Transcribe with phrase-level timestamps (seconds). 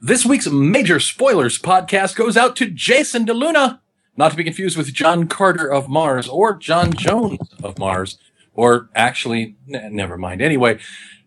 [0.00, 3.80] This week's major spoilers podcast goes out to Jason DeLuna,
[4.16, 8.16] not to be confused with John Carter of Mars or John Jones of Mars,
[8.54, 10.40] or actually, n- never mind.
[10.40, 10.78] Anyway,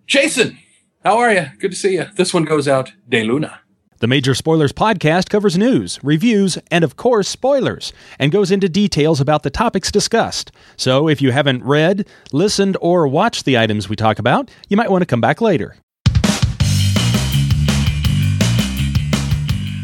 [0.08, 0.58] Jason,
[1.04, 1.48] how are you?
[1.60, 2.06] Good to see you.
[2.16, 3.60] This one goes out De Luna.
[4.00, 9.20] The Major Spoilers podcast covers news, reviews, and of course, spoilers, and goes into details
[9.20, 10.50] about the topics discussed.
[10.78, 14.90] So if you haven't read, listened, or watched the items we talk about, you might
[14.90, 15.76] want to come back later.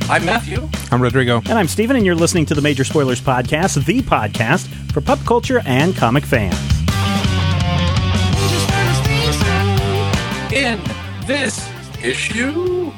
[0.10, 0.70] I'm Matthew.
[0.90, 1.40] I'm Rodrigo.
[1.40, 5.20] And I'm Steven, and you're listening to the Major Spoilers Podcast, the podcast for pop
[5.26, 6.56] culture and comic fans.
[10.54, 10.82] In
[11.26, 11.70] this
[12.02, 12.90] issue,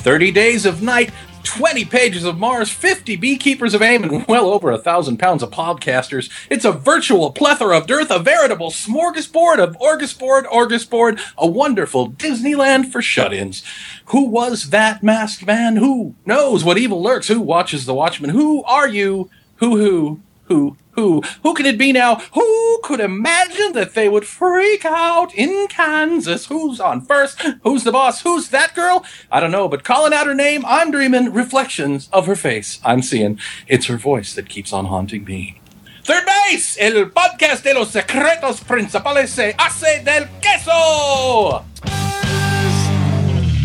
[0.00, 1.10] 30 Days of Night,
[1.48, 5.50] 20 pages of Mars, 50 beekeepers of AIM, and well over a thousand pounds of
[5.50, 6.30] podcasters.
[6.50, 12.92] It's a virtual plethora of dearth, a veritable smorgasbord of orgasbord, orgasbord, a wonderful Disneyland
[12.92, 13.64] for shut-ins.
[14.06, 15.76] Who was that masked man?
[15.76, 17.28] Who knows what evil lurks?
[17.28, 18.30] Who watches the Watchmen?
[18.30, 19.30] Who are you?
[19.56, 21.22] Who, who, who, who?
[21.42, 22.16] Who can it be now?
[22.32, 26.46] Who could imagine that they would freak out in Kansas?
[26.46, 27.40] Who's on first?
[27.62, 28.22] Who's the boss?
[28.22, 29.04] Who's that girl?
[29.30, 32.80] I don't know, but calling out her name, I'm dreaming reflections of her face.
[32.84, 35.60] I'm seeing it's her voice that keeps on haunting me.
[36.04, 41.64] Third base, el podcast de los secretos principales se hace del queso.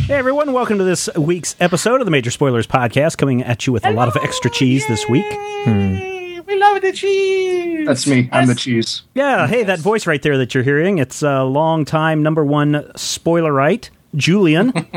[0.07, 3.71] Hey everyone, welcome to this week's episode of the Major Spoilers Podcast, coming at you
[3.71, 5.25] with a lot of extra cheese this week.
[5.63, 6.12] Hmm.
[6.45, 7.87] We love the cheese.
[7.87, 8.29] That's me.
[8.31, 9.03] I'm the cheese.
[9.13, 12.73] Yeah, hey, that voice right there that you're hearing, it's a long time number one
[12.95, 14.73] spoilerite, Julian.
[14.77, 14.87] Every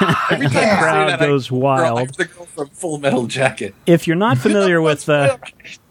[0.00, 1.98] time I say crowd that, goes wild.
[1.98, 3.74] I'm the girl from Full Metal Jacket.
[3.86, 5.38] If you're not familiar with uh,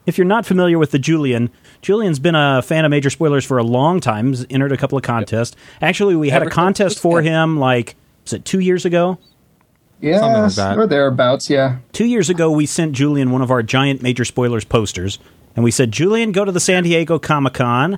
[0.06, 1.50] if you're not familiar with the Julian,
[1.81, 4.30] Julian's been a fan of Major Spoilers for a long time.
[4.30, 5.56] He's entered a couple of contests.
[5.81, 9.20] Actually, we had a contest for him like was it two years ago?
[10.02, 10.78] Yeah, Something like that.
[10.78, 11.50] or thereabouts.
[11.50, 11.78] Yeah.
[11.94, 15.20] Two years ago, we sent Julian one of our giant Major Spoilers posters,
[15.56, 17.98] and we said, Julian, go to the San Diego Comic Con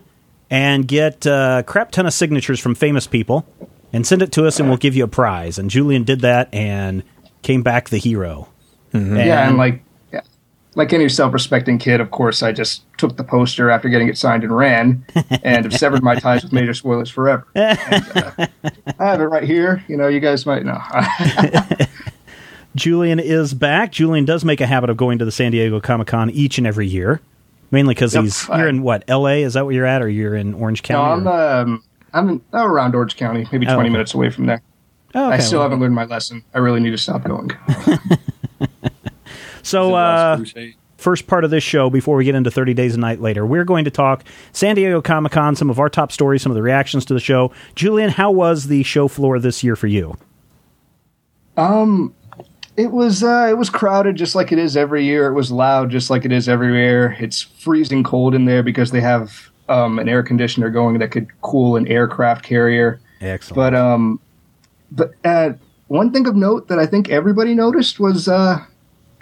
[0.50, 3.46] and get a crap ton of signatures from famous people
[3.91, 5.57] and send it to us, and we'll give you a prize.
[5.57, 7.03] And Julian did that and
[7.41, 8.47] came back the hero.
[8.94, 9.18] Mm-hmm.
[9.18, 9.81] Yeah, and like,
[10.77, 14.43] like any self-respecting kid, of course, I just took the poster after getting it signed
[14.43, 15.03] and ran,
[15.43, 17.45] and have severed my ties with major spoilers forever.
[17.55, 17.79] And,
[18.15, 18.47] uh,
[18.99, 19.83] I have it right here.
[19.88, 20.79] You know, you guys might know.
[22.75, 23.91] Julian is back.
[23.91, 26.67] Julian does make a habit of going to the San Diego Comic Con each and
[26.67, 27.21] every year,
[27.71, 29.41] mainly because Yep, he's I- you're in what L.A.
[29.41, 31.23] Is that where you're at, or you're in Orange County?
[31.23, 31.83] no, I'm um,
[32.13, 33.91] I'm in, oh, around Orange County, maybe Oh, 20 okay.
[33.94, 34.61] minutes away from there.
[35.15, 36.44] Oh, I still well, haven't learned my lesson.
[36.53, 37.49] I really need to stop going.
[39.63, 40.44] So, uh,
[40.97, 43.45] first part of this show before we get into 30 Days a Night later.
[43.45, 46.56] We're going to talk San Diego Comic Con, some of our top stories, some of
[46.56, 47.51] the reactions to the show.
[47.75, 50.18] Julian, how was the show floor this year for you?
[51.56, 52.13] Um,
[52.78, 55.28] It was uh, it was crowded just like it is every year.
[55.28, 57.18] It was loud just like it is everywhere.
[57.19, 61.28] It's freezing cold in there because they have um, an air conditioner going that could
[61.41, 63.00] cool an aircraft carrier.
[63.19, 63.56] Excellent.
[63.56, 64.19] But um,
[64.91, 65.53] but uh,
[65.88, 68.59] one thing of note that I think everybody noticed was uh,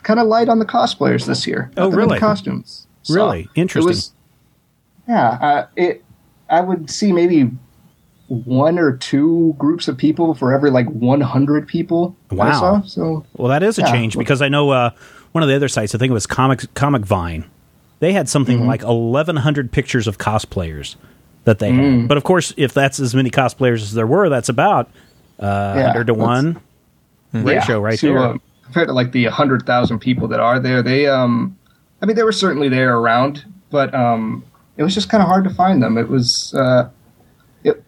[0.05, 1.69] kind of light on the cosplayers this year.
[1.77, 2.19] Oh, really?
[2.19, 2.85] Costumes.
[3.03, 3.49] So Really?
[3.55, 3.87] Interesting.
[3.89, 4.11] was-
[5.07, 6.03] yeah, uh, it.
[6.49, 7.51] I would see maybe
[8.27, 12.51] one or two groups of people for every like 100 people Wow.
[12.59, 12.81] saw.
[12.81, 13.91] So well, that is a Yeah.
[13.91, 14.89] change because I know uh,
[15.33, 17.45] one of the other sites, I think it was Comic, Comic Vine,
[17.99, 18.67] they had something Mm-hmm.
[18.67, 20.95] like 1,100 pictures of cosplayers
[21.43, 21.99] that they Mm.
[22.01, 22.07] had.
[22.07, 24.89] But of course, if that's as many cosplayers as there were, that's about
[25.39, 26.57] uh, Yeah, 100 to 1
[27.33, 28.17] ratio right So, there.
[28.19, 31.57] uh, compared to like the hundred thousand people that are there, they um,
[32.01, 34.43] I mean, they were certainly there around, but um,
[34.77, 35.97] it was just kind of hard to find them.
[35.97, 36.89] It was uh,
[37.63, 37.83] it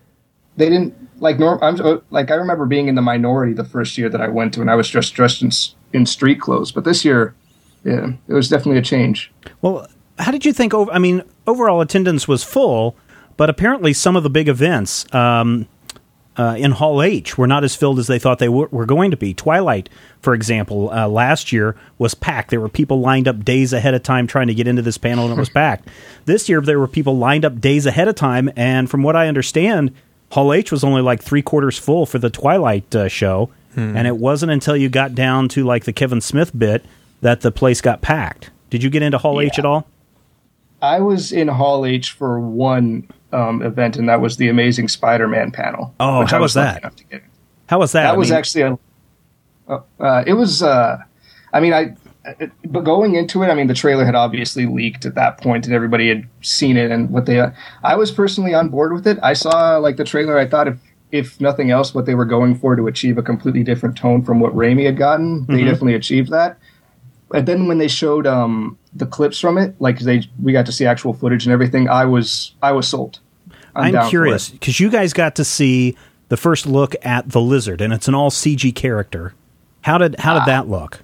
[0.55, 1.59] they didn't like norm.
[1.61, 4.53] I'm uh, like I remember being in the minority the first year that I went
[4.53, 5.51] to, and I was just dressed in
[5.93, 6.71] in street clothes.
[6.71, 7.35] But this year,
[7.83, 9.31] yeah, it was definitely a change.
[9.61, 9.87] Well,
[10.19, 10.73] how did you think?
[10.73, 12.95] Over, I mean, overall attendance was full,
[13.35, 15.67] but apparently some of the big events um,
[16.37, 19.11] uh, in Hall H were not as filled as they thought they were, were going
[19.11, 19.33] to be.
[19.33, 19.89] Twilight,
[20.21, 22.51] for example, uh, last year was packed.
[22.51, 25.25] There were people lined up days ahead of time trying to get into this panel,
[25.25, 25.87] and it was packed.
[26.25, 29.27] This year, there were people lined up days ahead of time, and from what I
[29.27, 29.93] understand,
[30.31, 34.17] Hall H was only like three quarters full for the Twilight uh, show, and it
[34.17, 36.83] wasn't until you got down to like the Kevin Smith bit
[37.21, 38.49] that the place got packed.
[38.71, 39.87] Did you get into Hall H at all?
[40.81, 45.51] I was in Hall H for one um, event, and that was the Amazing Spider-Man
[45.51, 45.93] panel.
[45.99, 46.93] Oh, how I was that?
[47.67, 48.03] How was that?
[48.03, 48.79] that I was mean, actually a
[49.67, 50.97] uh, uh, it was uh
[51.51, 51.93] i mean i
[52.39, 55.65] it, but going into it i mean the trailer had obviously leaked at that point
[55.65, 57.51] and everybody had seen it and what they uh,
[57.83, 60.77] i was personally on board with it i saw like the trailer i thought if
[61.11, 64.39] if nothing else, what they were going for to achieve a completely different tone from
[64.39, 65.45] what Raimi had gotten.
[65.45, 66.57] They definitely achieved that.
[67.33, 70.71] And then when they showed um, the clips from it, like they we got to
[70.71, 73.19] see actual footage and everything, I was I was sold.
[73.75, 75.95] I'm, for curious because you guys got to see
[76.29, 79.33] the first look at the lizard, and it's an all CG character.
[79.81, 81.03] How did how did that look?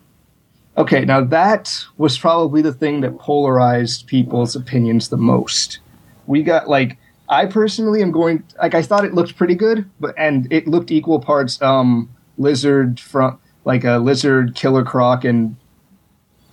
[0.78, 5.80] Okay, now that was probably the thing that polarized people's opinions the most.
[6.26, 6.98] We got like
[7.30, 10.90] I personally am going like I thought it looked pretty good, but and it looked
[10.90, 15.56] equal parts um lizard from like a lizard killer croc and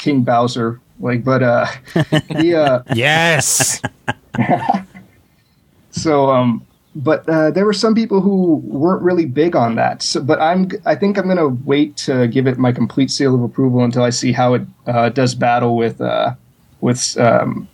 [0.01, 3.81] King Bowser like but uh the uh Yes,
[5.91, 6.67] so um
[6.97, 10.03] but uh, there were some people who weren't really big on that.
[10.03, 13.43] So, but I'm I think I'm gonna wait to give it my complete seal of
[13.43, 16.35] approval until I see how it uh, does battle with uh,
[16.81, 17.69] with um,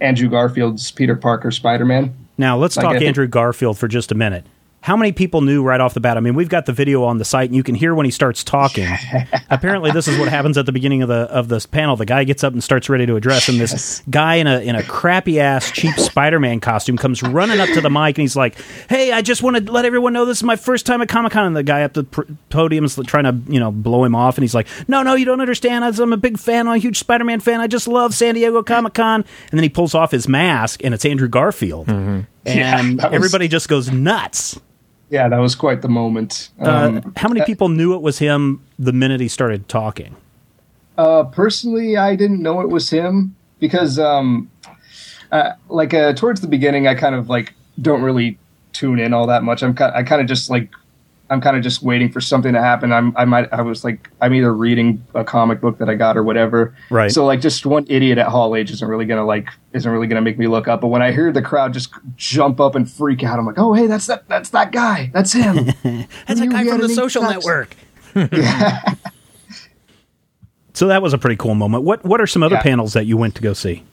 [0.00, 2.14] Andrew Garfield's Peter Parker Spider Man.
[2.38, 4.46] Now let's Like, talk I think- Andrew Garfield for just a minute.
[4.82, 6.16] How many people knew right off the bat?
[6.16, 8.10] I mean, we've got the video on the site, and you can hear when he
[8.10, 8.88] starts talking.
[9.50, 11.94] Apparently, this is what happens at the beginning of the of this panel.
[11.94, 13.58] The guy gets up and starts ready to address him.
[13.58, 17.68] This guy in a in a crappy ass cheap Spider Man costume comes running up
[17.68, 18.56] to the mic, and he's like,
[18.88, 21.30] "Hey, I just want to let everyone know this is my first time at Comic
[21.30, 24.16] Con." And the guy up the pr- podium is trying to you know blow him
[24.16, 25.84] off, and he's like, "No, no, you don't understand.
[25.84, 26.66] I'm a big fan.
[26.66, 27.60] I'm a huge Spider Man fan.
[27.60, 30.92] I just love San Diego Comic Con." And then he pulls off his mask, and
[30.92, 32.20] it's Andrew Garfield, mm-hmm.
[32.46, 34.58] and Yeah, was- everybody just goes nuts.
[35.12, 36.48] Yeah, that was quite the moment.
[36.58, 36.70] Uh,
[37.04, 40.16] Um, how many people knew it was him the minute he started talking?
[40.96, 44.50] Uh, personally, I didn't know it was him because, um,
[45.30, 48.38] uh, like, uh, towards the beginning, I kind of like don't really
[48.72, 49.62] tune in all that much.
[49.62, 50.70] I'm ki- I kind of just like
[51.32, 52.92] I'm kind of just waiting for something to happen.
[52.92, 56.16] I'm I might I was like I'm either reading a comic book that I got
[56.16, 56.76] or whatever.
[56.90, 57.10] Right.
[57.10, 60.20] So like just one idiot at Hall H isn't really gonna like isn't really gonna
[60.20, 60.82] make me look up.
[60.82, 63.72] But when I hear the crowd just jump up and freak out, I'm like, oh
[63.72, 65.10] hey, that's that that's that guy.
[65.14, 65.56] That's him.
[66.26, 67.74] That's a guy from the Social network.
[70.74, 71.84] so that was a pretty cool moment.
[71.84, 72.62] What What are some other Yeah.
[72.62, 73.84] panels that you went to go see?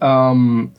[0.00, 0.72] Um,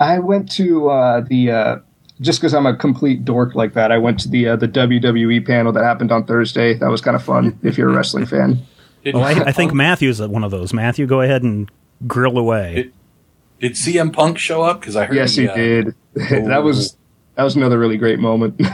[0.00, 1.76] I went to uh, the uh,
[2.20, 3.92] just because I'm a complete dork like that.
[3.92, 6.74] I went to the uh, the WWE panel that happened on Thursday.
[6.74, 8.58] That was kind of fun if you're a wrestling fan.
[9.04, 10.72] Did, Well, I, I think Matthew's one of those.
[10.72, 11.70] Matthew, go ahead and
[12.06, 12.76] grill away.
[12.76, 12.92] It-
[13.58, 14.80] did CM Punk show up?
[14.80, 15.16] Because I heard.
[15.16, 15.94] Yes, he uh, did.
[16.14, 16.96] that was
[17.36, 18.60] that was another really great moment.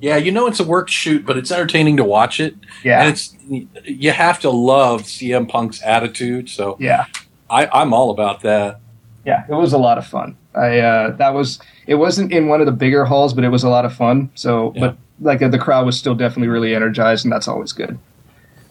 [0.00, 2.54] Yeah, you know it's a work shoot, but it's entertaining to watch it.
[2.82, 3.00] Yeah.
[3.00, 3.34] and it's
[3.84, 6.50] you have to love CM Punk's attitude.
[6.50, 7.06] So yeah,
[7.48, 8.80] I, I'm all about that.
[9.24, 10.36] yeah, it was a lot of fun.
[10.54, 13.64] I uh, that was it wasn't in one of the bigger halls, but it was
[13.64, 14.30] a lot of fun.
[14.34, 14.80] So, Yeah.
[14.80, 17.98] but like the crowd was still definitely really energized, and that's always good.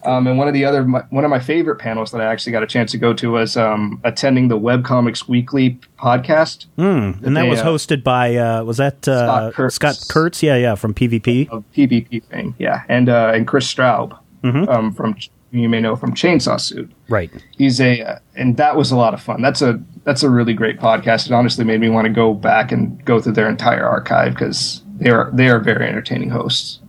[0.06, 2.52] Um, and one of the other my, one of my favorite panels that I actually
[2.52, 7.38] got a chance to go to was um, attending the Webcomics Weekly podcast Hmm, and
[7.38, 9.76] that they, was uh, hosted by uh, was that uh, Scott Kurtz.
[9.76, 10.44] Scott Kurtz?
[10.44, 11.48] Yeah, yeah, from PvP.
[11.50, 14.68] of PvP thing, yeah, and uh, and Kris Straub Mhm.
[14.68, 15.16] um, from
[15.54, 16.92] you may know from Chainsaw Suit.
[17.10, 17.32] Right.
[17.58, 19.42] He's a uh, and that was a lot of fun.
[19.42, 21.28] That's a that's a really great podcast.
[21.28, 24.82] It honestly made me want to go back and go through their entire archive because
[24.98, 26.80] they are they are very entertaining hosts.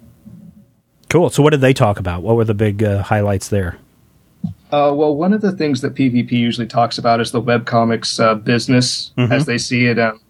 [1.11, 1.31] Cool.
[1.31, 2.23] So, what did they talk about?
[2.23, 3.77] What were the big uh, highlights there?
[4.73, 8.35] Uh, well, one of the things that PvP usually talks about is the webcomics uh,
[8.35, 9.31] business Mhm.
[9.31, 9.99] as they see it.
[9.99, 10.21] Um,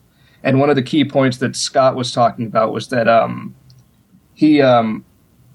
[0.42, 3.54] and one of the key points that Scott was talking about was that um,
[4.34, 5.04] he um,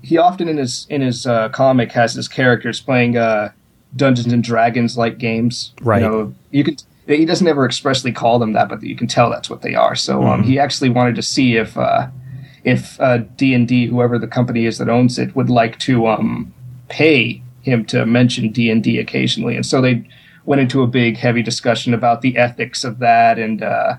[0.02, 3.52] he often in his in his uh, comic has his characters playing uh,
[3.96, 5.74] Dungeons and Dragons like games.
[5.82, 6.02] Right.
[6.02, 6.78] You know, you can.
[7.08, 9.96] He doesn't ever expressly call them that, but you can tell that's what they are.
[9.96, 12.08] So um, he actually wanted to see if uh,
[12.64, 16.08] if uh, D and D, whoever the company is that owns it, would like to
[16.08, 16.54] um,
[16.88, 20.08] pay him to mention D and D occasionally, and so they
[20.46, 23.96] went into a big, heavy discussion about the ethics of that and uh,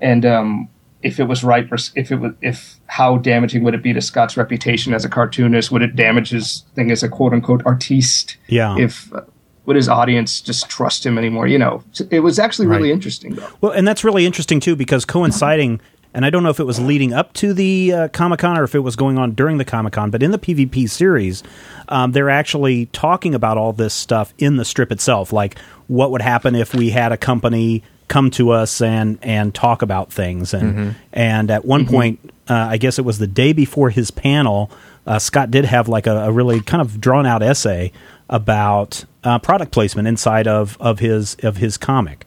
[0.00, 0.68] and um,
[1.06, 4.00] if it was right for if it was if how damaging would it be to
[4.00, 5.70] Scott's reputation as a cartoonist?
[5.70, 8.36] Would it damage his thing as a quote unquote artiste?
[8.48, 8.76] Yeah.
[8.76, 9.22] If uh,
[9.66, 11.46] would his audience just trust him anymore?
[11.46, 12.94] You know, it was actually really Right.
[12.94, 13.48] interesting though.
[13.60, 15.80] Well, and that's really interesting too because coinciding,
[16.14, 18.64] and I don't know if it was leading up to the uh, Comic Con or
[18.64, 21.42] if it was going on during the Comic Con, but in the PvP series,
[21.88, 25.58] um, they're actually talking about all this stuff in the strip itself, like
[25.88, 30.12] what would happen if we had a company come to us and and talk about
[30.12, 34.10] things, and and at one point, uh, I guess it was the day before his
[34.10, 34.70] panel.
[35.06, 37.92] Uh, Scott did have like a, a really kind of drawn out essay
[38.28, 42.26] about uh, product placement inside of, of his of his comic.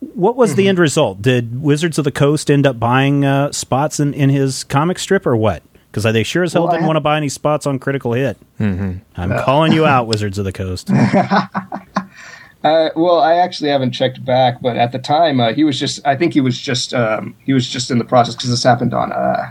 [0.00, 0.56] What was Mm-hmm.
[0.56, 1.22] the end result?
[1.22, 5.24] Did Wizards of the Coast end up buying uh, spots in, in his comic strip
[5.26, 5.62] or what?
[5.90, 8.12] Because they sure as hell Well, didn't ha- want to buy any spots on Critical
[8.12, 8.36] Hit.
[8.60, 8.98] Mm-hmm.
[9.16, 10.88] I'm calling you out, Wizards of the Coast.
[12.66, 16.04] Uh, well, I actually haven't checked back, but at the time uh, he was just
[16.06, 18.92] I think he was just um, he was just in the process because this happened
[18.94, 19.50] on uh,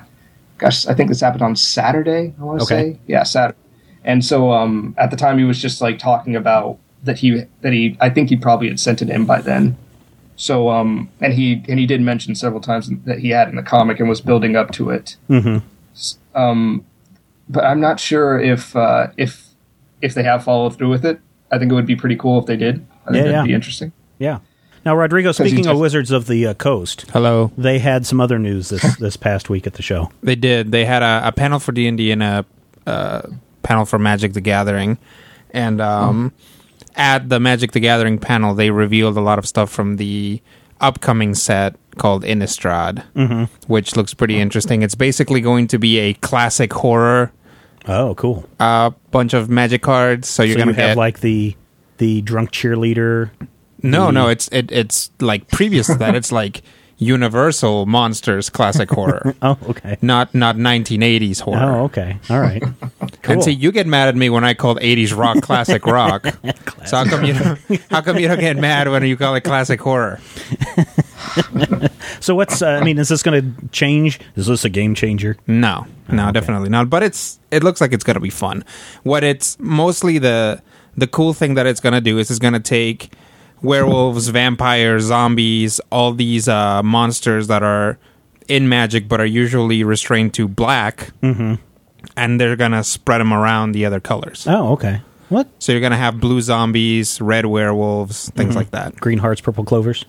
[0.58, 2.34] gosh, I think this happened on Saturday.
[2.40, 2.94] I want to Okay.
[2.94, 3.58] say, yeah, Saturday.
[4.04, 7.74] And so um, at the time, he was just like talking about that he that
[7.74, 9.78] he I think he probably had sent it in by then.
[10.36, 13.64] So um, and he and he did mention several times that he had in the
[13.64, 15.16] comic and was building up to it.
[15.30, 15.62] Mhm.
[16.34, 16.84] Um,
[17.48, 19.46] but I'm not sure if uh, if
[20.02, 21.20] if they have followed through with it.
[21.52, 22.86] I think it would be pretty cool if they did.
[23.06, 23.44] I think Yeah, that'd yeah.
[23.44, 23.92] be interesting.
[24.20, 24.40] Yeah.
[24.86, 27.52] Now, Rodrigo, you speaking of Wizards of the uh, Coast, Hello.
[27.58, 30.12] they had some other news this this past week at the show.
[30.22, 30.72] They did.
[30.72, 32.46] They had a, a panel for D and D and a
[32.86, 33.22] uh,
[33.64, 35.00] panel for Magic the Gathering,
[35.52, 36.34] and um,
[36.96, 40.40] at the Magic the Gathering panel, they revealed a lot of stuff from the
[40.80, 43.04] upcoming set called Innistrad,
[43.68, 44.84] which looks pretty interesting.
[44.84, 47.32] It's basically going to be a classic horror
[47.88, 48.48] Oh, cool.
[48.60, 50.28] uh, bunch of Magic cards.
[50.28, 51.56] So you're so gonna you have get like the
[51.98, 53.30] the drunk cheerleader.
[53.84, 54.28] no, no.
[54.30, 56.16] It's it, it's like previous to that.
[56.16, 56.62] It's like
[56.98, 59.98] Universal Monsters classic horror, Oh, okay.
[60.02, 61.60] not not 1980s horror.
[61.62, 62.18] Oh, okay.
[62.30, 62.64] All right.
[63.22, 63.34] Cool.
[63.34, 66.28] And see, you get mad at me when I called '80s rock classic rock.
[66.86, 67.60] so how come you don't,
[67.90, 70.20] how come you don't get mad when you call it classic horror?
[72.20, 72.62] So what's?
[72.62, 74.20] Uh, I mean, is this going to change?
[74.36, 75.38] Is this a game changer?
[75.48, 76.90] No, no, definitely not.
[76.90, 78.64] But it's it looks like it's gonna be fun.
[79.04, 80.62] What it's mostly the
[80.98, 83.12] the cool thing that it's gonna do is it's gonna take
[83.62, 87.98] werewolves, vampires, zombies, all these uh, monsters that are
[88.48, 93.86] in Magic but are usually restrained to black, and they're gonna spread them around the
[93.86, 94.46] other colors.
[94.48, 95.02] Oh, okay.
[95.30, 95.48] What?
[95.60, 100.06] So you're gonna have blue zombies, red werewolves, things like that, Green hearts, purple clovers.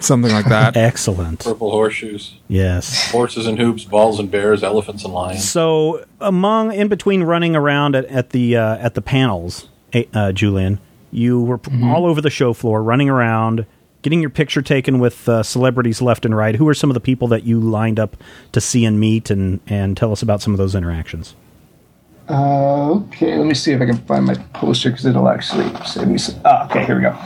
[0.00, 0.76] something like that.
[0.90, 1.40] Excellent.
[1.40, 3.10] Purple horseshoes, Yes.
[3.10, 5.48] horses and hoops, balls and bears, elephants and lions.
[5.48, 9.68] So among in between running around at, at the uh, at the panels,
[10.14, 10.80] uh, Julian,
[11.10, 13.66] you were p all over the show floor, running around,
[14.02, 16.54] getting your picture taken with uh, celebrities left and right.
[16.56, 18.16] Who are some of the people that you lined up
[18.52, 21.34] to see and meet, and and tell us about some of those interactions?
[22.28, 26.08] Uh, okay, let me see if I can find my poster because it'll actually save
[26.08, 26.40] me some.
[26.44, 27.16] Ah, okay, here we go.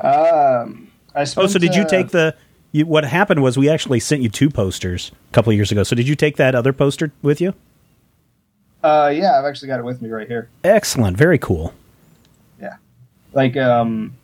[0.00, 2.34] Um, I Oh, so did you uh, take the?
[2.72, 5.82] You, what happened was we actually sent you two posters a couple of years ago.
[5.82, 7.54] So did you take that other poster with you?
[8.82, 10.48] Uh, yeah, I've actually got it with me right here.
[10.64, 11.74] Excellent, very cool.
[13.32, 14.16] Like um,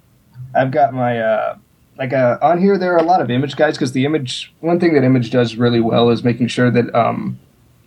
[0.54, 1.56] I've got my uh,
[1.98, 2.78] like uh, on here.
[2.78, 4.52] There are a lot of image guides because the image.
[4.60, 7.38] One thing that image does really well is making sure that um,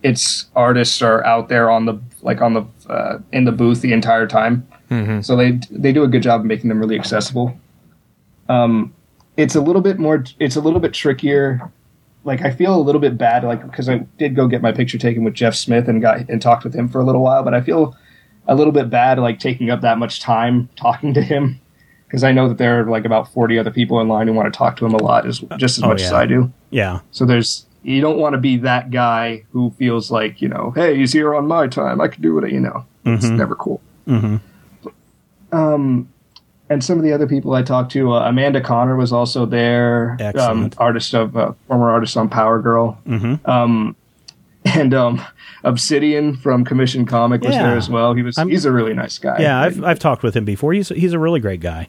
[0.02, 3.92] its artists are out there on the like on the uh, in the booth the
[3.92, 4.66] entire time.
[5.22, 7.56] So they they do a good job of making them really accessible.
[8.48, 8.92] Um,
[9.36, 10.24] it's a little bit more.
[10.38, 11.70] It's a little bit trickier.
[12.24, 14.98] Like I feel a little bit bad, like because I did go get my picture
[14.98, 17.54] taken with Jeff Smith and got and talked with him for a little while, but
[17.54, 17.96] I feel
[18.50, 21.58] a little bit bad, like taking up that much time talking to him
[22.06, 24.52] because I know that there are like about forty other people in line who want
[24.52, 26.12] to talk to him a lot, as just as Oh, much as.
[26.12, 26.52] I do.
[26.70, 30.72] Yeah, So there's you don't want to be that guy who feels like you know,
[30.74, 32.00] hey, he's here on my time.
[32.00, 32.52] I can do it.
[32.52, 33.80] You know, it's never cool.
[34.06, 34.36] Mm-hmm.
[35.52, 36.08] Um,
[36.68, 40.16] and some of the other people I talked to, uh, Amanda Conner was also there.
[40.38, 42.98] Um, artist of uh, former artist on Power Girl.
[43.06, 43.46] Mhm.
[43.48, 43.96] Um,
[44.76, 45.22] and um,
[45.64, 47.62] Obsidian from Commission Comic was Yeah.
[47.68, 48.14] there as well.
[48.14, 49.38] He was I'm- he's a really nice guy.
[49.40, 49.60] yeah.
[49.60, 50.72] I've I've talked with him before.
[50.72, 51.88] He's he's a really great guy.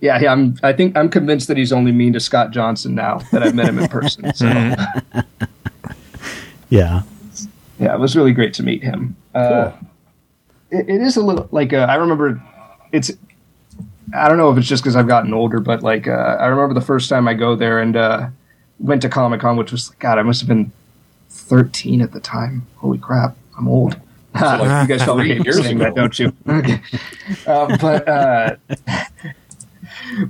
[0.00, 0.32] yeah, yeah.
[0.32, 3.54] I'm I think I'm convinced that he's only mean to Scott Johnson now that I've
[3.54, 4.32] met him in person.
[4.34, 4.46] So
[6.68, 7.02] Yeah.
[7.78, 9.16] yeah, it was really great to meet him.
[9.34, 9.72] Uh,
[10.70, 12.42] it, it is a little like uh, I remember
[12.92, 13.10] it's.
[14.14, 16.74] I don't know if it's just because I've gotten older, but like uh, I remember
[16.74, 18.28] the first time I go there and uh,
[18.78, 20.70] went to Comic Con, which was God, I must have been
[21.28, 22.66] thirteen at the time.
[22.76, 24.00] Holy crap, I'm old.
[24.34, 25.78] like you guys probably three hate me years ago.
[25.78, 26.32] that, don't you?
[26.48, 26.80] Okay.
[27.46, 28.56] Uh, but uh,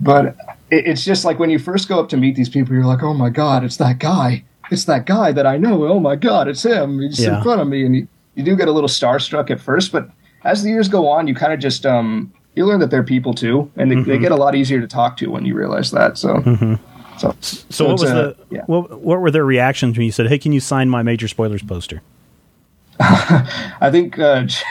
[0.00, 0.26] but
[0.71, 3.03] it, it's just like when you first go up to meet these people, you're like,
[3.03, 4.45] oh my god, it's that guy.
[4.71, 5.87] It's that guy that I know.
[5.87, 7.00] Oh my god, it's him.
[7.00, 7.37] He's Yeah.
[7.38, 10.11] in front of me, and you, you do get a little starstruck at first, but
[10.45, 13.35] as the years go on, you kind of just um you learn that they're people
[13.35, 14.11] too, and they, Mm-hmm.
[14.11, 16.17] they get a lot easier to talk to when you realize that.
[16.19, 16.79] So,
[17.18, 18.62] so, So, what was uh, the yeah.
[18.66, 21.62] what, what were their reactions when you said, "Hey, can you sign my major spoilers
[21.62, 22.02] poster"?
[23.00, 24.62] I think uh, J-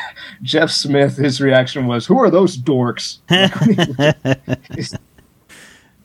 [0.42, 3.20] Jeff Smith, his reaction was, "Who are those dorks?"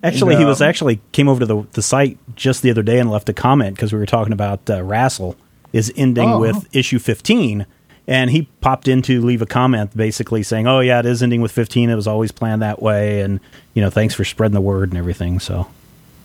[0.02, 2.82] Actually, And, he was um, actually came over to the the site just the other
[2.82, 5.36] day and left a comment because we were talking about uh, RASL
[5.74, 6.40] is ending Oh.
[6.40, 7.66] with issue fifteen,
[8.08, 11.42] and he popped in to leave a comment basically saying, "Oh yeah, it is ending
[11.42, 11.90] with fifteen.
[11.90, 13.40] It was always planned that way, and
[13.74, 15.66] you know, thanks for spreading the word and everything." So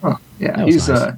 [0.01, 0.99] Huh, yeah, That he's nice.
[0.99, 1.15] uh,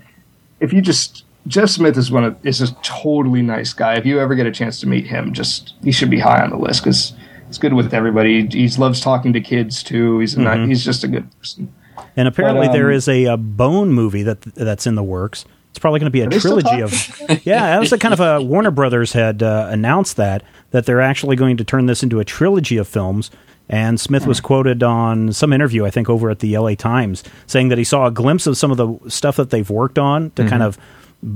[0.60, 3.96] if you just Jeff Smith is one of is a totally nice guy.
[3.96, 6.50] If you ever get a chance to meet him, just he should be high on
[6.50, 7.14] the list because
[7.48, 8.46] he's good with everybody.
[8.48, 10.20] He loves talking to kids too.
[10.20, 10.68] He's a Mm-hmm.
[10.70, 11.74] he's just a good person.
[12.16, 15.46] And apparently, But, um, is a, a Bone movie that that's in the works.
[15.70, 16.92] It's probably going to be a trilogy of.
[17.46, 21.02] yeah, that was the kind of a Warner Brothers had uh, announced that that they're
[21.02, 23.30] actually going to turn this into a trilogy of films.
[23.70, 27.68] And Smith was quoted on some interview, I think, over at the LA Times, saying
[27.70, 30.48] that he saw a glimpse of some of the stuff that they've worked on to
[30.48, 30.78] kind of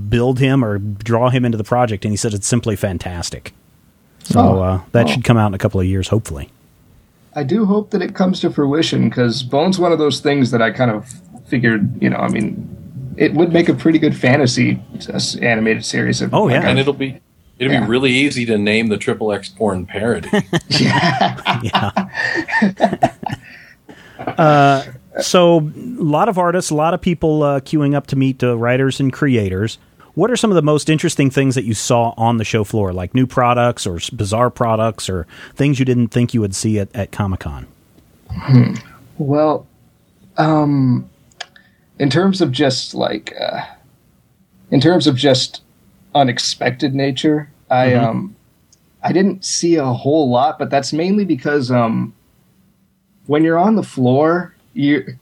[0.10, 3.54] build him or draw him into the project, and he said it's simply fantastic.
[4.24, 4.62] So Oh.
[4.62, 5.10] uh, that Oh.
[5.10, 6.50] should come out in a couple of years, hopefully.
[7.36, 10.62] I do hope that it comes to fruition because Bone's one of those things that
[10.62, 11.14] I kind of
[11.48, 12.68] figured, you know, I mean,
[13.18, 14.80] it would make a pretty good fantasy
[15.14, 16.22] uh, animated series.
[16.22, 16.62] Of, Oh, yeah.
[16.68, 17.20] And it'll be
[17.62, 17.82] it'll Yeah.
[17.82, 20.30] be really easy to name the triple X porn parody.
[20.70, 22.10] Yeah.
[25.22, 28.58] So, a lot of artists, a lot of people uh, queuing up to meet uh,
[28.58, 29.77] writers and creators.
[30.13, 32.94] What are some of the most interesting things that you saw on the show floor,
[32.94, 36.96] like new products or bizarre products or things you didn't think you would see at,
[36.96, 37.68] at Comic Con?
[39.18, 39.68] Well,
[40.38, 41.10] um,
[42.00, 43.62] in terms of just like, uh,
[44.72, 45.62] in terms of just
[46.15, 48.36] unexpected nature, I um,
[49.03, 52.13] I didn't see a whole lot, but that's mainly because um,
[53.27, 55.18] when you're on the floor, you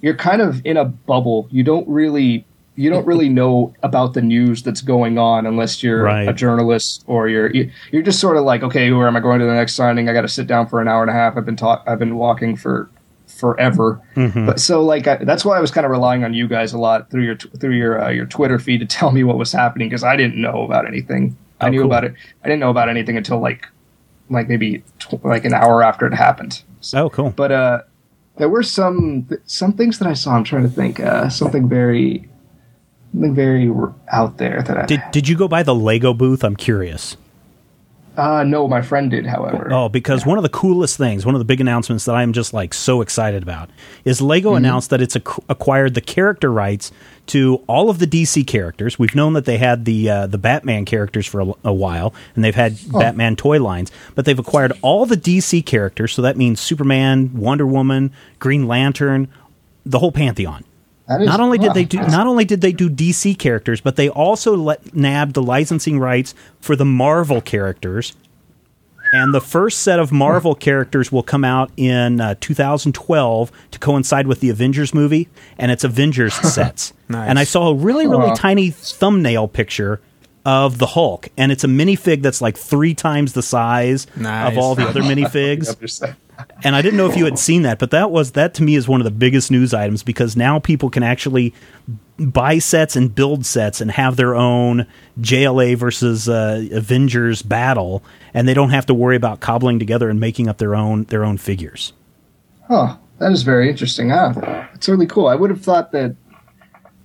[0.00, 1.48] you're kind of in a bubble.
[1.50, 2.44] You don't really
[2.76, 6.28] you don't really know about the news that's going on unless you're Right.
[6.28, 9.38] a journalist or you're you- you're just sort of like, okay, where am I going
[9.40, 10.08] to the next signing?
[10.08, 11.36] I got to sit down for an hour and a half.
[11.36, 11.82] I've been taught.
[11.86, 12.90] I've been walking for
[13.34, 14.00] forever.
[14.14, 16.78] But so like I, that's why I was kind of relying on you guys a
[16.78, 19.88] lot through your through your uh, your Twitter feed to tell me what was happening
[19.88, 21.36] because I didn't know about anything.
[21.60, 21.86] I Oh, knew cool.
[21.86, 22.14] about it.
[22.42, 23.66] I didn't know about anything until like
[24.30, 26.62] like maybe tw- like an hour after it happened.
[26.80, 27.30] So, Oh, cool.
[27.30, 27.82] but uh,
[28.36, 30.34] there were some some things that I saw.
[30.36, 31.00] I'm trying to think.
[31.00, 32.28] Uh, something very
[33.12, 36.42] something very r- out there that I Did, did you go by the Lego booth?
[36.44, 37.16] I'm curious.
[38.16, 39.26] Uh, no, my friend did.
[39.26, 42.32] However, Oh, because one of the coolest things, one of the big announcements that I'm
[42.32, 43.70] just like so excited about
[44.04, 44.56] is Lego Mm-hmm.
[44.58, 46.92] announced that it's ac- acquired the character rights
[47.26, 48.98] to all of the DC characters.
[48.98, 52.44] We've known that they had the uh, the Batman characters for a, a while, and
[52.44, 52.98] they've had Oh.
[53.00, 56.12] Batman toy lines, but they've acquired all the DC characters.
[56.12, 59.28] So that means Superman, Wonder Woman, Green Lantern,
[59.86, 60.64] the whole pantheon.
[61.08, 64.08] Not only did wow, they do not only did they do DC characters, but they
[64.08, 68.14] also let, nabbed the licensing rights for the Marvel characters.
[69.12, 74.26] And the first set of Marvel characters will come out in uh, 2012 to coincide
[74.26, 76.92] with the Avengers movie, and it's Avengers sets.
[77.08, 77.28] Nice.
[77.28, 78.34] And I saw a really, really Aw.
[78.34, 80.00] tiny thumbnail picture
[80.44, 84.50] of the Hulk, and it's a minifig that's like three times the size Nice.
[84.52, 86.16] of all the other minifigs understand.
[86.62, 88.74] And I didn't know if you had seen that, but that was that to me
[88.74, 91.54] is one of the biggest news items because now people can actually
[92.18, 94.86] buy sets and build sets and have their own
[95.20, 100.20] JLA versus uh, Avengers battle, and they don't have to worry about cobbling together and
[100.20, 101.92] making up their own their own figures.
[102.68, 102.96] Huh.
[103.18, 104.10] That is very interesting.
[104.10, 104.66] Huh?
[104.74, 105.28] It's really cool.
[105.28, 106.16] I would have thought that.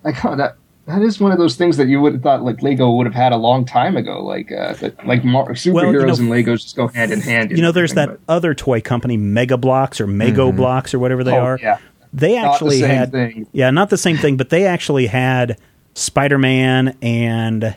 [0.04, 0.56] I got that.
[0.90, 3.14] That is one of those things that you would have thought like Lego would have
[3.16, 4.24] had a long time ago.
[4.24, 7.52] Like uh, that, like Mar- superheroes know- and Legos just go hand in hand.
[7.52, 11.24] You know, there's that everything, other toy company, Mega Bloks or Mego Blocks or whatever
[11.24, 11.60] they Oh, are.
[11.62, 11.78] yeah.
[12.12, 13.48] They Not the actually same had, thing.
[13.52, 15.60] yeah, not the same thing, but they actually had
[15.94, 17.76] Spider Man and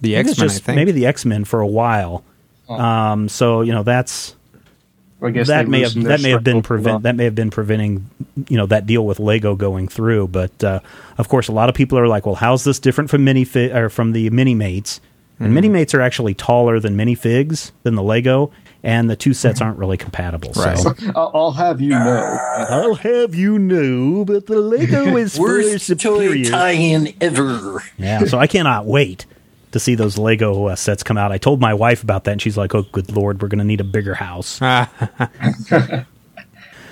[0.00, 0.74] The X Men, I just- think.
[0.76, 2.24] maybe the X Men for a while.
[2.68, 4.38] Um, so you know that's but
[5.22, 8.08] I guess that may have that may have been prevent that may have been preventing
[8.48, 10.28] you know that deal with Lego going through.
[10.28, 10.80] But uh,
[11.18, 13.88] of course, a lot of people are like, "Well, how's this different from mini or
[13.88, 15.00] from the mini mates?"
[15.38, 18.52] And mini mates are actually taller than mini figs than the Lego,
[18.84, 20.52] and the two sets aren't really compatible.
[20.54, 20.78] Right.
[20.78, 22.38] So I'll, I'll have you know.
[22.70, 26.44] I'll have you know, but the Lego is far Worst toy superior.
[26.44, 27.82] tie-in ever.
[27.98, 29.26] Yeah, so I cannot wait
[29.72, 31.32] to see those Lego uh, sets come out.
[31.32, 33.64] I told my wife about that, and she's like, "Oh, good lord, we're going to
[33.64, 34.60] need a bigger house."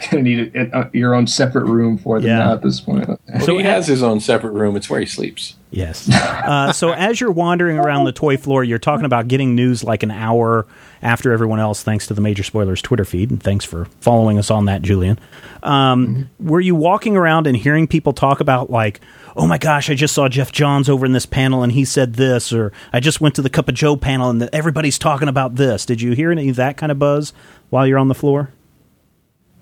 [0.11, 2.39] Gonna need a, a, your own separate room for them Yeah.
[2.39, 3.09] now at this point.
[3.45, 4.77] So he has his own separate room.
[4.77, 5.57] It's where he sleeps.
[5.73, 6.09] Yes.
[6.13, 10.03] Uh, so as you're wandering around the toy floor, you're talking about getting news like
[10.03, 10.67] an hour
[11.03, 14.51] after everyone else, thanks to the Major Spoilers Twitter feed, and thanks for following us
[14.51, 15.19] on that, Julian.
[15.63, 19.01] Um, Were you walking around and hearing people talk about like,
[19.37, 22.15] "Oh my gosh, I just saw Geoff Johns over in this panel and he said
[22.15, 25.29] this," or "I just went to the Cup of Joe panel and the, everybody's talking
[25.29, 25.87] about this"?
[25.87, 27.33] Did you hear any of that kind of buzz
[27.71, 28.51] while you're on the floor?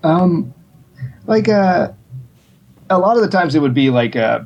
[0.03, 1.91] Like uh
[2.89, 4.41] a lot of the times it would be like uh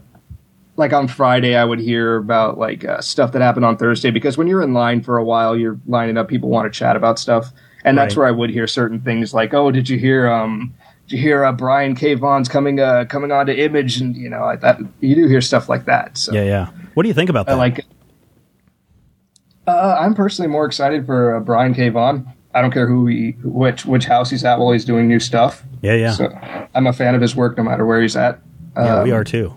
[0.76, 4.38] like on Friday I would hear about like uh, stuff that happened on Thursday because
[4.38, 7.20] when you're in line for a while you're lining up people want to chat about
[7.20, 7.52] stuff.
[7.86, 8.22] And that's Right.
[8.24, 10.74] where I would hear certain things like oh did you hear um
[11.08, 12.16] did you hear uh, Brian K.
[12.16, 14.02] Vaughan's coming uh coming on to Image?
[14.02, 16.34] And you know I, that you do hear stuff like that so.
[16.34, 16.70] Yeah, yeah.
[16.96, 17.58] What do you think about I that?
[17.58, 17.86] like
[19.68, 21.88] uh, I'm personally more excited for uh, Brian K.
[21.90, 25.20] Vaughan I don't care who he which which house he's at while he's doing new
[25.20, 26.12] stuff yeah, yeah.
[26.12, 28.40] so I'm a fan of his work no matter where he's at.
[28.76, 29.54] yeah, we Um, are too.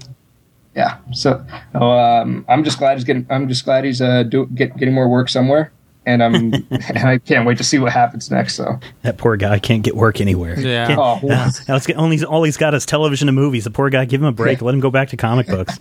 [0.74, 0.98] yeah.
[1.12, 3.26] So um, I'm just glad he's getting.
[3.30, 5.72] I'm just glad he's uh, do, get, getting more work somewhere,
[6.04, 6.34] and I'm
[6.70, 8.54] and I can't wait to see what happens next.
[8.56, 10.58] So That poor guy can't get work anywhere.
[10.58, 10.86] Yeah.
[10.88, 13.64] Can't- Oh, uh, now it's- only all he's got is television and movies.
[13.64, 14.60] The poor guy, give him a break.
[14.62, 15.78] Let him go back to comic books.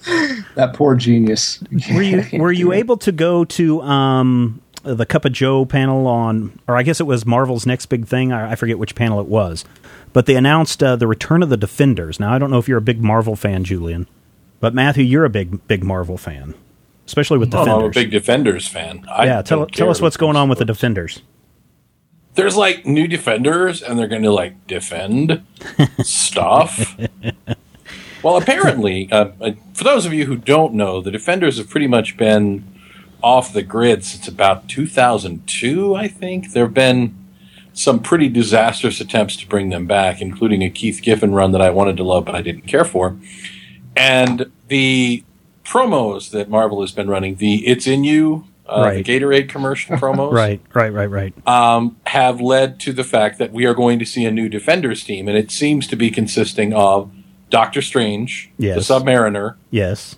[0.56, 1.62] that poor genius.
[1.94, 6.60] were you were you able to go to um, the Cup of Joe panel on,
[6.68, 8.32] or I guess it was Marvel's next big thing.
[8.32, 9.66] I, I forget which panel it was,
[10.14, 12.20] but they announced uh, the return of the Defenders.
[12.20, 14.08] Now I don't know if you're a big Marvel fan, Julian,
[14.60, 16.54] but Matthew, you're a big big Marvel fan,
[17.06, 17.74] especially with Defenders.
[17.74, 19.06] I'm a big Defenders fan.
[19.10, 21.22] I yeah, tell tell us what's going on with the Defenders.
[22.36, 25.42] there's like new defenders and they're going to like defend
[26.04, 26.98] stuff.
[28.24, 31.88] well, apparently, uh, uh, for those of you who don't know, the defenders have pretty
[31.88, 32.75] much been
[33.22, 36.52] off the grid since about 2002, I think.
[36.54, 37.18] There have been
[37.74, 41.70] some pretty disastrous attempts to bring them back, including a Keith Giffen run that I
[41.70, 43.18] wanted to love but I didn't care for.
[43.96, 45.24] And the
[45.64, 49.06] promos that Marvel has been running, the It's In You, uh, Right.
[49.06, 51.48] the Gatorade commercial promos Right, right, right, right.
[51.48, 55.04] um, have led to the fact that we are going to see a new Defenders
[55.04, 57.12] team, and it seems to be consisting of
[57.50, 58.88] Doctor Strange, the Yes.
[58.88, 60.16] Submariner, Yes.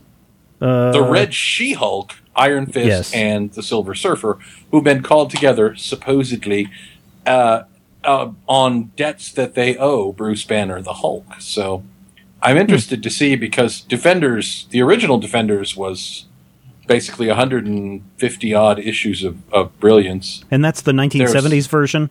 [0.61, 3.13] Uh, the Red She Hulk, Iron Fist, Yes.
[3.13, 4.37] and the Silver Surfer,
[4.71, 6.69] who've been called together supposedly
[7.25, 7.63] uh,
[8.03, 11.25] uh, on debts that they owe Bruce Banner, the Hulk.
[11.39, 11.83] So
[12.41, 16.25] I'm interested to see because Defenders, the original Defenders, was
[16.87, 20.43] basically 150 odd issues of, of brilliance.
[20.51, 22.09] and that's the 1970s version.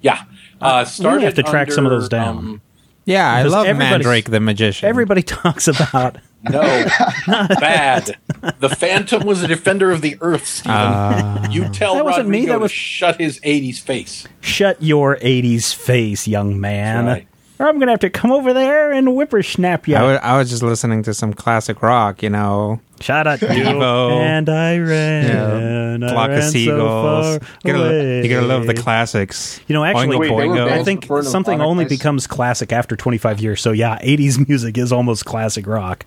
[0.00, 0.22] Yeah.
[0.60, 2.38] Uh, started have to track some of those down.
[2.38, 2.60] um,
[3.04, 4.88] Yeah, I love Mandrake the Magician.
[4.88, 6.16] Everybody talks about
[6.50, 6.60] no,
[7.26, 8.16] bad.
[8.58, 10.46] The Phantom was a defender of the Earth.
[10.46, 10.72] Stephen.
[10.76, 11.48] Ah.
[11.50, 14.26] you tell That wasn't me, that to was- shut his '80s face.
[14.40, 17.06] shut your 80s face, young man.
[17.06, 17.28] That's right.
[17.62, 19.94] Or I'm going to have to come over there and whippersnap you.
[19.94, 22.80] I wa- I was just listening to some classic rock, you know.
[23.00, 23.46] Shut up, you.
[23.46, 24.20] Devo.
[24.20, 26.02] And I ran.
[26.02, 27.38] I Flock ran of so seagulls.
[27.38, 28.22] far you, gotta, away.
[28.24, 29.60] you gotta love the classics.
[29.68, 30.72] You know, actually, Oingo Wait, they Boingo.
[30.72, 31.90] I think something only guys?
[31.98, 33.60] becomes classic after 25 years.
[33.60, 36.04] So, yeah, 80s music is almost classic rock.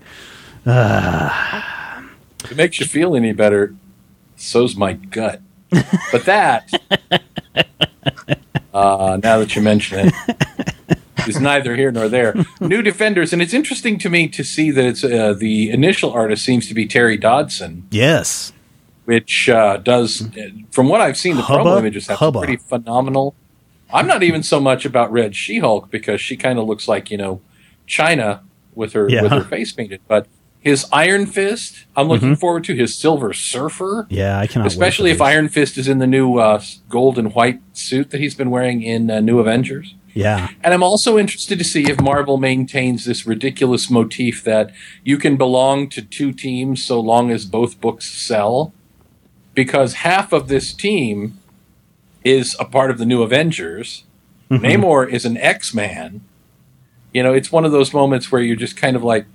[0.65, 3.73] If it makes you feel any better,
[4.35, 5.39] so's my gut.
[6.11, 6.69] But that,
[8.73, 10.74] uh, now that you mention it,
[11.27, 12.35] is neither here nor there.
[12.61, 16.43] New Defenders, and it's interesting to me to see that it's uh, the initial artist
[16.45, 17.87] seems to be Terry Dodson.
[17.91, 18.53] Yes.
[19.05, 20.27] which uh, does,
[20.71, 22.39] from what I've seen, the Hubba promo images have hubba.
[22.39, 23.35] pretty phenomenal.
[23.93, 27.17] I'm not even so much about Red She-Hulk because she kind of looks like you
[27.17, 27.41] know
[27.85, 28.41] China
[28.73, 29.21] with her Yeah.
[29.21, 30.27] with her face painted, but
[30.59, 32.39] his Iron Fist, I'm looking Mm-hmm.
[32.39, 35.21] forward to his Silver Surfer, Yeah, I cannot wait especially if.
[35.21, 36.59] Iron Fist is in the new uh,
[36.89, 39.93] gold and white suit that he's been wearing in uh, New Avengers.
[40.15, 40.49] Yeah.
[40.63, 44.71] And I'm also interested to see if Marvel maintains this ridiculous motif that
[45.03, 48.73] you can belong to two teams so long as both books sell.
[49.53, 51.37] Because half of this team
[52.23, 54.05] is a part of the new Avengers.
[54.49, 54.65] Mm-hmm.
[54.65, 56.21] Namor is an X Man.
[57.13, 59.25] You know, it's one of those moments where you're just kind of like,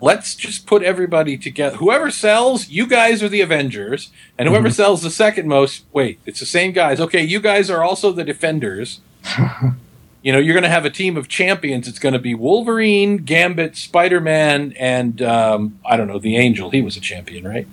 [0.00, 1.76] let's just put everybody together.
[1.76, 4.10] Whoever sells, you guys are the Avengers.
[4.38, 4.74] And whoever mm-hmm.
[4.74, 6.98] sells the second most, wait, it's the same guys.
[6.98, 9.00] Okay, you guys are also the Defenders.
[10.22, 11.86] You know, you're going to have a team of champions.
[11.86, 16.70] It's going to be Wolverine, Gambit, Spider Man, and um, I don't know, the Angel.
[16.70, 17.66] He was a champion, right?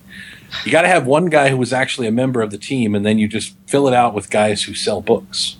[0.63, 3.05] You got to have one guy who was actually a member of the team, and
[3.05, 5.57] then you just fill it out with guys who sell books.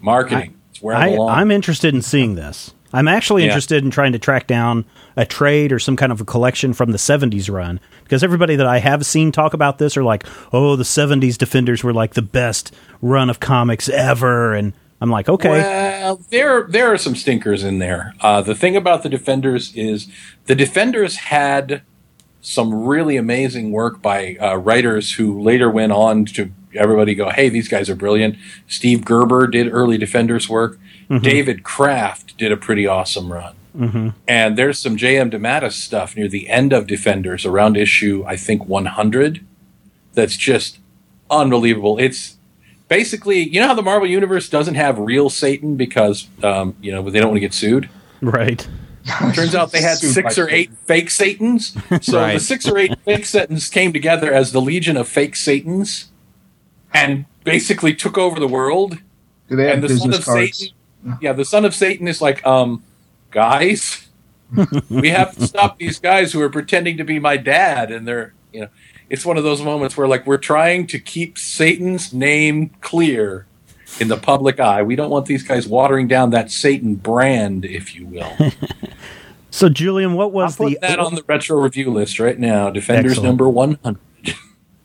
[0.00, 0.54] Marketing.
[0.70, 1.40] it's where I, I.
[1.40, 2.72] I'm interested in seeing this.
[2.92, 3.48] I'm actually Yeah.
[3.48, 4.84] interested in trying to track down
[5.16, 8.66] a trade or some kind of a collection from the 70s run because everybody that
[8.66, 12.22] I have seen talk about this are like, "Oh, the 70s Defenders were like the
[12.22, 17.62] best run of comics ever." And I'm like, "Okay, Well, there there are some stinkers
[17.64, 18.14] in there.
[18.20, 20.06] Uh, the thing about the Defenders is
[20.46, 21.82] the Defenders had
[22.40, 27.48] some really amazing work by uh, writers who later went on to everybody go, hey,
[27.48, 28.36] these guys are brilliant.
[28.68, 30.78] Steve Gerber did early Defenders work.
[31.20, 33.54] David Kraft did a pretty awesome run.
[34.26, 35.30] And there's some J.M.
[35.30, 39.44] DeMatteis stuff near the end of Defenders around issue, I think, 100
[40.14, 40.78] that's just
[41.30, 41.98] unbelievable.
[41.98, 42.38] It's
[42.88, 47.08] basically, you know how the Marvel Universe doesn't have real Satan because, um, you know,
[47.10, 47.88] they don't want to get sued?
[48.22, 48.66] right."
[49.34, 51.76] Turns out they had six or eight fake Satans.
[52.00, 56.10] So the six or eight fake Satans came together as the Legion of Fake Satans
[56.96, 58.98] and basically took over the world.
[59.48, 60.58] Do they have And the son of cards?
[60.58, 62.82] Satan, yeah, the son of Satan is like, um,
[63.30, 64.08] guys,
[64.90, 68.34] we have to stop these guys who are pretending to be my dad, and they're,
[68.52, 68.68] you know,
[69.08, 73.46] it's one of those moments where like we're trying to keep Satan's name clear
[74.00, 74.82] in the public eye.
[74.82, 78.32] We don't want these guys watering down that Satan brand, if you will.
[79.56, 82.68] So, Julian, what I'll was put the that on the retro review list right now.
[82.68, 83.26] Defenders Excellent.
[83.26, 84.00] number one hundred.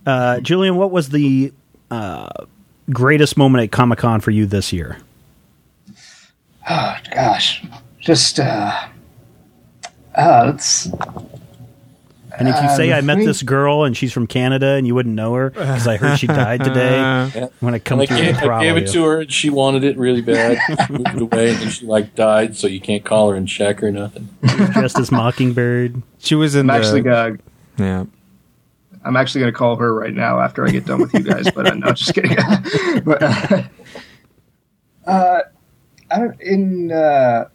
[0.05, 0.77] uh, Julian?
[0.77, 1.51] What was the
[1.91, 2.27] uh,
[2.91, 4.97] greatest moment at Comic Con for you this year?
[6.69, 7.63] Oh gosh,
[7.99, 8.71] just uh,
[10.15, 10.85] uh it's
[12.37, 14.67] And if you Uh, say the I met thing- this girl and she's from Canada
[14.73, 16.95] and you wouldn't know her because I heard she died today,
[17.35, 17.47] Yeah.
[17.59, 19.83] when it comes I to gave, the I gave it to her, and she wanted
[19.83, 20.57] it really bad.
[20.89, 23.91] moved away, and then she like died, so you can't call her and check or
[23.91, 24.29] nothing.
[24.71, 26.01] dressed as Mockingbird.
[26.19, 27.37] She was in I'm the actually gonna
[27.77, 28.05] yeah.
[29.03, 31.49] I'm actually gonna call her right now after I get done with you guys.
[31.51, 32.35] but uh, no, just kidding.
[33.03, 33.63] but uh,
[35.05, 35.41] uh,
[36.11, 36.91] I don't in.
[36.91, 37.45] Uh,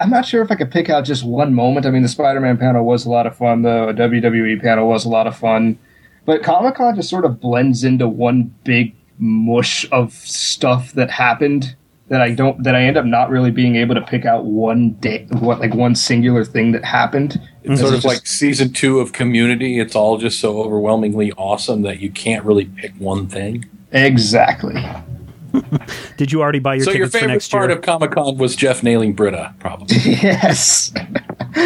[0.00, 1.84] I'm not sure if I could pick out just one moment.
[1.84, 3.62] I mean, the Spider-Man panel was a lot of fun.
[3.62, 5.78] The WWE panel was a lot of fun,
[6.24, 11.76] but Comic Con just sort of blends into one big mush of stuff that happened
[12.08, 14.92] that I don't that I end up not really being able to pick out one
[14.94, 17.40] day, what like one singular thing that happened.
[17.62, 19.78] It's sort of just- like season two of Community.
[19.78, 23.64] It's all just so overwhelmingly awesome that you can't really pick one thing.
[23.92, 24.82] exactly.
[26.16, 27.78] Did you already buy your so your tickets for favorite next part year?
[27.78, 29.96] of Comic Con was Jeff nailing Britta, probably.
[30.04, 30.92] Yes.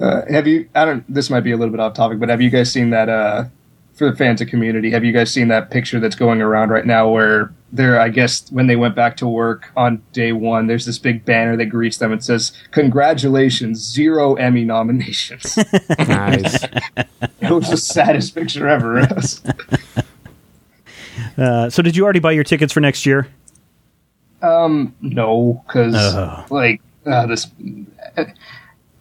[0.00, 0.68] uh, have you?
[0.74, 1.04] I don't.
[1.12, 3.08] This might be a little bit off topic, but have you guys seen that?
[3.08, 3.44] Uh,
[3.94, 6.84] for the fans of Community, have you guys seen that picture that's going around right
[6.84, 7.08] now?
[7.08, 10.98] Where they're, I guess, when they went back to work on day one, there's this
[10.98, 12.12] big banner that greets them.
[12.12, 15.58] It says, "Congratulations, zero Emmy nominations."
[15.98, 16.64] Nice.
[17.40, 19.06] it was the saddest picture ever.
[21.38, 23.28] Uh, so, did you already buy your tickets for next year?
[24.42, 26.50] Um no, because Ugh.
[26.50, 27.46] like uh, this,
[28.16, 28.26] I,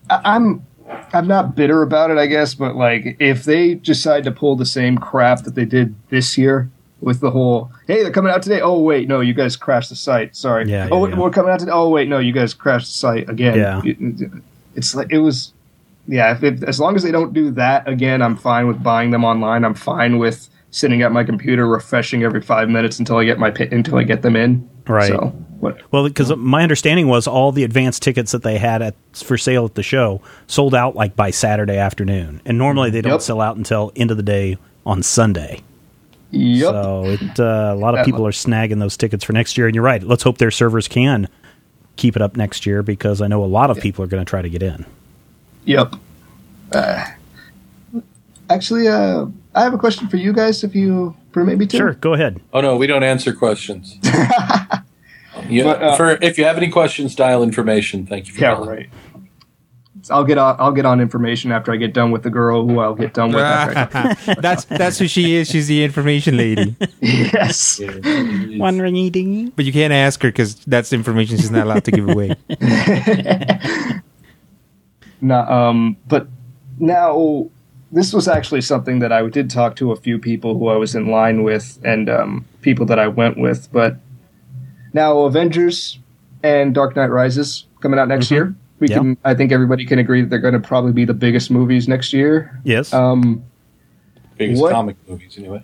[0.09, 0.65] I'm
[1.13, 4.65] I'm not bitter about it, I guess, but like if they decide to pull the
[4.65, 6.69] same crap that they did this year
[7.01, 9.95] with the whole hey they're coming out today oh wait no you guys crashed the
[9.95, 10.69] site sorry.
[10.69, 13.29] Yeah, oh yeah, we're coming out today oh wait no you guys crashed the site
[13.29, 13.57] again.
[13.57, 13.81] Yeah.
[13.83, 14.31] It-
[14.75, 15.53] it's like it was
[16.07, 19.11] yeah if it, as long as they don't do that again I'm fine with buying
[19.11, 19.65] them online.
[19.65, 23.49] I'm fine with sitting at my computer refreshing every five minutes until I get my
[23.49, 25.07] until I get them in Right.
[25.07, 25.27] so
[25.59, 29.37] what Well, because my understanding was all the advance tickets that they had at, for
[29.37, 33.21] sale at the show sold out like by Saturday afternoon, and normally they don't Yep.
[33.21, 35.61] sell out until end of the day on Sunday.
[36.31, 36.69] Yep.
[36.69, 39.75] So it, uh, a lot of people are snagging those tickets for next year, and
[39.75, 40.01] you're right.
[40.03, 41.27] Let's hope their servers can
[41.95, 44.29] keep it up next year because I know a lot of people are going to
[44.29, 44.85] try to get in.
[45.65, 45.93] Yep.
[46.71, 47.05] Uh,
[48.49, 51.77] actually, uh, I have a question for you guys, if you permit me to.
[51.77, 52.41] Sure, go ahead.
[52.51, 53.97] Oh no, we don't answer questions.
[55.53, 58.05] yeah, But, uh, for if you have any questions, dial information.
[58.05, 58.69] Thank you for Yeah, calling.
[58.69, 58.89] right.
[60.11, 60.57] I'll get on.
[60.59, 63.29] I'll get on information after I get done with the girl who I'll get done
[63.31, 63.41] with.
[63.41, 63.97] after
[64.31, 65.47] I- that's that's who she is.
[65.49, 66.75] She's the information lady.
[66.99, 67.79] yes.
[67.79, 69.51] One ringy dingy.
[69.55, 72.35] But you can't ask her because that's information she's not allowed to give away.
[75.21, 76.27] No, um, but
[76.79, 77.49] now
[77.91, 80.95] this was actually something that I did talk to a few people who I was
[80.95, 83.71] in line with and um, people that I went with.
[83.71, 83.95] But
[84.93, 85.99] now Avengers
[86.43, 88.53] and Dark Knight Rises coming out next year.
[88.79, 88.97] We Yeah.
[88.97, 89.17] can.
[89.23, 92.11] I think everybody can agree that they're going to probably be the biggest movies next
[92.13, 92.59] year.
[92.63, 92.93] Yes.
[92.93, 93.43] Um,
[94.37, 95.61] Biggest What- comic movies, anyway.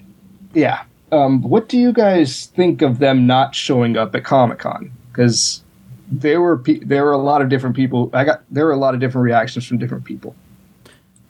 [0.54, 0.82] yeah.
[1.12, 4.92] Um, what do you guys think of them not showing up at Comic Con?
[5.12, 5.64] Because
[6.12, 8.12] there were pe- there were a lot of different people.
[8.14, 10.36] I got there were a lot of different reactions from different people.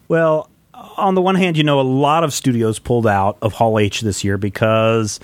[0.09, 0.49] Well,
[0.97, 4.01] on the one hand, you know, a lot of studios pulled out of Hall H
[4.01, 5.19] this year because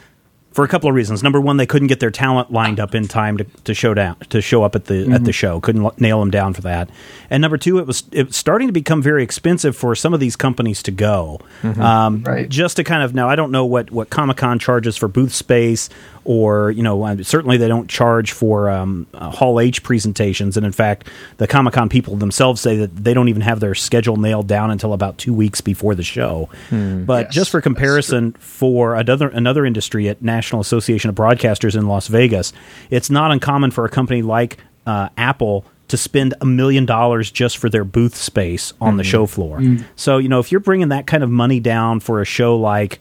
[0.56, 1.22] for a couple of reasons.
[1.22, 4.16] Number one, they couldn't get their talent lined up in time to, to show down
[4.30, 5.60] to show up at the at the show.
[5.60, 6.90] Couldn't l- nail them down for that.
[7.30, 10.20] And number two, it was it was starting to become very expensive for some of
[10.20, 11.40] these companies to go.
[11.64, 12.48] Um, Right.
[12.50, 15.34] Just to kind of now, I don't know what what Comic Con charges for booth
[15.34, 15.90] space,
[16.24, 20.56] or you know, uh, certainly they don't charge for um, uh, Hall H presentations.
[20.58, 23.76] And in fact, the Comic Con people themselves say that they don't even have their
[23.76, 26.48] schedule nailed down until about two weeks before the show.
[26.72, 31.88] But Yes, just for comparison, for another another industry at National Association of Broadcasters in
[31.88, 32.54] Las Vegas,
[32.90, 37.58] it's not uncommon for a company like uh, Apple to spend a million dollars just
[37.58, 39.62] for their booth space on the show floor.
[39.96, 43.00] So you know, if you're bringing that kind of money down for a show like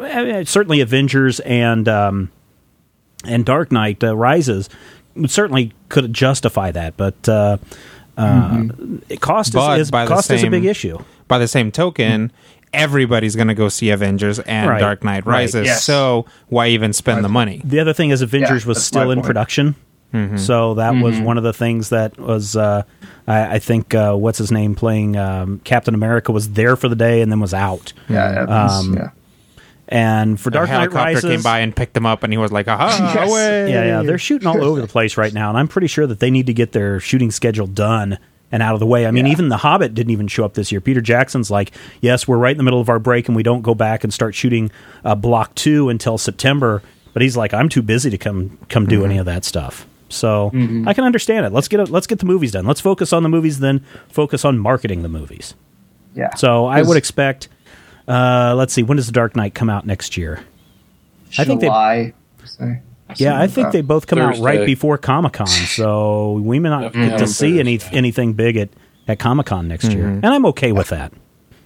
[0.00, 2.30] eh, certainly Avengers and um,
[3.24, 4.68] and Dark Knight uh, Rises,
[5.26, 7.28] certainly could justify that, but.
[7.28, 7.58] Uh,
[8.14, 8.64] uh,
[9.20, 10.98] Cost But is, is by the cost is a big issue.
[11.28, 12.30] By the same token,
[12.72, 14.80] everybody's going to go see Avengers and Right.
[14.80, 15.40] Dark Knight Right.
[15.42, 15.66] Rises.
[15.66, 15.84] Yes.
[15.84, 17.60] So why even spend the money?
[17.64, 19.26] The other thing is Avengers Yeah, was still my in point.
[19.26, 19.74] production,
[20.36, 22.54] so that was one of the things that was.
[22.56, 22.82] Uh,
[23.26, 26.96] I, I think uh, what's his name playing um, Captain America was there for the
[26.96, 27.92] day and then was out.
[28.08, 29.10] Yeah, Evans, Um, yeah.
[29.88, 32.38] And for A Dark Knight helicopter Rises, came by and picked him up, and he
[32.38, 33.28] was like, "Aha, Yes.
[33.30, 36.06] away!" yeah, yeah, they're shooting all over the place right now, and I'm pretty sure
[36.06, 38.18] that they need to get their shooting schedule done
[38.52, 39.06] and out of the way.
[39.06, 39.32] I mean, Yeah.
[39.32, 40.80] even The Hobbit didn't even show up this year.
[40.80, 43.62] Peter Jackson's like, yes, we're right in the middle of our break, and we don't
[43.62, 44.70] go back and start shooting
[45.04, 46.82] uh, Block Two until September.
[47.14, 49.86] But he's like, I'm too busy to come come do any of that stuff.
[50.08, 50.48] So
[50.86, 51.52] I can understand it.
[51.52, 52.66] Let's get it, let's get the movies done.
[52.66, 55.54] Let's focus on the movies, then focus on marketing the movies.
[56.14, 56.34] Yeah.
[56.34, 57.48] So I would expect.
[58.06, 60.40] Uh, let's see, when does The Dark Knight come out next year?
[61.38, 62.12] I think they- July,
[62.44, 62.80] say.
[63.16, 66.92] Yeah, I think they both come out right before Comic Con, so we may not
[66.92, 68.70] get to see any anything big at,
[69.08, 71.12] at Comic Con next year, and I'm okay with that.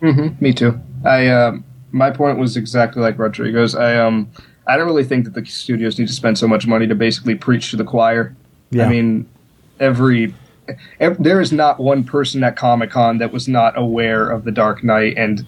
[0.01, 0.81] Me too.
[1.05, 3.75] I um, my point was exactly like Rodrigo's.
[3.75, 4.31] I um
[4.67, 7.35] I don't really think that the studios need to spend so much money to basically
[7.35, 8.35] preach to the choir.
[8.71, 8.87] Yeah.
[8.87, 9.29] I mean,
[9.79, 10.35] every,
[10.99, 14.51] ev there is not one person at Comic Con that was not aware of the
[14.51, 15.47] Dark Knight, and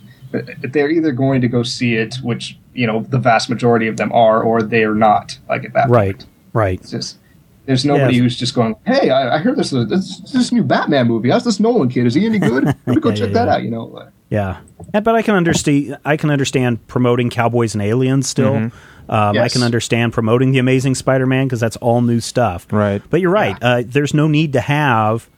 [0.62, 4.12] they're either going to go see it, which you know the vast majority of them
[4.12, 5.38] are, or they are not.
[5.48, 6.26] Like at that Right, point.
[6.52, 6.80] right.
[6.80, 7.18] It's just
[7.66, 8.22] there's nobody Yes.
[8.22, 11.30] who's just going, "Hey, I, I heard this, this this new Batman movie.
[11.30, 12.06] How's this Nolan kid?
[12.06, 12.64] Is he any good?
[12.86, 13.54] Let me go Yeah, check yeah, that yeah.
[13.54, 14.08] out." You know.
[14.30, 14.58] Yeah,
[14.92, 15.98] but I can understand.
[16.04, 18.70] I can understand promoting Cowboys and Aliens still.
[19.10, 22.66] Um, I can understand promoting the Amazing Spider-Man because that's all new stuff.
[22.70, 23.00] Right.
[23.08, 23.56] But you're right.
[23.62, 25.30] Uh, there's no need to have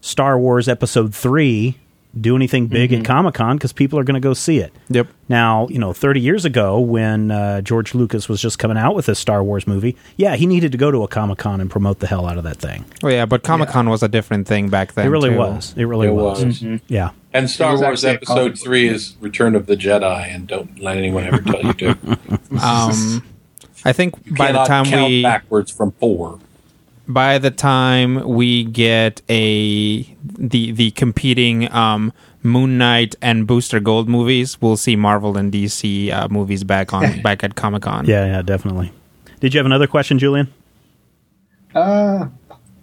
[0.00, 1.76] Star Wars Episode Three
[2.20, 4.72] do anything big at Comic Con because people are going to go see it.
[4.90, 5.08] Yep.
[5.30, 9.06] Now, you know, 30 years ago when uh, George Lucas was just coming out with
[9.06, 12.00] this Star Wars movie, yeah, he needed to go to a Comic Con and promote
[12.00, 12.84] the hell out of that thing.
[13.02, 15.06] Oh yeah, but Comic Con was a different thing back then.
[15.06, 15.38] It really too.
[15.38, 15.74] was.
[15.76, 16.44] It really It was.
[16.44, 16.62] was.
[16.88, 17.10] Yeah.
[17.32, 21.40] And Star Wars Episode 3 is Return of the Jedi, and don't let anyone ever
[21.40, 21.98] tell you to.
[22.62, 23.24] Um,
[23.86, 26.38] I think You by the cannot time count we backwards from 4.
[27.08, 32.12] By the time we get a the the competing um,
[32.42, 37.20] Moon Knight and Booster Gold movies, we'll see Marvel and DC uh, movies back on
[37.22, 38.06] back at Comic Con.
[38.06, 38.92] Yeah, yeah, definitely.
[39.40, 40.52] Did you have another question, Julian?
[41.74, 42.26] Uh,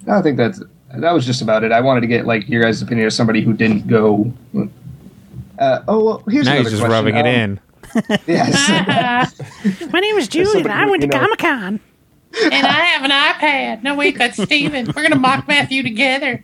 [0.08, 0.62] I think that's
[0.96, 1.72] that was just about it.
[1.72, 4.34] I wanted to get like your guys' opinion as somebody who didn't go.
[5.58, 6.92] Uh, oh, well, here's Now another he's just question.
[6.92, 7.60] rubbing it Um, in.
[8.28, 9.42] Yes.
[9.92, 10.70] My name is Julian.
[10.70, 11.80] I went to Comic Con.
[12.32, 13.84] And I have an iPad.
[13.84, 14.86] No, wait, that's Steven.
[14.88, 16.44] We're going to mock Matthew together.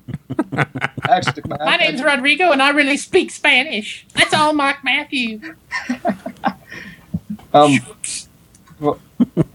[0.52, 4.06] My, name's Rodrigo, and I really speak Spanish.
[4.16, 5.56] Let's all mock Matthew.
[7.54, 7.80] Um,
[8.82, 9.00] well,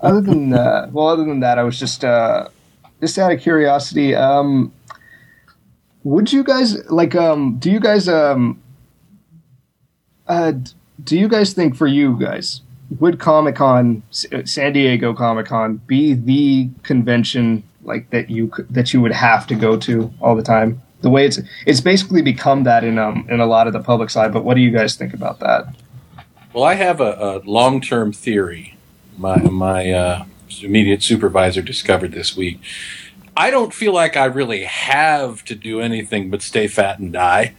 [0.00, 2.48] other than uh, well, other than that, I was just uh,
[2.98, 4.14] just out of curiosity.
[4.14, 4.72] Um,
[6.02, 7.14] would you guys like?
[7.14, 8.62] Um, do you guys um,
[10.26, 10.52] uh,
[11.04, 12.62] do you guys think for you guys
[12.98, 18.92] would Comic Con, San Diego Comic Con, be the convention like that you could, that
[18.92, 20.82] you would have to go to all the time?
[21.02, 24.10] The way it's it's basically become that in um in a lot of the public
[24.10, 24.32] side.
[24.32, 25.74] But what do you guys think about that?
[26.52, 28.76] Well, I have a, a long term theory.
[29.16, 30.24] My my uh,
[30.60, 32.60] immediate supervisor discovered this week.
[33.36, 37.54] I don't feel like I really have to do anything but stay fat and die,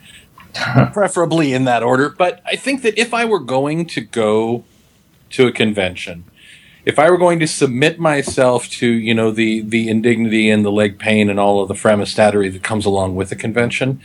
[0.93, 2.09] preferably in that order.
[2.09, 4.65] But I think that if I were going to go
[5.31, 6.25] to a convention,
[6.85, 10.71] if I were going to submit myself to you know the the indignity and the
[10.71, 14.01] leg pain and all of the framistatery that comes along with a convention,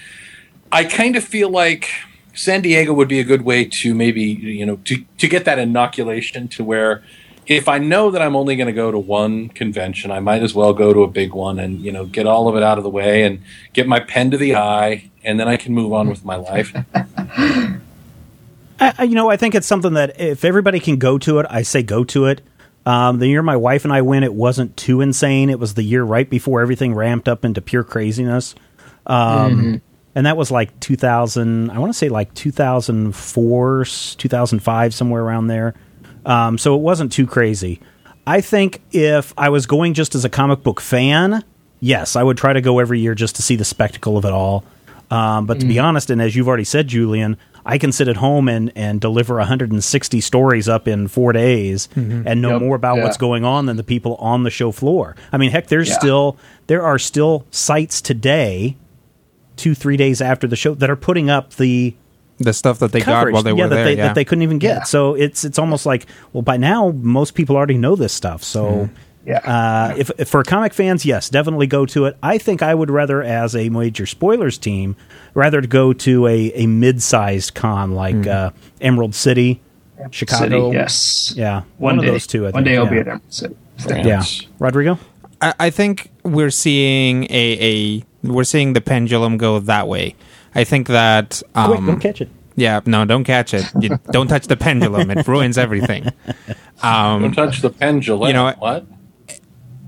[0.70, 1.90] I kind of feel like
[2.34, 5.58] San Diego would be a good way to maybe you know to to get that
[5.58, 7.02] inoculation to where
[7.46, 10.52] if I know that I'm only going to go to one convention, I might as
[10.52, 12.84] well go to a big one and you know get all of it out of
[12.84, 16.08] the way and get my pen to the eye, and then I can move on
[16.08, 16.76] with my life.
[18.80, 21.62] I, you know, I think it's something that if everybody can go to it, I
[21.62, 22.42] say go to it.
[22.84, 25.50] Um, the year my wife and I went, it wasn't too insane.
[25.50, 28.54] It was the year right before everything ramped up into pure craziness.
[29.06, 29.82] Um,
[30.14, 35.74] And that was like 2000, I want to say like 2004, 2005, somewhere around there.
[36.24, 37.80] Um, so it wasn't too crazy.
[38.26, 41.44] I think if I was going just as a comic book fan,
[41.80, 44.32] yes, I would try to go every year just to see the spectacle of it
[44.32, 44.64] all.
[45.10, 45.84] Um, but to be mm.
[45.84, 49.36] honest, and as you've already said, Julian, I can sit at home and, and deliver
[49.36, 52.22] 160 stories up in four days mm-hmm.
[52.26, 52.60] and know Yep.
[52.60, 53.04] more about Yeah.
[53.04, 55.16] what's going on than the people on the show floor.
[55.32, 55.98] I mean, heck, there's Yeah.
[55.98, 56.36] still
[56.68, 58.76] there are still sites today,
[59.56, 61.94] two three days after the show, that are putting up the
[62.38, 63.84] The stuff that they coverage, got while they yeah, were that there.
[63.84, 64.06] they yeah.
[64.06, 64.76] that they couldn't even get.
[64.78, 64.82] Yeah.
[64.84, 68.42] So it's it's almost like well, by now most people already know this stuff.
[68.42, 68.64] So.
[68.64, 68.94] Mm-hmm.
[69.26, 69.38] Yeah.
[69.38, 72.16] Uh, if, if for comic fans, yes, definitely go to it.
[72.22, 74.94] I think I would rather, as a major spoilers team,
[75.34, 79.60] rather to go to a, a mid-sized con like uh, Emerald City,
[80.12, 80.68] Chicago.
[80.68, 81.34] City, yes.
[81.36, 82.46] Yeah, One, one, day, of those two.
[82.46, 82.90] I one day I'll yeah.
[82.90, 83.56] be at Emerald City.
[83.88, 84.22] Yeah,
[84.60, 84.98] Rodrigo.
[85.40, 90.14] I, I think we're seeing a, a we're seeing the pendulum go that way.
[90.54, 92.30] I think that um, Quick, don't catch it.
[92.54, 96.10] yeah no don't catch it you, don't touch the pendulum it ruins everything.
[96.82, 98.28] Don't touch the pendulum.
[98.28, 98.86] You know what?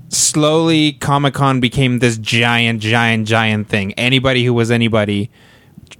[0.09, 3.93] Slowly Comic Con became this giant, giant, giant thing.
[3.93, 5.29] Anybody who was anybody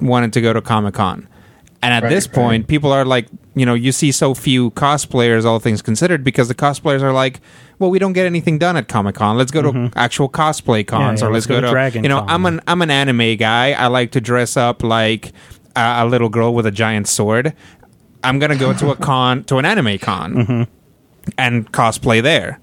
[0.01, 1.28] wanted to go to Comic Con.
[1.82, 2.36] And at Right, this right.
[2.36, 6.49] point, people are like, you know, you see so few cosplayers, all things considered, because
[6.49, 7.39] the cosplayers are like,
[7.80, 9.38] well, we don't get anything done at Comic Con.
[9.38, 11.26] Let's go to actual cosplay cons, Mm-hmm.
[11.26, 12.30] yeah, or let's let's go go, to Dragon you know, Con.
[12.30, 13.72] I'm an I'm an anime guy.
[13.72, 15.32] I like to dress up like
[15.78, 17.53] a, a little girl with a giant sword.
[18.24, 20.64] I'm gonna go to a con, to an anime con, Mm-hmm.
[21.38, 22.57] and cosplay there.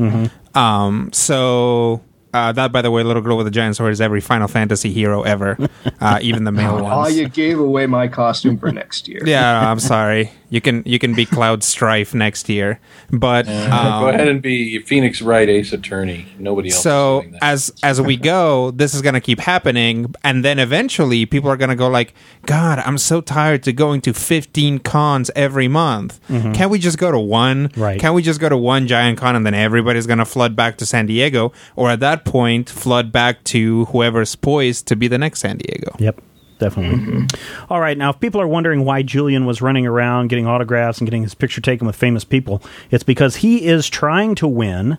[0.57, 2.01] Um, so
[2.37, 4.93] uh, that, by the way, little girl with a giant sword is every Final Fantasy
[4.93, 5.57] hero ever,
[6.01, 6.87] uh, even the male ones.
[6.91, 9.23] Oh, you gave away my costume for next year.
[9.27, 10.31] Yeah, I'm sorry.
[10.49, 12.79] You can you can be Cloud Strife next year,
[13.11, 16.27] but um, Go ahead and be Phoenix Wright Ace Attorney.
[16.39, 16.81] Nobody else.
[16.83, 21.27] so is as as we go, this is going to keep happening, and then eventually
[21.27, 22.15] people are going to go like,
[22.47, 26.21] "God, I'm so tired to going to 15 cons every month.
[26.29, 27.71] Can't we just go to one?
[27.77, 27.99] Right.
[27.99, 30.79] Can't we just go to one giant con, and then everybody's going to flood back
[30.79, 35.17] to San Diego, or at that point, flood back to whoever's poised to be the
[35.19, 35.97] next San Diego?
[35.99, 36.21] Yep,
[36.59, 37.27] definitely.
[37.71, 41.07] All right, now if people are wondering why Julian was running around getting autographs and
[41.07, 44.99] getting his picture taken with famous people, it's because he is trying to win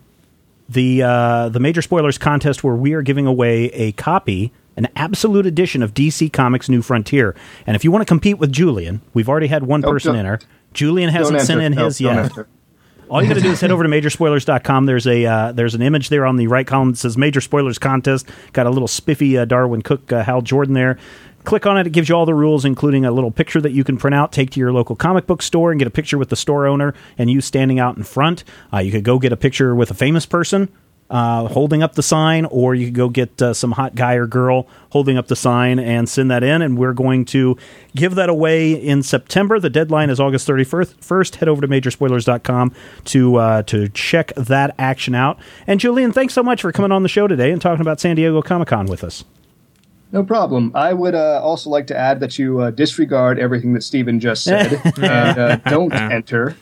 [0.70, 5.46] the uh, the major spoilers contest where we are giving away a copy, an absolute
[5.46, 7.36] edition of DC Comics New Frontier.
[7.66, 10.26] And if you want to compete with Julian, we've already had one Nope, person don't-
[10.26, 10.40] enter.
[10.74, 11.66] Julian hasn't sent enter.
[11.66, 12.26] in No, his don't yet.
[12.26, 12.48] enter.
[13.10, 14.86] All you got to do is head over to majorspoilers.com.
[14.86, 17.80] There's a uh, there's an image there on the right column that says Major Spoilers
[17.80, 18.28] Contest.
[18.54, 20.98] Got a little spiffy uh, Darwyn Cooke uh, Hal Jordan there.
[21.46, 21.88] Click on it.
[21.88, 24.34] It gives you all the rules, including a little picture that you can print out,
[24.34, 26.94] take to your local comic book store, and get a picture with the store owner
[27.18, 28.44] and you standing out in front.
[28.74, 30.68] Uh, you could go get a picture with a famous person
[31.10, 34.28] uh, holding up the sign, or you could go get uh, some hot guy or
[34.28, 36.62] girl holding up the sign and send that in.
[36.62, 37.58] And we're going to
[37.96, 39.60] give that away in September.
[39.60, 41.04] The deadline is August 31st.
[41.04, 42.74] First, head over to majorspoilers.com
[43.06, 45.40] to, uh, to check that action out.
[45.66, 48.16] And Julian, thanks so much for coming on the show today and talking about San
[48.16, 49.24] Diego Comic Con with us.
[50.12, 50.72] No problem.
[50.74, 54.44] I would uh, also like to add that you uh, disregard everything that Steven just
[54.44, 56.56] said and uh, don't enter.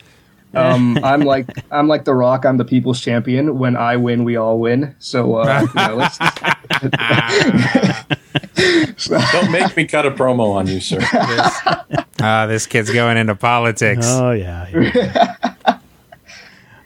[0.56, 2.46] Um, I'm like I'm like the Rock.
[2.46, 3.58] I'm the people's champion.
[3.60, 4.96] When I win, we all win.
[5.00, 6.18] So uh, you know, let's,
[9.32, 11.00] Don't make me cut a promo on you, sir.
[12.22, 14.06] Ah, this kid's going into politics.
[14.10, 14.66] Oh, yeah.
[14.68, 15.38] Here.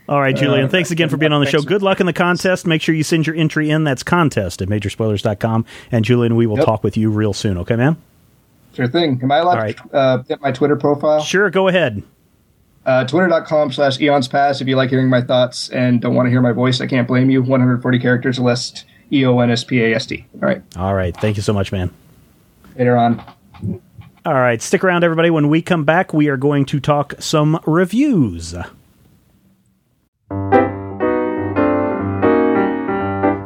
[0.10, 1.62] All right, Julian, thanks again for being on the show.
[1.62, 2.66] Good luck in the contest.
[2.66, 3.84] Make sure you send your entry in.
[3.84, 5.66] That's contest at majorspoilers.com.
[5.92, 6.66] And Julian, we will Yep.
[6.66, 7.58] talk with you real soon.
[7.60, 7.96] Okay, man?
[8.74, 9.20] sure thing.
[9.22, 9.78] Am I allowed All right.
[9.78, 11.22] to uh, get my Twitter profile?
[11.22, 12.02] Sure, go ahead.
[12.90, 16.32] Uh, Twitter.com slash eons past if you like hearing my thoughts and don't want to
[16.32, 16.82] hear my voice.
[16.82, 17.44] I can't blame you.
[17.44, 20.26] 140 characters less E O N S P A S T.
[20.34, 20.64] All right.
[20.76, 21.16] All right.
[21.16, 21.92] Thank you so much, man.
[22.76, 23.24] Later on.
[24.26, 24.60] All right.
[24.60, 25.30] Stick around, everybody.
[25.30, 28.56] When we come back, we are going to talk some reviews.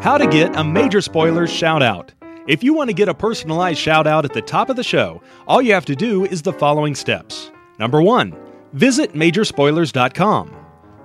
[0.02, 2.14] How to get a major spoilers shout out.
[2.48, 5.22] If you want to get a personalized shout out at the top of the show,
[5.48, 7.52] all you have to do is the following steps.
[7.78, 8.34] Number one,
[8.74, 10.56] visit majorspoilers.com.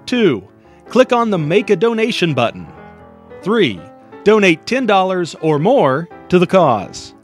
[0.07, 0.49] Two,
[0.89, 2.67] click on the Make a Donation button.
[3.43, 3.81] Three,
[4.25, 7.15] donate $10 or more to the cause.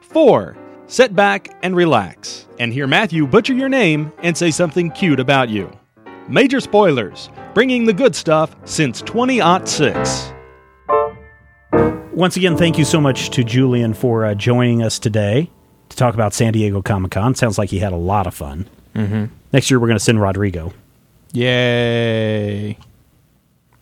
[0.00, 5.20] Four, sit back and relax and hear Matthew butcher your name and say something cute
[5.20, 5.70] about you.
[6.28, 10.32] Major Spoilers, bringing the good stuff since 2006.
[12.12, 15.50] Once again, thank you so much to Julian for uh, joining us today
[15.90, 17.34] to talk about San Diego Comic Con.
[17.34, 18.66] Sounds like he had a lot of fun.
[18.96, 19.24] Mm-hmm.
[19.52, 20.72] Next year, we're going to send Rodrigo.
[21.32, 22.78] Yay!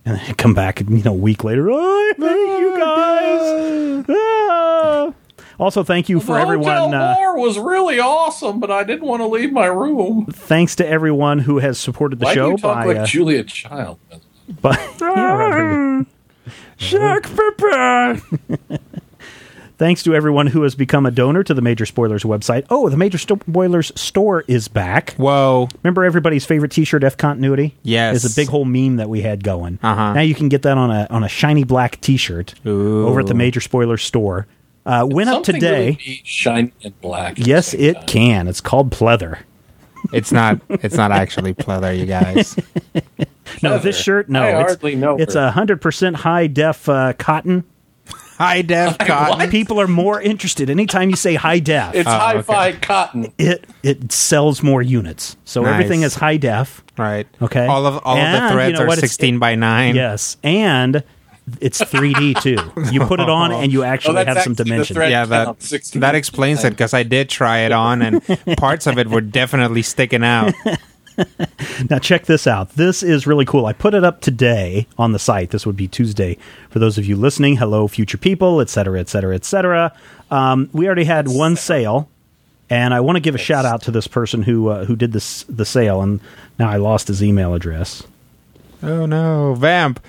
[0.04, 1.70] and then come back, you know, a week later.
[1.70, 4.04] Oh, thank you guys.
[4.08, 5.12] Ah.
[5.58, 6.66] Also, thank you for the everyone.
[6.66, 10.26] hotel Uh, bar was really awesome, but I didn't want to leave my room.
[10.26, 13.06] thanks to everyone who has supported the Why do show you talk by, like uh,
[13.06, 13.98] Julia Child?
[14.60, 16.06] by yeah, Rodrigo.
[19.76, 22.64] Thanks to everyone who has become a donor to the Major Spoilers website.
[22.70, 25.14] Oh, the Major Spoilers store is back.
[25.14, 25.68] Whoa!
[25.82, 27.74] Remember everybody's favorite T-shirt, F Continuity?
[27.82, 28.24] Yes.
[28.24, 29.80] it's a big whole meme that we had going.
[29.82, 30.12] Uh-huh.
[30.12, 33.08] Now you can get that on a on a shiny black T-shirt Ooh.
[33.08, 34.46] over at the Major Spoilers store.
[34.86, 35.84] Uh, went up today.
[35.86, 37.38] really be shiny and black.
[37.38, 38.06] yes, it time.
[38.06, 38.48] can.
[38.48, 39.40] It's called pleather.
[40.12, 40.60] It's not.
[40.68, 42.56] It's not actually pleather, you guys.
[43.62, 44.28] No, this shirt.
[44.28, 47.64] No, I it's, hardly know It's a hundred percent high def uh, cotton.
[48.38, 49.48] High def cotton.
[49.50, 50.68] People are more interested.
[50.70, 53.32] Anytime you say high def, It's Oh, hi-fi cotton.
[53.38, 55.36] it it sells more units.
[55.44, 55.72] So Nice.
[55.74, 56.82] everything is high def.
[56.98, 57.26] Right.
[57.40, 57.66] Okay.
[57.66, 58.98] All of all And of the you threads know are what?
[58.98, 59.94] It's- sixteen by nine.
[59.94, 61.04] Yes, and
[61.60, 62.56] it's 3D too.
[62.90, 64.96] You put it on, and you Oh, actually that's have some actually dimension.
[64.96, 65.60] Yeah, that
[65.96, 68.22] that explains it because I did try it on and
[68.56, 70.54] parts of it were definitely sticking out.
[71.90, 72.70] Now, check this out.
[72.70, 73.66] This is really cool.
[73.66, 75.50] I put it up today on the site.
[75.50, 76.38] This would be Tuesday
[76.70, 77.56] for those of you listening.
[77.56, 79.92] Hello, future people, etc., etc., et cetera, et cetera.
[80.30, 82.08] Um, we already had one sale,
[82.70, 85.12] and I want to give a shout out to this person who uh, who did
[85.12, 86.20] this the sale, and
[86.58, 88.04] now I lost his email address.
[88.82, 90.00] Oh no, vamp.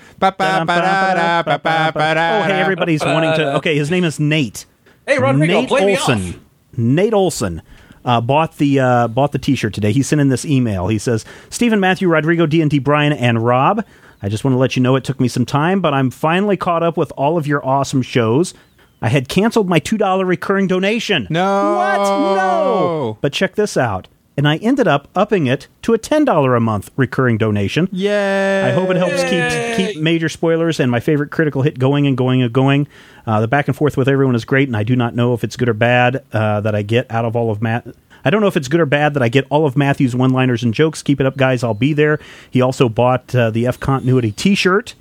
[2.44, 3.56] Oh, hey, everybody's wanting to.
[3.56, 4.66] Okay, his name is Nate.
[5.06, 6.28] Hey, Rodrigo, Nate play me Olson.
[6.28, 6.36] off.
[6.76, 7.62] Nate Olson
[8.06, 9.92] uh, bought the uh, bought the T-shirt today.
[9.92, 10.88] He sent in this email.
[10.88, 13.84] He says, "Stephen, Matthew, Rodrigo, D and D, Brian, and Rob.
[14.22, 16.56] I just want to let you know it took me some time, but I'm finally
[16.56, 18.54] caught up with all of your awesome shows.
[19.02, 21.26] I had canceled my two dollar recurring donation.
[21.28, 21.76] No.
[21.76, 21.98] what?
[21.98, 23.18] No.
[23.20, 26.60] But check this out." And I ended up upping it to a ten dollar a
[26.60, 27.88] month recurring donation.
[27.90, 28.62] Yay.
[28.64, 32.16] I hope it helps keep keep major spoilers and my favorite critical hit going and
[32.18, 32.86] going and going.
[33.26, 35.42] Uh, the back and forth with everyone is great, and I do not know if
[35.42, 37.86] it's good or bad uh, that I get out of all of Matt.
[38.24, 40.62] I don't know if it's good or bad that I get all of Matthew's one-liners
[40.62, 41.02] and jokes.
[41.02, 41.62] Keep it up, guys.
[41.64, 42.18] I'll be there.
[42.50, 44.94] He also bought uh, the F Continuity T-shirt.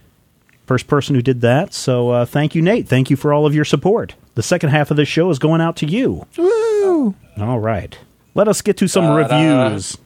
[0.65, 1.73] First person who did that.
[1.73, 2.87] So uh, thank you, Nate.
[2.87, 4.15] Thank you for all of your support.
[4.35, 6.25] The second half of this show is going out to you.
[6.37, 7.15] Woo.
[7.37, 7.97] All right.
[8.35, 9.63] Let us get to some Da-da.
[9.63, 9.97] reviews.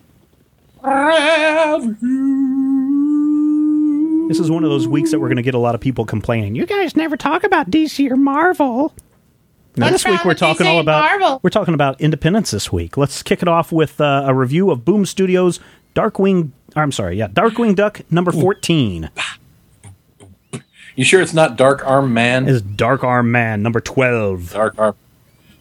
[4.30, 6.05] This is one of those weeks that we're going to get a lot of people
[6.05, 6.53] complaining.
[6.55, 8.93] You guys never talk about DC or Marvel.
[9.75, 11.39] Now, this week we're talking DC all about Marvel?
[11.41, 12.95] we're talking about independence this week.
[12.97, 15.59] Let's kick it off with uh, a review of Boom Studios
[15.95, 16.51] Darkwing.
[16.75, 19.09] I'm sorry, yeah, Darkwing Duck number fourteen
[20.95, 22.47] You sure it's not Dark Arm Man?
[22.47, 24.51] is Dark Arm Man number twelve.
[24.53, 24.95] Dark Arm.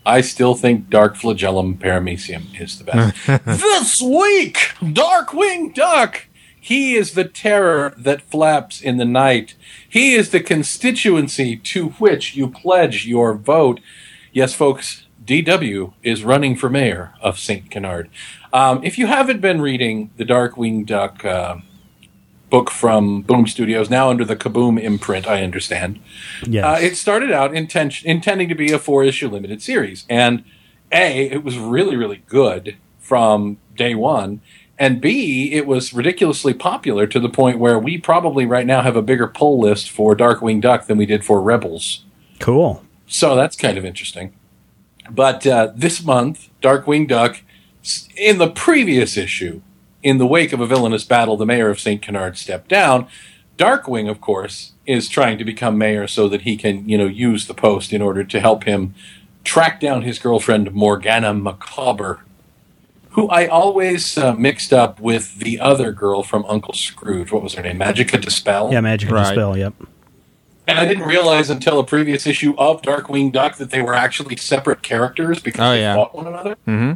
[0.09, 3.27] I still think Dark Flagellum Paramecium is the best.
[3.45, 6.25] this week, Darkwing Duck.
[6.59, 9.55] He is the terror that flaps in the night.
[9.87, 13.81] He is the constituency to which you pledge your vote.
[14.33, 17.71] Yes, folks, DW is running for mayor of St.
[17.71, 18.09] Canard.
[18.51, 21.57] Um, if you haven't been reading the Darkwing Duck uh,
[22.51, 26.01] book from Boom Studios, now under the Kaboom imprint, I understand.
[26.47, 30.07] Yes, Uh, it started out inten- intending to be a four issue limited series.
[30.09, 30.45] And
[30.91, 34.41] A, it was really, really good from day one.
[34.79, 38.97] And B, it was ridiculously popular to the point where we probably right now have
[38.97, 42.05] a bigger pull list for Darkwing Duck than we did for Rebels.
[42.39, 42.85] cool.
[43.11, 44.35] So that's kind of interesting.
[45.11, 47.43] But uh, this month, Darkwing Duck,
[48.17, 49.63] in the previous issue,
[50.09, 52.01] in the wake of a villainous battle, the mayor of St.
[52.01, 53.07] Canard stepped down.
[53.59, 57.47] Darkwing, of course, is trying to become mayor so that he can, you know, use
[57.47, 58.95] the post in order to help him
[59.45, 62.21] track down his girlfriend Morgana Macabre,
[63.11, 67.33] who I always uh, mixed up with the other girl from Uncle Scrooge.
[67.33, 67.79] What was her name?
[67.79, 68.73] Magica De Spell.
[68.73, 69.25] Yeah, Magic Right.
[69.25, 69.57] De Spell.
[69.59, 69.75] Yep.
[70.69, 74.37] And I didn't realize until a previous issue of Darkwing Duck that they were actually
[74.37, 75.95] separate characters because Oh, they yeah.
[75.97, 76.57] fought one another.
[76.67, 76.93] Mm-hmm.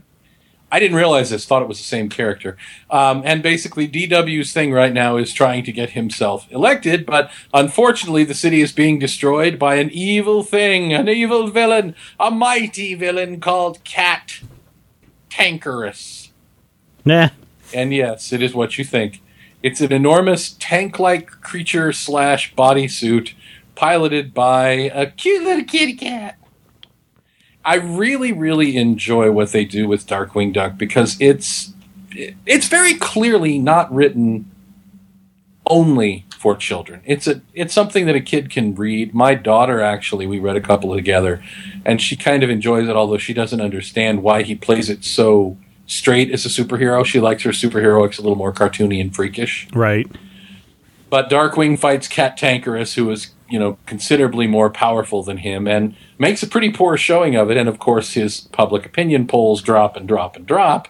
[0.73, 2.57] I didn't realize this; thought it was the same character.
[2.91, 8.25] Um, and basically, DW's thing right now is trying to get himself elected, but unfortunately,
[8.25, 13.39] the city is being destroyed by an evil thing, an evil villain, a mighty villain
[13.39, 14.41] called Cat
[15.31, 16.31] Tankerus.
[17.05, 17.29] Nah.
[17.75, 19.23] And yes, it is what you think.
[19.63, 23.35] It's an enormous tank-like creature slash bodysuit
[23.75, 26.39] piloted by a cute little kitty cat.
[27.65, 31.73] I really, really enjoy what they do with Darkwing Duck because it's
[32.15, 34.51] it's very clearly not written
[35.67, 37.01] only for children.
[37.05, 39.15] It's a it's something that a kid can read.
[39.15, 41.43] My daughter actually, we read a couple together,
[41.85, 45.57] and she kind of enjoys it, although she doesn't understand why he plays it so
[45.87, 47.05] straight as a superhero.
[47.05, 49.69] She likes her superheroics a little more cartoony and freakish.
[49.73, 50.11] Right.
[51.11, 55.95] But Darkwing fights Cat Tankerus, who is, you know, considerably more powerful than him, and
[56.19, 57.59] makes a pretty poor showing of it.
[57.59, 60.89] And of course, his public opinion polls drop and drop and drop.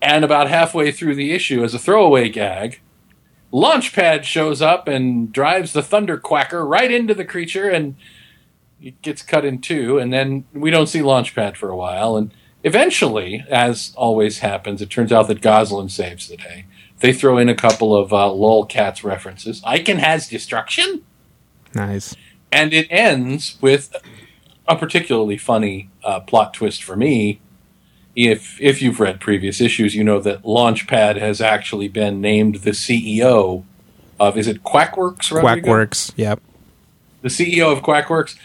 [0.00, 2.80] And about halfway through the issue, as a throwaway gag,
[3.52, 7.96] Launchpad shows up and drives the Thunder Quacker right into the creature, and
[8.80, 9.98] it gets cut in two.
[9.98, 12.16] And then we don't see Launchpad for a while.
[12.16, 12.32] And
[12.64, 16.64] eventually, as always happens, it turns out that Gosalyn saves the day.
[17.00, 19.60] They throw in a couple of uh, lolcats references.
[19.64, 21.04] Icon has destruction,
[21.74, 22.14] Nice.
[22.52, 23.94] and it ends with
[24.68, 27.40] a particularly funny uh, plot twist for me.
[28.14, 32.70] If if you've read previous issues, you know that Launchpad has actually been named the
[32.70, 33.64] CEO
[34.18, 35.30] of is it Quackwerks?
[35.30, 35.68] Rodrigo?
[35.68, 36.12] Quackwerks.
[36.16, 36.40] Yep.
[37.22, 38.36] the CEO of Quackwerks.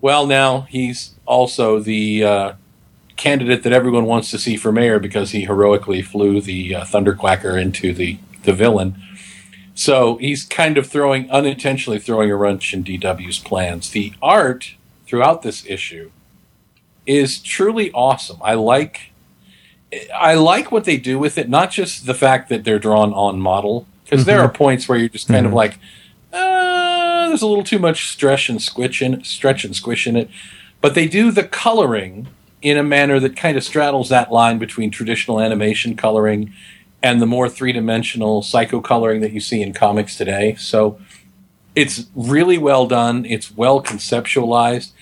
[0.00, 2.52] Well, now he's also the uh,
[3.16, 7.60] candidate that everyone wants to see for mayor because he heroically flew the uh, Thunderquacker
[7.60, 9.00] into the the villain.
[9.80, 13.88] So he's kind of throwing unintentionally throwing a wrench in DW's plans.
[13.88, 14.74] The art
[15.06, 16.10] throughout this issue
[17.06, 18.36] is truly awesome.
[18.42, 19.12] I like
[20.14, 21.48] I like what they do with it.
[21.48, 25.08] Not just the fact that they're drawn on model, because there are points where you're
[25.08, 25.78] just kind of like,
[26.30, 30.28] uh, there's a little too much stretch and squish in stretch and squish in it.
[30.82, 32.28] But they do the coloring
[32.60, 36.52] in a manner that kind of straddles that line between traditional animation coloring
[37.02, 40.54] and the more three dimensional psycho coloring that you see in comics today.
[40.56, 41.00] So
[41.74, 43.24] it's really well done.
[43.24, 44.92] It's well conceptualized.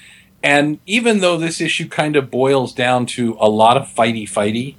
[0.42, 4.76] And even though this issue kind of boils down to a lot of fighty fighty,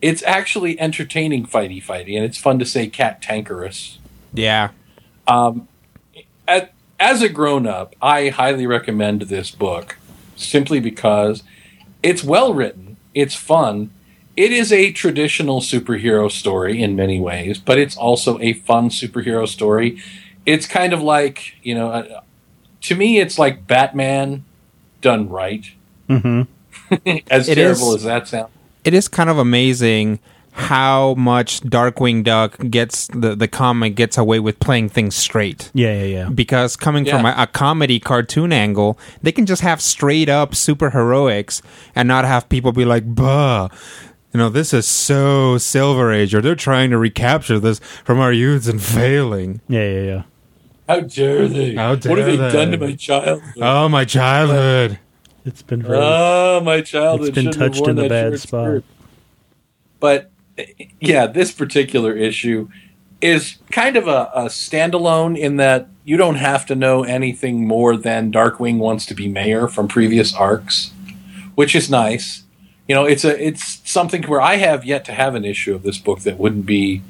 [0.00, 3.98] it's actually entertaining fighty fighty, and it's fun to say cat tankerous.
[4.32, 4.70] Yeah.
[5.26, 5.68] Um,
[6.48, 9.98] at, as a grown up, I highly recommend this book
[10.36, 11.42] simply because
[12.02, 13.90] it's well written, it's fun.
[14.36, 19.46] It is a traditional superhero story in many ways, but it's also a fun superhero
[19.46, 20.00] story.
[20.46, 22.20] It's kind of like, you know, uh,
[22.82, 24.44] to me, it's like Batman
[25.02, 25.66] done right.
[26.08, 26.42] Mm-hmm.
[27.30, 28.50] as It terrible is- as that sounds.
[28.82, 30.20] It is kind of amazing
[30.52, 35.70] how much Darkwing Duck gets the the comic gets away with playing things straight.
[35.74, 36.28] Yeah, yeah, yeah.
[36.30, 40.90] because coming from a, a comedy cartoon angle, they can just have straight up super
[40.90, 41.60] heroics
[41.94, 43.68] and not have people be like, "Bah,
[44.32, 48.32] you know, this is so Silver Age, or they're trying to recapture this from our
[48.32, 50.22] youths and failing." Yeah, yeah, yeah.
[50.88, 51.74] How dare they?
[51.74, 52.52] How dare what have they, they?
[52.52, 53.62] done to my childhood?
[53.62, 54.98] Oh, my childhood!
[55.44, 55.98] It's been very.
[56.00, 57.28] Oh, my childhood.
[57.28, 58.64] It's been shouldn't touched in the bad spot.
[58.64, 58.84] skirt.
[60.00, 60.30] But
[61.00, 62.68] yeah, this particular issue
[63.20, 67.96] is kind of a, a standalone in that you don't have to know anything more
[67.96, 70.92] than Darkwing wants to be mayor from previous arcs,
[71.54, 72.44] which is nice.
[72.90, 75.84] You know, it's a it's something where I have yet to have an issue of
[75.84, 77.02] this book that wouldn't be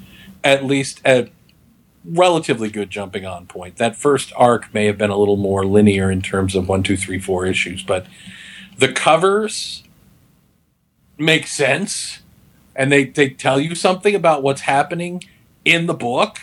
[0.44, 1.30] at least a
[2.04, 3.78] relatively good jumping on point.
[3.78, 6.98] That first arc may have been a little more linear in terms of one, two,
[6.98, 8.04] three, four issues, but
[8.76, 9.82] the covers
[11.16, 12.20] make sense
[12.76, 15.24] and they, they tell you something about what's happening
[15.64, 16.40] in the book.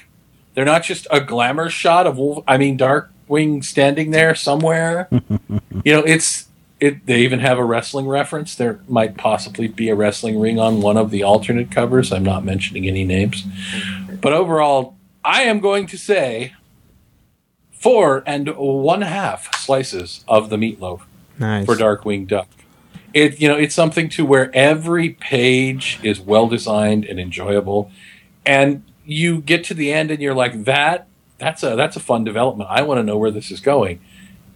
[0.56, 5.08] They're not just a glamour shot of Wolf, I mean Darkwing standing there somewhere.
[5.12, 6.47] you know, it's
[6.80, 8.56] it they even have a wrestling reference.
[8.56, 12.12] There might possibly be a wrestling ring on one of the alternate covers.
[12.12, 13.46] I'm not mentioning any names.
[14.22, 16.54] But overall, I am going to say
[17.72, 21.02] four and one half slices of the meatloaf
[21.40, 21.66] Nice.
[21.66, 22.50] for Darkwing Duck.
[23.14, 27.92] It you know it's something to where every page is well designed and enjoyable,
[28.46, 31.08] and you get to the end and you're like that
[31.38, 32.70] that's a that's a fun development.
[32.72, 34.02] I want to know where this is going.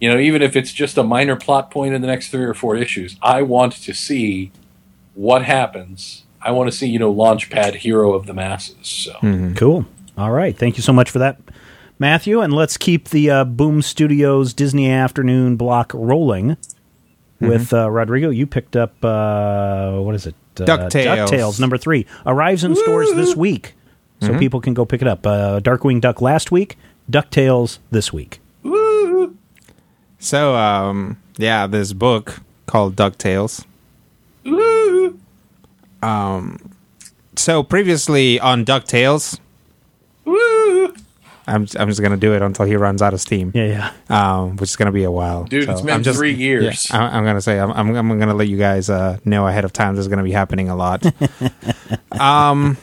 [0.02, 2.54] You know, even if it's just a minor plot point in the next three or
[2.54, 4.50] four issues, I want to see
[5.14, 6.24] what happens.
[6.40, 8.88] I want to see you know Launchpad hero of the masses.
[8.88, 9.12] So
[9.56, 9.86] Cool.
[10.18, 10.58] All right.
[10.58, 11.38] Thank you so much for that,
[12.00, 12.40] Matthew.
[12.40, 16.56] And let's keep the uh, Boom Studios Disney Afternoon block rolling
[17.38, 18.30] with uh, Rodrigo.
[18.30, 20.34] You picked up, uh, what is it?
[20.58, 21.28] Uh, DuckTales.
[21.28, 22.06] DuckTales, number three.
[22.26, 23.74] Arrives in stores this week.
[24.20, 25.24] So people can go pick it up.
[25.24, 26.76] Uh, Darkwing Duck last week,
[27.08, 28.40] DuckTales this week.
[30.22, 33.64] So, um, yeah, this book called DuckTales.
[36.02, 36.58] Um,
[37.36, 39.38] so previously on DuckTales,
[40.26, 43.50] I'm I'm just gonna do it until he runs out of steam.
[43.52, 44.36] Yeah, yeah.
[44.42, 45.42] um, which is going to be a while.
[45.44, 46.88] Dude, So it's been I'm just- three years.
[46.88, 49.18] Yeah, I, I'm going to say I'm, I'm, I'm going to let you guys uh,
[49.24, 49.96] know ahead of time.
[49.96, 51.04] This is going to be happening a lot.
[52.20, 52.76] um,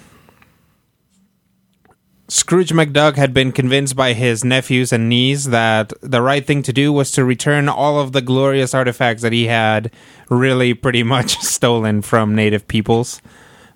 [2.30, 6.72] Scrooge McDuck had been convinced by his nephews and niece that the right thing to
[6.72, 9.92] do was to return all of the glorious artifacts that he had
[10.30, 13.20] really pretty much stolen from native peoples.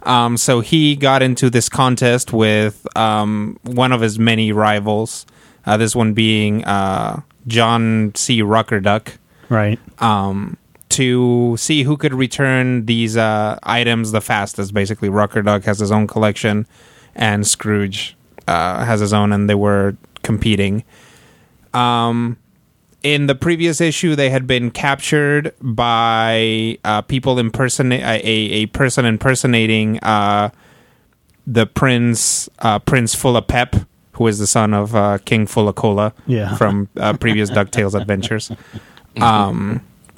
[0.04, 5.26] Um, so he got into this contest with um, one of his many rivals.
[5.66, 8.42] Uh, this one being uh, John C.
[8.42, 9.18] Rockerduck
[9.50, 9.80] Right.
[10.00, 10.58] um,
[10.90, 14.74] to see who could return these uh, items the fastest.
[14.76, 16.68] Basically, Rockerduck has his own collection,
[17.16, 18.16] and Scrooge
[18.48, 20.84] uh, has his own, and they were competing.
[21.74, 22.38] Um,
[23.02, 29.06] in the previous issue, they had been captured by uh, people impersonate a, a person
[29.06, 30.50] impersonating uh,
[31.46, 33.76] the prince, uh, Prince Full of Pep,
[34.14, 36.56] who is the son of uh, King Full Cola Yeah.
[36.56, 38.52] from uh, previous Ducktales adventures.
[39.22, 39.82] Um,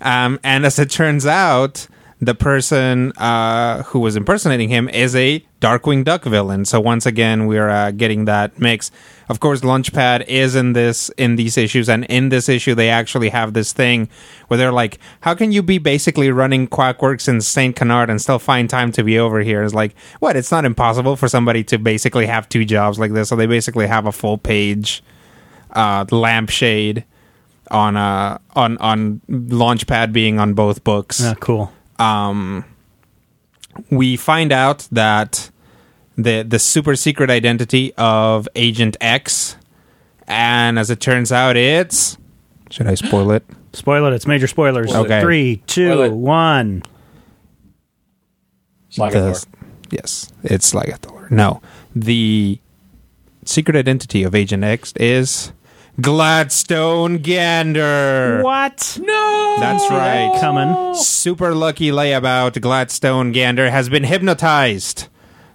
[0.00, 1.88] um, and as it turns out,
[2.20, 6.66] the person uh, who was impersonating him is a Darkwing Duck villain.
[6.66, 8.90] So once again, we're uh, getting that mix.
[9.30, 13.30] Of course, Launchpad is in this in these issues, and in this issue, they actually
[13.30, 14.10] have this thing
[14.48, 18.38] where they're like, "How can you be basically running Quackwerks in Saint Canard and still
[18.38, 20.36] find time to be over here?" It's like, what?
[20.36, 23.30] It's not impossible for somebody to basically have two jobs like this.
[23.30, 25.02] So they basically have a full page
[25.72, 27.04] uh, lampshade
[27.70, 31.22] on uh on on Launchpad being on both books.
[31.22, 31.72] Ah, cool.
[32.00, 32.64] Um,
[33.90, 35.50] we find out that
[36.16, 39.56] the the super secret identity of Agent X,
[40.26, 42.16] and as it turns out, it's
[42.70, 43.44] should I spoil it?
[43.72, 44.12] Spoil it.
[44.14, 44.92] It's major spoilers.
[44.92, 45.20] Okay.
[45.20, 46.12] Three, Spoil two, it.
[46.12, 46.82] one.
[48.96, 49.46] The-
[49.90, 51.28] yes, it's like a Thor.
[51.30, 51.60] No,
[51.94, 52.58] the
[53.44, 55.52] secret identity of Agent X is
[56.00, 58.42] Gladstone Gander.
[58.42, 58.98] What?
[59.02, 60.36] No, That's right.
[60.40, 60.94] Coming.
[60.94, 65.08] Super lucky layabout Gladstone Gander has been hypnotized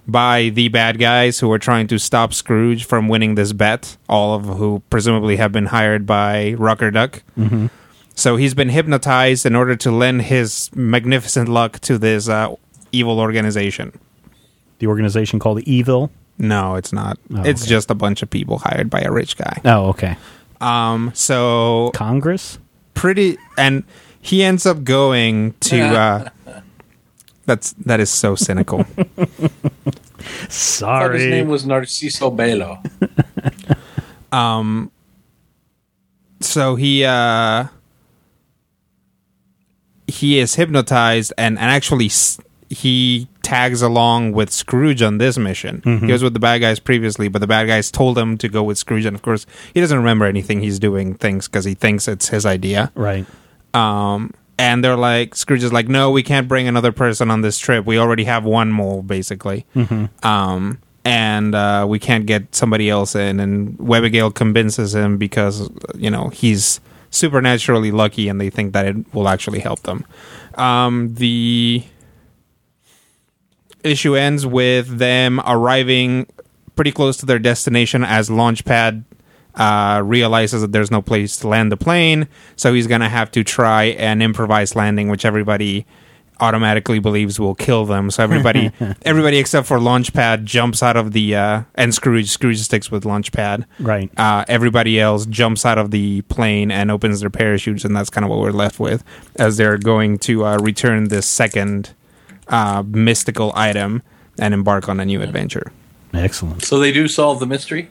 [0.06, 4.34] by the bad guys who are trying to stop Scrooge from winning this bet, all
[4.34, 7.22] of who presumably have been hired by Rockerduck.
[7.38, 7.66] Mm-hmm.
[8.14, 12.54] So he's been hypnotized in order to lend his magnificent luck to this uh,
[12.92, 13.98] evil organization.
[14.78, 16.10] The organization called Evil.
[16.38, 17.18] No, it's not.
[17.34, 17.70] Oh, it's okay.
[17.70, 19.60] just a bunch of people hired by a rich guy.
[19.64, 20.16] Oh, okay.
[20.60, 22.58] Um, so Congress.
[22.94, 23.84] pretty and
[24.20, 26.28] he ends up going to uh
[27.46, 32.78] that's that is so cynical I thought his name was Narciso Belo.
[34.32, 34.90] Um,
[36.40, 37.66] so he uh
[40.08, 42.38] he is hypnotized and and actually s-
[42.68, 45.82] he tags along with Scrooge on this mission.
[46.06, 48.62] He was with the bad guys previously, but the bad guys told him to go
[48.62, 52.08] with Scrooge, and of course, he doesn't remember anything he's doing things because he thinks
[52.08, 52.90] it's his idea.
[52.94, 53.24] Right.
[53.74, 57.58] Um, and they're like, Scrooge is like, no, we can't bring another person on this
[57.58, 57.84] trip.
[57.84, 59.66] We already have one mole, basically.
[60.22, 63.38] Um, and uh, we can't get somebody else in.
[63.38, 69.14] And Webbigail convinces him because, you know, he's supernaturally lucky and they think that it
[69.14, 70.04] will actually help them.
[70.54, 71.84] Um, the
[73.86, 76.26] issue ends with them arriving
[76.74, 79.04] pretty close to their destination as Launchpad
[79.54, 83.42] uh, realizes that there's no place to land the plane, so he's gonna have to
[83.42, 85.86] try an improvised landing, which everybody
[86.40, 88.10] automatically believes will kill them.
[88.10, 88.70] So everybody,
[89.02, 92.28] everybody except for Launchpad jumps out of the uh, and Scrooge.
[92.28, 93.64] Scrooge sticks with Launchpad.
[93.78, 94.10] Right.
[94.18, 98.24] Uh, everybody else jumps out of the plane and opens their parachutes, and that's kind
[98.24, 99.02] of what we're left with
[99.36, 101.94] as they're going to uh, return this second
[102.48, 104.02] uh, mystical item
[104.38, 105.72] and embark on a new adventure.
[106.14, 106.64] Excellent.
[106.64, 107.90] So they do solve the mystery.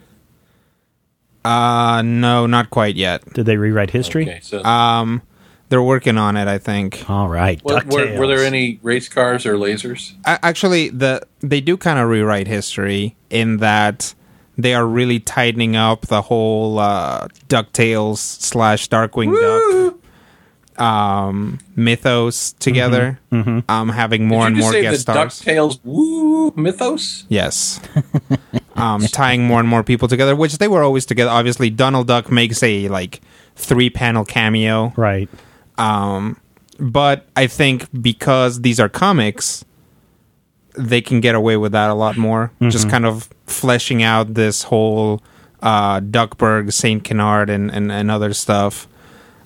[1.43, 3.23] Uh, no, not quite yet.
[3.33, 4.23] Did they rewrite history?
[4.23, 5.21] Okay, so Um,
[5.69, 7.07] they're working on it, I think.
[7.09, 7.59] All right.
[7.63, 10.13] what, were, were there any race cars or lasers?
[10.25, 14.15] A- Actually, the they do kind of rewrite history in that
[14.57, 19.95] they are really tightening up the whole uh, Ducktales slash Darkwing Duck
[20.78, 23.19] um, mythos together.
[23.32, 25.41] Um, having more and more say guest the stars.
[25.41, 27.26] Ducktales woo mythos?
[27.30, 27.80] Yes.
[28.76, 31.30] um, tying more and more people together, which they were always together.
[31.32, 33.21] Obviously, Donald Duck makes a like
[33.55, 34.93] three panel cameo.
[34.95, 35.30] Right.
[35.78, 36.39] Um,
[36.80, 39.63] but I think because these are comics,
[40.78, 42.51] they can get away with that a lot more.
[42.61, 45.21] Just kind of fleshing out this whole
[45.61, 48.88] uh, Duckburg, Saint Canard, and, and, and other stuff.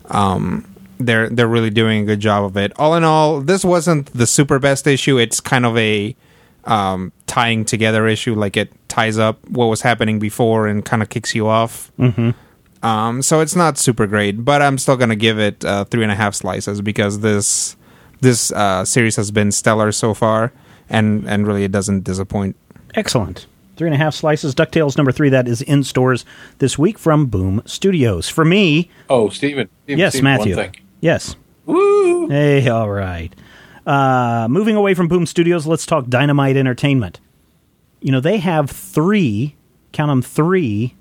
[0.06, 0.69] Um,
[1.00, 2.72] they're they're really doing a good job of it.
[2.78, 5.18] All in all, this wasn't the super best issue.
[5.18, 6.16] It's kind of a
[6.66, 8.36] um, tying together issue.
[8.36, 11.92] Like it ties up what was happening before and kind of kicks you off.
[12.82, 16.12] Um, so it's not super great, but I'm still gonna give it uh, three and
[16.12, 17.76] a half slices because this
[18.22, 20.54] this uh, series has been stellar so far,
[20.90, 22.56] and and really it doesn't disappoint.
[22.96, 23.48] Excellent.
[23.76, 24.54] Three and a half slices.
[24.56, 25.30] DuckTales number three.
[25.30, 26.26] That is in stores
[26.60, 28.28] this week from Boom Studios.
[28.30, 29.70] For me, Oh, Steven.
[29.84, 30.56] Steven, yes, Steven, Matthew.
[31.00, 31.08] One thing.
[31.10, 31.36] Yes.
[31.66, 32.28] Woo!
[32.30, 33.34] Hey, all right.
[33.86, 37.20] Uh, moving away from Boom Studios, let's talk Dynamite Entertainment.
[38.02, 39.56] You know, they have three,
[39.92, 40.96] count them 3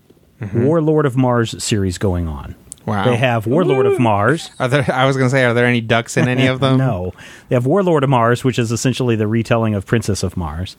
[0.54, 2.54] Warlord of Mars series going on.
[2.86, 3.04] Wow.
[3.04, 4.50] They have Warlord of Mars.
[4.58, 4.86] Are there?
[4.90, 6.78] I was gonna say, are there any ducks in any of them?
[6.78, 7.12] No.
[7.48, 10.76] They have Warlord of Mars, which is essentially the retelling of Princess of Mars.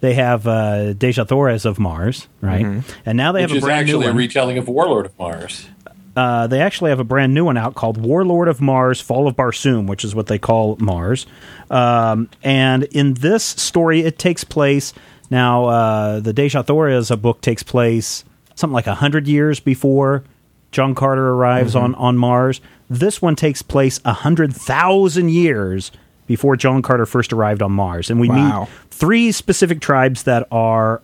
[0.00, 2.82] They have uh, Dejah Thoris of Mars, right?
[3.06, 5.16] And now they Which have a is brand new actually a retelling of Warlord of
[5.18, 5.68] Mars.
[6.16, 9.36] Uh, they actually have a brand new one out called Warlord of Mars: Fall of
[9.36, 11.26] Barsoom, which is what they call Mars.
[11.70, 14.92] Um, and in this story, it takes place
[15.30, 15.66] now.
[15.66, 20.24] Uh, the Deja a book takes place something like hundred years before
[20.70, 22.60] John Carter arrives on on Mars.
[22.90, 25.92] This one takes place hundred thousand years
[26.26, 28.60] before John Carter first arrived on Mars, and we Wow.
[28.60, 31.00] meet three specific tribes that are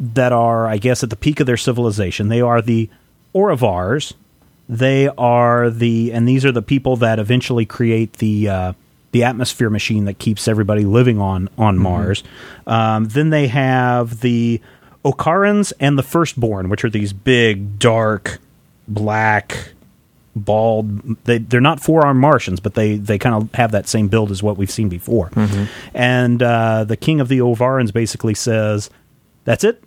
[0.00, 2.28] that are, I guess, at the peak of their civilization.
[2.28, 2.88] They are the
[3.34, 4.14] Orovars.
[4.68, 8.72] They are the, and these are the people that eventually create the uh,
[9.12, 12.22] the atmosphere machine that keeps everybody living on on Mars.
[12.66, 14.60] Um, then they have the
[15.04, 18.38] Okarans and the Firstborn, which are these big, dark
[18.86, 19.72] black,
[20.36, 21.24] bald.
[21.24, 24.30] They they're not four armed Martians, but they they kind of have that same build
[24.30, 25.30] as what we've seen before.
[25.94, 28.88] And uh, the king of the Ovarans basically says,
[29.44, 29.82] "That's it.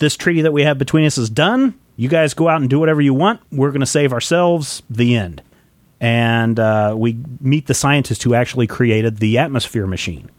[0.00, 1.78] This treaty that we have between us is done.
[1.96, 3.40] You guys go out and do whatever you want.
[3.52, 4.82] We're going to save ourselves.
[4.90, 5.42] The end."
[6.00, 10.30] And uh, we meet the scientist who actually created the atmosphere machine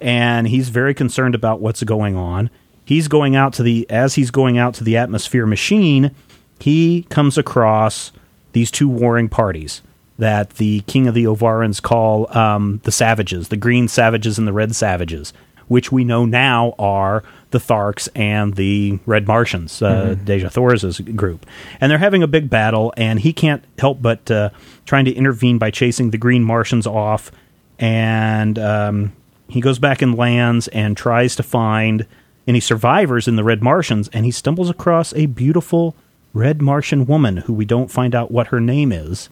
[0.00, 2.50] and he's very concerned about what's going on.
[2.84, 6.14] He's going out to the as he's going out to the atmosphere machine,
[6.60, 8.12] he comes across
[8.52, 9.82] these two warring parties
[10.18, 14.52] that the king of the Ovarans call um, the Savages, the Green Savages and the
[14.52, 15.32] Red Savages,
[15.68, 21.46] which we know now are the Tharks and the Red Martians, uh, Deja Thor's group.
[21.80, 24.50] And they're having a big battle, and he can't help but uh,
[24.86, 27.32] trying to intervene by chasing the Green Martians off.
[27.78, 29.12] And um,
[29.48, 32.06] he goes back and lands and tries to find
[32.46, 35.94] any survivors in the Red Martians, and he stumbles across a beautiful
[36.32, 39.28] Red Martian woman who we don't find out what her name is,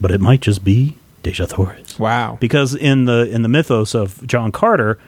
[0.00, 1.98] but it might just be Dejah Thoris.
[1.98, 2.38] Wow.
[2.40, 4.98] because in the in the mythos of John Carter,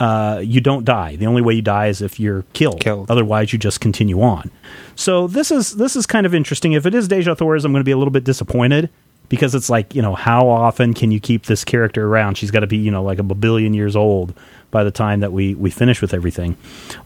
[0.00, 1.16] uh, you don't die.
[1.16, 2.80] The only way you die is if you're killed.
[2.80, 3.10] Killed.
[3.10, 4.50] Otherwise, you just continue on.
[4.96, 6.72] So this is this is kind of interesting.
[6.72, 8.88] If it is Dejah Thoris, I'm going to be a little bit disappointed
[9.28, 12.36] because it's like you know how often can you keep this character around?
[12.36, 14.34] She's got to be you know like a billion years old
[14.70, 16.56] by the time that we we finish with everything.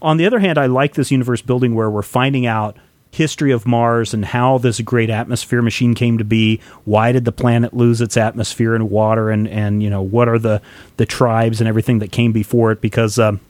[0.01, 2.77] On the other hand, I like this universe building where we're finding out
[3.15, 6.61] history of Mars and how this great atmosphere machine came to be.
[6.85, 9.31] Why did the planet lose its atmosphere and water?
[9.31, 10.61] And and you know what are the
[10.97, 12.81] the tribes and everything that came before it?
[12.81, 13.41] Because um,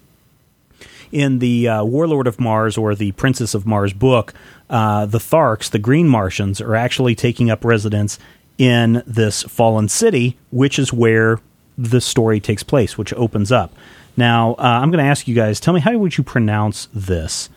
[1.12, 4.35] in the uh, Warlord of Mars or the Princess of Mars book,
[4.69, 8.19] uh, the Tharks, the Green Martians, are actually taking up residence
[8.59, 11.41] in this fallen city, which is where
[11.77, 13.73] the story takes place, which opens up.
[14.17, 17.49] Now, uh, I'm going to ask you guys, tell me how would you pronounce this?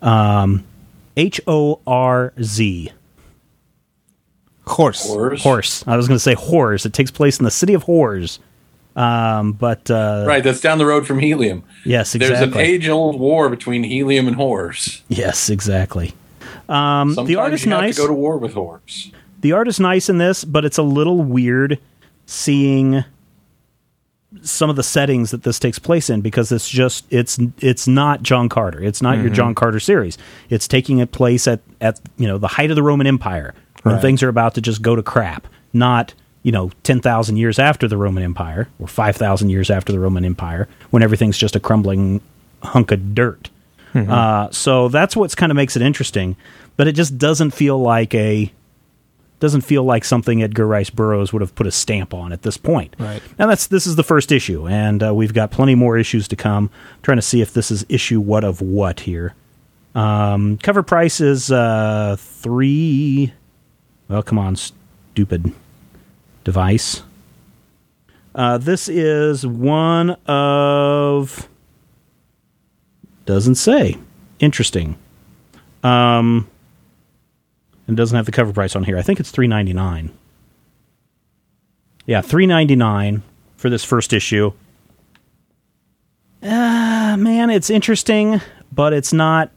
[0.00, 0.64] Um,
[1.16, 2.92] H O R Z.
[4.66, 5.06] Horse.
[5.06, 5.42] Horrors.
[5.42, 5.84] Horse.
[5.86, 6.84] I was going to say horrors.
[6.84, 8.40] It takes place in the city of horrors.
[8.96, 11.62] Um, but uh, Right, that's down the road from Helium.
[11.84, 12.18] yes, exactly.
[12.28, 12.64] There's exactly.
[12.64, 15.02] an age-old war between Helium and Horrors.
[15.08, 16.14] yes, exactly.
[16.68, 17.96] Um, Sometimes the art is you have nice.
[17.96, 19.12] to go to war with Horrors.
[19.40, 21.78] the art is nice in this, but it's a little weird
[22.24, 23.04] seeing
[24.42, 28.22] some of the settings that this takes place in because it's just it's it's not
[28.22, 28.82] John Carter.
[28.82, 30.18] It's not your John Carter series.
[30.50, 33.94] It's taking a place at at you know the height of the Roman Empire when
[33.96, 34.02] Right.
[34.02, 35.46] things are about to just go to crap.
[35.72, 39.92] Not you know ten thousand years after the Roman Empire or five thousand years after
[39.92, 42.20] the Roman Empire when everything's just a crumbling
[42.62, 43.50] hunk of dirt.
[43.94, 46.36] Uh, so that's what's kind of makes it interesting,
[46.76, 48.52] but it just doesn't feel like a
[49.38, 52.56] doesn't feel like something Edgar Rice Burroughs would have put a stamp on at this
[52.56, 52.94] point.
[52.98, 53.22] Right.
[53.38, 56.36] Now that's this is the first issue, and uh, we've got plenty more issues to
[56.36, 56.70] come.
[57.02, 59.34] trying to see if this is issue what of what here.
[59.94, 63.32] Um, cover price is uh, three.
[64.08, 65.52] Well, come on, stupid
[66.44, 67.02] device.
[68.34, 71.48] Uh, this is one of.
[73.24, 73.96] Doesn't say.
[74.38, 74.96] Interesting.
[75.82, 76.48] Um,
[77.86, 78.98] and doesn't have the cover price on here.
[78.98, 80.10] I think it's three ninety nine.
[82.06, 83.22] Yeah, three ninety nine
[83.56, 84.52] for this first issue.
[86.42, 89.50] Ah, man, it's interesting, but it's not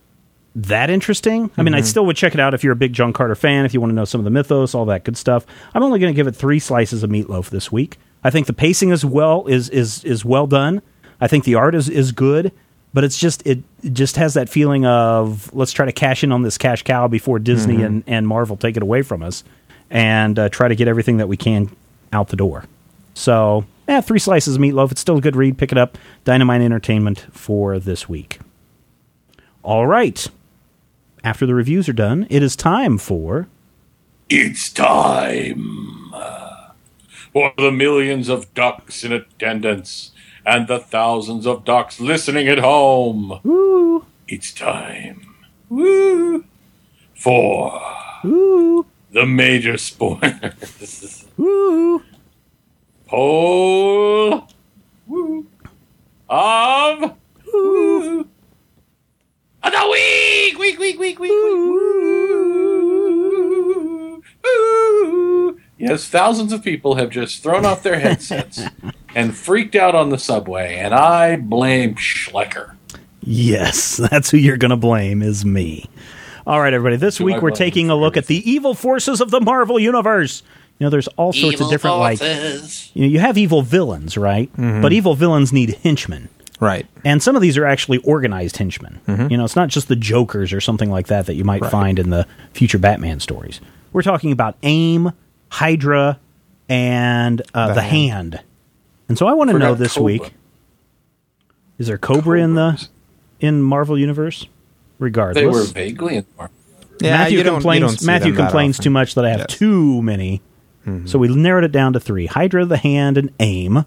[0.56, 1.52] that interesting.
[1.58, 3.66] I mean, I still would check it out if you're a big John Carter fan,
[3.66, 5.46] if you want to know some of the mythos, all that good stuff.
[5.74, 7.98] I'm only going to give it three slices of meatloaf this week.
[8.24, 10.82] I think the pacing is well is is is well done.
[11.22, 12.52] I think the art is is good,
[12.94, 16.32] but it's just it, it just has that feeling of let's try to cash in
[16.32, 19.44] on this cash cow before Disney and, and Marvel take it away from us,
[19.90, 21.70] and uh, try to get everything that we can
[22.12, 22.66] out the door.
[23.14, 24.92] So, yeah, three slices of meatloaf.
[24.92, 25.58] It's still a good read.
[25.58, 25.98] Pick it up.
[26.24, 28.40] Dynamite Entertainment for this week.
[29.62, 30.26] All right.
[31.24, 33.48] After the reviews are done, it is time for.
[34.30, 36.14] It's time
[37.34, 40.12] for the millions of ducks in attendance
[40.50, 43.40] and the thousands of ducks listening at home.
[43.44, 44.04] Woo!
[44.28, 45.36] It's time.
[45.70, 46.44] Woo!
[47.14, 47.80] For
[48.24, 48.88] Woo!
[49.12, 51.26] the major spoilers.
[51.38, 52.02] Woo!
[53.06, 54.48] Poll
[55.08, 55.48] woo,
[56.28, 57.14] of
[57.54, 58.20] woo,
[59.64, 60.58] of the week.
[60.60, 61.32] Week, week, week, week, week.
[61.32, 61.80] Woo,
[64.44, 65.39] woo.
[65.80, 68.62] Yes, thousands of people have just thrown off their headsets
[69.16, 72.76] and freaked out on the subway, and I blame Schleicher.
[73.22, 75.90] Yes, that's who you're going to blame, is me.
[76.46, 76.98] All right, everybody.
[76.98, 80.44] This Who week we're taking a look at the evil forces of the Marvel Universe.
[80.80, 84.52] You know, there's all sorts of different, like, you know, you have evil villains, right?
[84.54, 84.82] Mm-hmm.
[84.82, 86.30] But evil villains need henchmen.
[86.60, 86.86] Right.
[87.06, 89.00] And some of these are actually organized henchmen.
[89.08, 89.32] Mm-hmm.
[89.32, 92.00] You know, it's not just the Jokers or something like that that you might find
[92.00, 93.62] in the future Batman stories.
[93.94, 95.12] We're talking about AIM,
[95.50, 96.20] Hydra,
[96.68, 98.34] and uh, the, The hand.
[98.36, 98.44] Hand.
[99.08, 100.04] And so I want to know this Cobra.
[100.06, 100.34] week:
[101.78, 102.88] is there Cobra in the
[103.40, 104.48] in Marvel Universe?
[105.00, 106.50] Regardless, They were vaguely in the
[107.02, 107.96] Yeah, Matthew you don't- you complains.
[107.98, 109.58] don't Matthew complains too much that I have Yes.
[109.58, 110.42] too many.
[111.06, 113.86] So we narrowed it down to three: Hydra, the Hand, and AIM.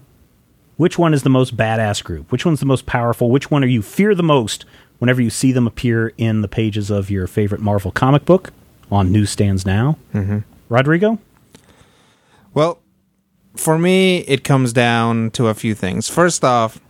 [0.76, 2.30] Which one is the most badass group?
[2.30, 3.28] Which one's the most powerful?
[3.30, 4.64] Which one are you fear the most
[5.00, 8.52] whenever you see them appear in the pages of your favorite Marvel comic book
[8.90, 9.98] on newsstands now?
[10.14, 10.38] Mm-hmm.
[10.68, 11.18] Rodrigo,
[12.54, 12.80] Well,
[13.56, 16.08] for me, it comes down to a few things.
[16.08, 16.80] First off,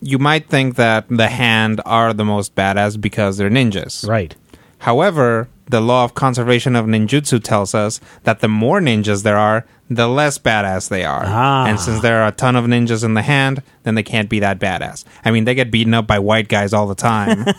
[0.00, 4.06] you might think that the hand are the most badass because they're ninjas.
[4.06, 4.34] right?
[4.80, 9.64] However, the law of conservation of ninjutsu tells us that the more ninjas there are,
[9.88, 11.24] the less badass they are.
[11.26, 11.66] Ah.
[11.66, 14.38] And since there are a ton of ninjas in the hand, then they can't be
[14.40, 15.04] that badass.
[15.24, 17.46] I mean, they get beaten up by white guys all the time.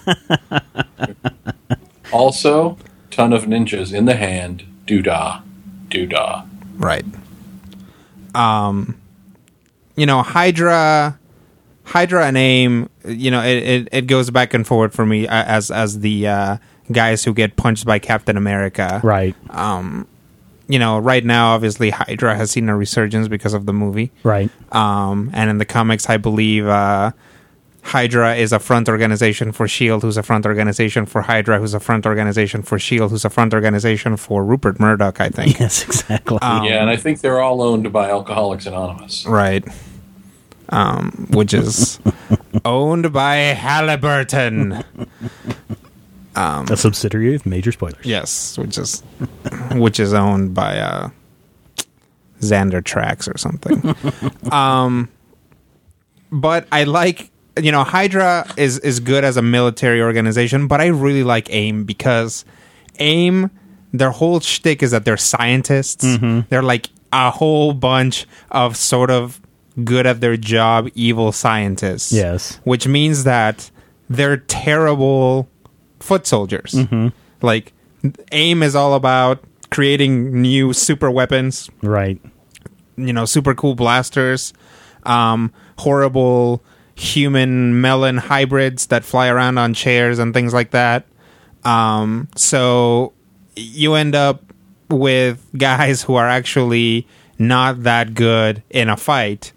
[2.14, 2.78] Also,
[3.12, 4.64] ton of ninjas in the hand.
[4.86, 5.43] Doodah.
[5.89, 6.47] Doodah.
[6.78, 7.03] Right.
[8.38, 8.99] Um,
[9.95, 11.17] you know, Hydra,
[11.83, 12.89] Hydra and AIM.
[13.05, 16.57] You know, it, it, it goes back and forward for me as as the uh,
[16.91, 19.01] guys who get punched by Captain America.
[19.03, 20.07] Right, Um,
[20.69, 24.11] You know, right now, obviously, Hydra has seen a resurgence because of the movie.
[24.23, 24.51] right.
[24.73, 27.11] Um, and in the comics, I believe uh,
[27.88, 31.79] Hydra is a front organization for Shield, who's a front organization for Hydra, who's a
[31.79, 35.21] front organization for Shield, who's a front organization for Rupert Murdoch.
[35.21, 35.57] I think.
[35.57, 36.38] Yes, exactly.
[36.41, 39.25] yeah, and I think they're all owned by Alcoholics Anonymous.
[39.25, 39.65] Right.
[40.67, 42.01] Um, which is
[42.65, 44.83] owned by Halliburton.
[46.35, 48.05] a subsidiary of Major Spoilers.
[48.05, 49.01] Yes, which is
[49.71, 51.09] which is owned by uh,
[52.41, 53.95] Xander Tracks or something.
[54.51, 55.07] um,
[56.29, 57.31] but I like
[57.62, 61.84] you know Hydra is is good as a military organization, but I really like AIM
[61.86, 62.45] because
[62.99, 63.49] AIM
[63.93, 66.05] their whole shtick is that they're scientists.
[66.49, 69.39] They're like a whole bunch of sort of
[69.84, 72.12] good at their job evil scientists.
[72.12, 72.60] Yes.
[72.64, 73.72] which means that
[74.10, 75.47] they're terrible
[75.99, 76.76] foot soldiers.
[77.41, 77.74] Like
[78.32, 82.20] AIM is all about creating new super weapons, Right.
[82.97, 84.53] you know, super cool blasters,
[85.03, 86.62] um, horrible
[86.97, 91.05] human melon hybrids that fly around on chairs and things like that.
[91.63, 93.13] Um, so
[93.55, 94.41] you end up
[94.89, 97.07] with guys who are actually
[97.39, 99.51] not that good in a fight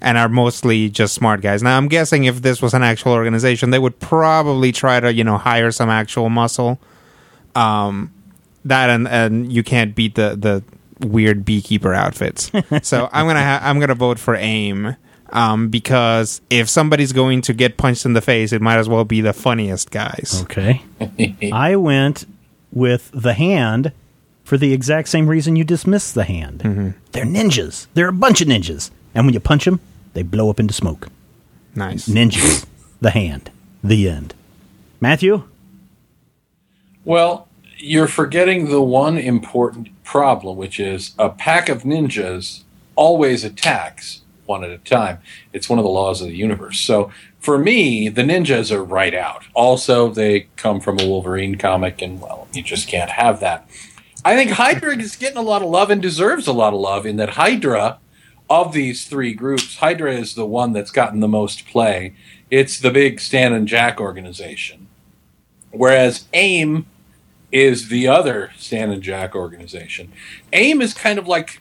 [0.00, 1.62] and are mostly just smart guys.
[1.64, 5.24] Now, I'm guessing if this was an actual organization, they would probably try to, you
[5.24, 6.78] know, hire some actual muscle.
[7.56, 8.12] Um,
[8.64, 12.52] that and and you can't beat the the weird beekeeper outfits.
[12.82, 14.94] so I'm gonna ha- I'm gonna vote for AIM.
[15.30, 19.04] Um, because if somebody's going to get punched in the face, it might as well
[19.04, 20.40] be the funniest guys.
[20.44, 20.82] Okay.
[21.52, 22.26] I went
[22.72, 23.92] with the hand
[24.44, 26.94] for the exact same reason you dismissed the hand.
[27.12, 27.86] They're ninjas.
[27.94, 28.90] They're a bunch of ninjas.
[29.14, 29.80] And when you punch them,
[30.14, 31.08] they blow up into smoke.
[31.74, 32.08] Nice.
[32.08, 32.64] Ninjas.
[33.00, 33.50] the hand.
[33.84, 34.34] The end.
[35.00, 35.44] Matthew?
[37.04, 42.62] Well, you're forgetting the one important problem, which is a pack of ninjas
[42.96, 45.18] always attacks one at a time.
[45.52, 46.80] It's one of the laws of the universe.
[46.80, 49.44] So for me, the ninjas are right out.
[49.54, 53.68] Also, they come from a Wolverine comic, and well, you just can't have that.
[54.24, 57.06] I think Hydra is getting a lot of love and deserves a lot of love
[57.06, 57.98] in that Hydra,
[58.50, 62.14] of these three groups, Hydra is the one that's gotten the most play.
[62.50, 64.88] It's the big Stan and Jack organization.
[65.70, 66.86] Whereas AIM
[67.52, 70.12] is the other Stan and Jack organization.
[70.52, 71.60] AIM is kind of like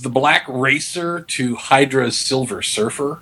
[0.00, 3.20] the Black Racer to Hydra's Silver Surfer.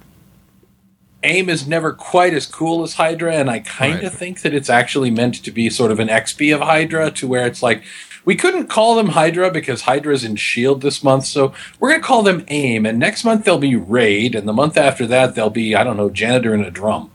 [1.24, 4.12] AIM is never quite as cool as Hydra, and I kind of Right.
[4.12, 7.44] think that it's actually meant to be sort of an XP of Hydra, to where
[7.46, 7.82] it's like,
[8.24, 10.80] we couldn't call them Hydra because Hydra's in S.H.I.E.L.D.
[10.80, 14.36] this month, so we're going to call them AIM, and next month they'll be Raid,
[14.36, 17.10] and the month after that they'll be, I don't know, Janitor and a Drum.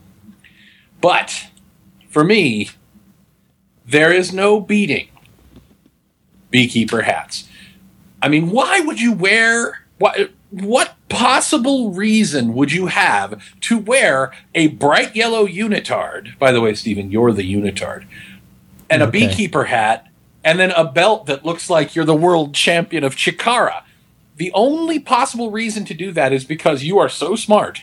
[1.00, 1.46] But,
[2.10, 2.70] for me,
[3.86, 5.08] there is no beating
[6.50, 7.48] beekeeper hats.
[8.24, 10.30] I mean, why would you wear what?
[10.48, 16.38] What possible reason would you have to wear a bright yellow unitard?
[16.38, 18.06] By the way, Stephen, you're the unitard,
[18.88, 19.26] and a Okay.
[19.26, 20.06] beekeeper hat,
[20.42, 23.82] and then a belt that looks like you're the world champion of Chikara.
[24.36, 27.82] The only possible reason to do that is because you are so smart.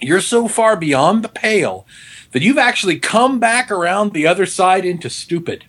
[0.00, 1.86] You're so far beyond the pale
[2.32, 5.66] that you've actually come back around the other side into stupid.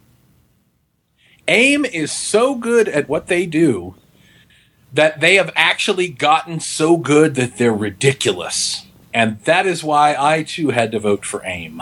[1.47, 3.95] AIM is so good at what they do
[4.93, 8.85] that they have actually gotten so good that they're ridiculous.
[9.13, 11.81] And that is why I too had to vote for AIM.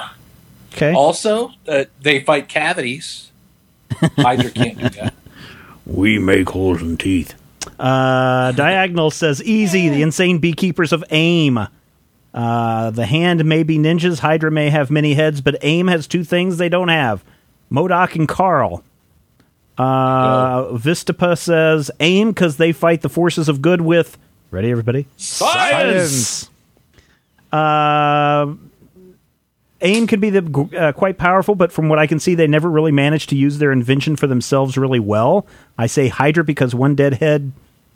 [0.73, 0.93] Okay.
[0.93, 3.31] Also, uh, they fight cavities.
[4.17, 5.13] Hydra can't do that.
[5.85, 7.35] We make holes in teeth.
[7.77, 9.89] Uh, Diagonal says easy.
[9.89, 11.67] The insane beekeepers of AIM.
[12.33, 14.19] Uh, the hand may be ninjas.
[14.19, 17.23] Hydra may have many heads, but AIM has two things they don't have:
[17.69, 18.83] MODOK and Carl.
[19.77, 24.17] Uh, Vistapa says AIM because they fight the forces of good with.
[24.51, 25.07] Ready, everybody?
[25.17, 26.49] Science!
[27.51, 28.53] Uh,
[29.81, 32.69] AIM could be the, uh, quite powerful, but from what I can see, they never
[32.69, 35.47] really managed to use their invention for themselves really well.
[35.77, 37.51] I say Hydra because one dead head,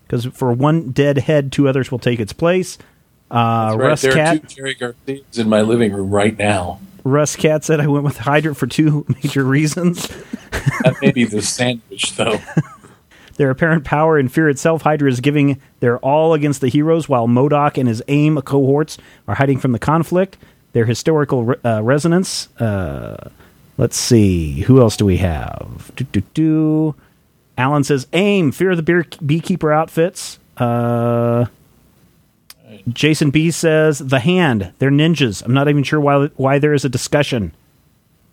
[0.08, 2.78] because for one dead head, two others will take its place.
[3.30, 3.88] Uh, That's right.
[3.88, 6.80] Russ There are Cat, two Jerry Garcias in my living room right now.
[7.06, 10.08] Russ Cat said I went with Hydra for two major reasons.
[10.84, 12.40] That may be the sandwich, though.
[13.38, 17.28] Their apparent power and fear itself, Hydra is giving their all against the heroes, while
[17.28, 18.98] MODOK and his AIM cohorts
[19.28, 20.38] are hiding from the conflict.
[20.72, 22.48] Their historical re- uh, resonance.
[22.60, 23.30] Uh,
[23.78, 24.62] let's see.
[24.62, 25.92] Who else do we have?
[25.98, 26.96] Do, do, do.
[27.58, 30.40] Alan says AIM, fear of the beer- beekeeper outfits.
[30.56, 31.46] Uh,
[32.90, 34.74] Jason B says the hand.
[34.80, 35.44] They're ninjas.
[35.44, 37.54] I'm not even sure why why there is a discussion.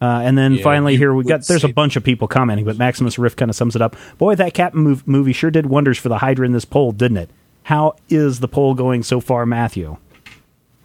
[0.01, 1.47] Uh, and then Yeah, finally, here we got.
[1.47, 3.95] There's a bunch of people commenting, but Maximus Riff kind of sums it up.
[4.19, 7.19] Boy, that Captain mov- movie sure did wonders for the Hydra in this poll, didn't
[7.19, 7.31] it?
[7.65, 9.97] How is the poll going so far, Matthew?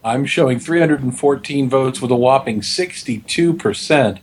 [0.04, 4.20] I'm showing 314 votes with a whopping 62%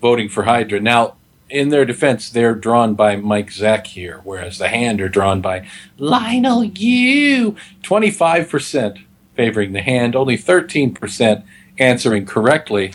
[0.00, 0.80] voting for Hydra.
[0.80, 1.14] Now,
[1.50, 5.66] in their defense, they're drawn by Mike Zeck here, whereas the hand are drawn by
[5.98, 7.56] Leinil Yu.
[7.82, 11.42] 25% favoring the hand, only 13%
[11.78, 12.92] answering correctly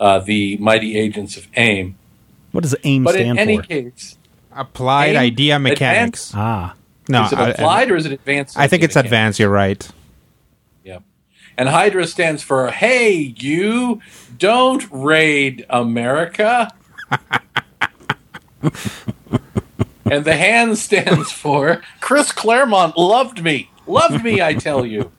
[0.00, 1.96] uh, the mighty agents of AIM.
[2.50, 3.62] What does AIM But in any for?
[3.62, 4.16] case,
[4.54, 6.30] Applied AIM, idea mechanics.
[6.30, 6.74] advanced- ah,
[7.08, 8.58] No, is it I- I- applied or is it advanced?
[8.58, 9.06] I think it's mechanics?
[9.08, 9.38] advanced.
[9.38, 9.88] You're right.
[10.84, 11.02] Yep.
[11.56, 14.00] And Hydra stands for Hey, you
[14.38, 16.70] don't raid America.
[20.10, 23.70] and the hand stands for Chris Claremont loved me.
[23.86, 25.10] Loved me, I tell you.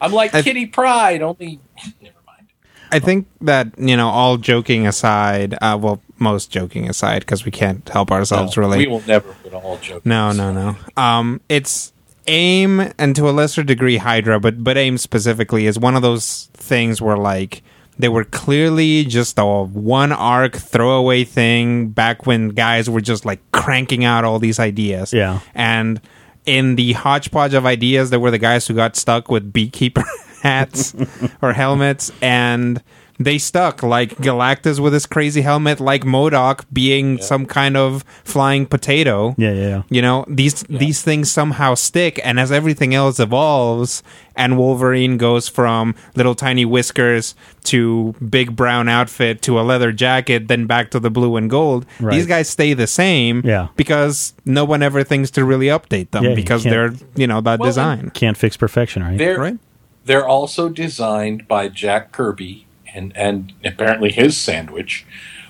[0.00, 1.60] I'm like I- Kitty Pryde, only.
[2.00, 2.46] Never mind.
[2.92, 7.50] I think that you know, all joking aside, uh, well, most joking aside, because we
[7.50, 8.78] can't help ourselves No, really.
[8.78, 10.06] We will never put all jokes.
[10.06, 10.76] No, no, no.
[10.96, 11.92] Um, it's
[12.26, 16.48] aim and to a lesser degree Hydra, but but aim specifically is one of those
[16.52, 17.62] things where like
[17.98, 23.40] they were clearly just a one arc throwaway thing back when guys were just like
[23.52, 25.12] cranking out all these ideas.
[25.12, 25.40] Yeah.
[25.54, 26.00] and
[26.46, 30.04] in the hodgepodge of ideas, there were the guys who got stuck with beekeeper
[30.42, 30.94] hats
[31.42, 32.82] or helmets and.
[33.22, 38.64] They stuck like Galactus with his crazy helmet, like MODOK being some kind of flying
[38.64, 39.34] potato.
[39.36, 39.82] yeah, yeah, yeah.
[39.90, 44.02] You know, these these things somehow stick, and as everything else evolves,
[44.34, 50.48] and Wolverine goes from little tiny whiskers to big brown outfit to a leather jacket,
[50.48, 51.84] then back to the blue and gold.
[52.00, 52.14] Right.
[52.14, 53.68] These guys stay the same, Yeah.
[53.76, 57.42] because no one ever thinks to really update them Yeah, because can't- they're you know
[57.42, 59.18] that Well, design, Can't fix perfection, right?
[59.18, 59.58] They're, right?
[60.06, 62.64] they're also designed by Jack Kirby
[62.94, 65.06] and, and apparently his sandwich.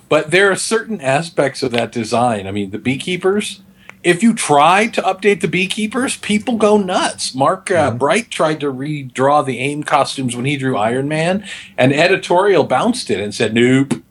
[0.09, 2.47] But there are certain aspects of that design.
[2.47, 3.61] I mean, the beekeepers,
[4.03, 7.35] if you try to update the beekeepers, people go nuts.
[7.35, 11.45] Mark uh, Bright tried to redraw the AIM costumes when he drew Iron Man,
[11.77, 14.03] and editorial bounced it and said, nope,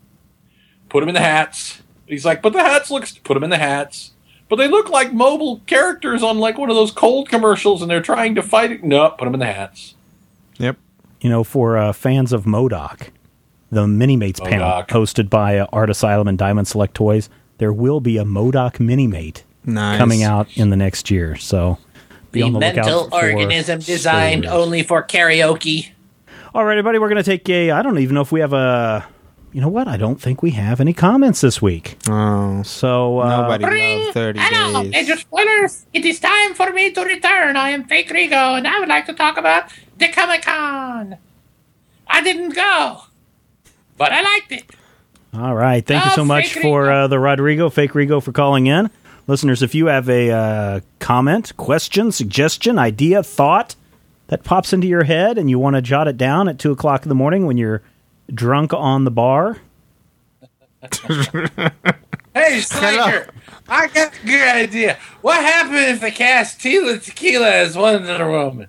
[0.90, 1.82] put them in the hats.
[2.08, 4.12] He's like, but the hats looks, put them in the hats.
[4.48, 8.02] But they look like mobile characters on like one of those cold commercials, and they're
[8.02, 8.84] trying to fight it.
[8.84, 9.96] No, put them in the hats.
[10.58, 10.78] Yep.
[11.22, 13.10] you know, for uh, fans of MODOK,
[13.72, 18.18] the Minimates panel hosted by uh, Art Asylum and Diamond Select Toys, there will be
[18.18, 19.98] a MODOK Minimate Nice.
[19.98, 21.36] coming out in the next year.
[21.36, 21.78] So
[22.32, 24.62] be The on the lookout mental for organism designed spoilers.
[24.66, 25.90] only for karaoke.
[26.54, 27.72] All right, everybody, we're going to take a.
[27.72, 29.06] I don't even know if we have a.
[29.52, 29.88] You know what?
[29.88, 31.98] I don't think we have any comments this week.
[32.08, 34.00] Oh, So uh, nobody Ring!
[34.02, 34.94] loved thirty Hello, days.
[34.96, 35.86] Agent Spoilers.
[35.94, 37.56] It is time for me to return.
[37.58, 41.18] I am Fake Rigo, and I would like to talk about the Comic Con.
[42.08, 43.02] I didn't go,
[44.00, 44.64] but I liked it.
[45.34, 45.86] All right.
[45.86, 48.90] Thank you so much for uh, the Rodrigo, Fake Rigo, for calling in.
[49.28, 53.76] Listeners, if you have a uh, comment, question, suggestion, idea, thought
[54.28, 57.04] that pops into your head and you want to jot it down at 2 o'clock
[57.04, 57.84] in the morning when you're
[58.34, 59.58] drunk on the bar,
[62.34, 63.34] Hey, Slacker,
[63.68, 64.98] I got a good idea.
[65.22, 68.68] What happened if they cast Tila Tequila as Wonder Woman?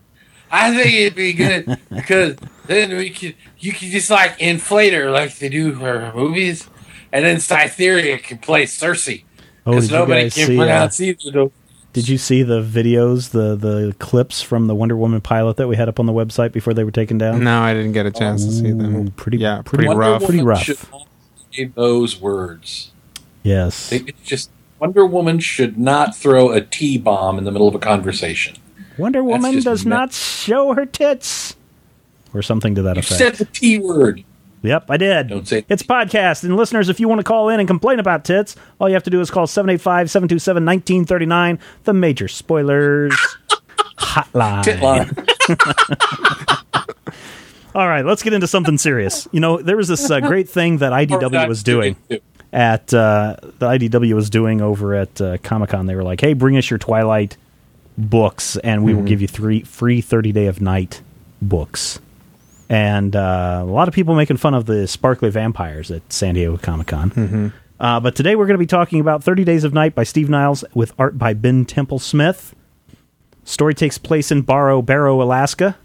[0.50, 2.36] I think it'd be good because
[2.70, 6.68] then we could you could just like inflate her like they do for her movies,
[7.12, 9.08] and then Cytherea can play Circe
[9.66, 11.52] Oh, because did you nobody can see, uh, pronounce either of
[11.92, 15.76] Did you see the videos, the the clips from the Wonder Woman pilot that we
[15.76, 17.44] had up on the website before they were taken down?
[17.44, 19.10] No, I didn't get a chance to see them.
[19.12, 20.20] Pretty- yeah, pretty pretty Wonder rough.
[20.22, 20.62] Woman Pretty rough.
[20.62, 20.78] should
[21.52, 22.92] say those words.
[23.42, 23.90] Yes.
[23.90, 27.74] They, it's just Wonder Woman should not throw a T bomb in the middle of
[27.74, 28.56] a conversation.
[28.96, 31.56] Wonder Woman does me- not show her tits,
[32.34, 33.18] or something to that You effect.
[33.18, 34.24] said the T word.
[34.62, 35.28] Yep, I did.
[35.28, 36.44] Don't say- it's podcast.
[36.44, 39.02] And listeners, if you want to call in and complain about tits, all you have
[39.04, 43.14] to do is call 785 727 1939, the major spoilers
[43.96, 44.62] hotline.
[44.62, 45.10] Tit line.
[47.74, 49.28] All right, let's get into something serious.
[49.30, 51.94] You know, there was this uh, great thing that IDW was doing
[52.52, 55.86] at uh, the IDW was doing over at uh, Comic Con.
[55.86, 57.36] They were like, "Hey, bring us your Twilight
[57.96, 61.00] books, and we will give you three free thirty day of night
[61.40, 62.00] books."
[62.70, 66.56] And uh, a lot of people making fun of the sparkly vampires at San Diego
[66.56, 67.52] Comic Con.
[67.80, 70.30] Uh, but today we're going to be talking about Thirty Days of Night by Steve
[70.30, 72.52] Niles with art by Ben Templesmith.
[73.42, 75.76] Story takes place in Barrow, Barrow, Alaska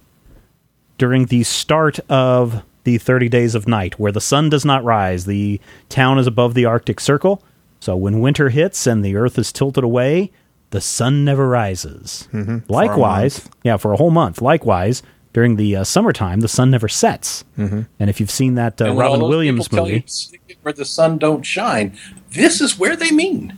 [0.99, 5.26] during the start of the 30 days of night, where the sun does not rise.
[5.26, 5.60] The
[5.90, 7.41] town is above the Arctic Circle.
[7.80, 10.32] So when winter hits and the earth is tilted away,
[10.70, 12.28] the sun never rises.
[12.70, 14.41] Likewise, yeah, for a whole month.
[14.41, 15.02] Likewise,
[15.36, 17.44] during the uh, summertime, the sun never sets.
[17.57, 20.06] And if you've seen that uh, And when all Robin Williams people tell movie,
[20.48, 21.98] you where the sun don't shine,
[22.32, 23.53] this is where they mean.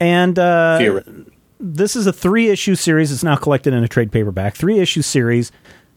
[0.00, 1.00] and uh,
[1.60, 3.12] this is a three issue series.
[3.12, 4.56] It's now collected in a trade paperback.
[4.56, 5.52] Three issue series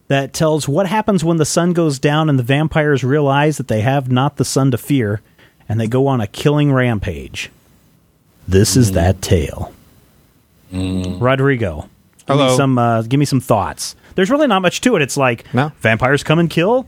[0.07, 3.82] that tells what happens when the sun goes down and the vampires realize that they
[3.82, 5.22] have not the sun to fear
[5.68, 7.49] and they go on a killing rampage.
[8.48, 9.73] This is that tale.
[10.72, 11.90] Rodrigo,
[12.28, 12.56] give me Hello.
[12.56, 13.95] some uh, give me some thoughts.
[14.15, 15.01] There's really not much to it.
[15.01, 15.71] It's like No.
[15.79, 16.85] vampires come and kill,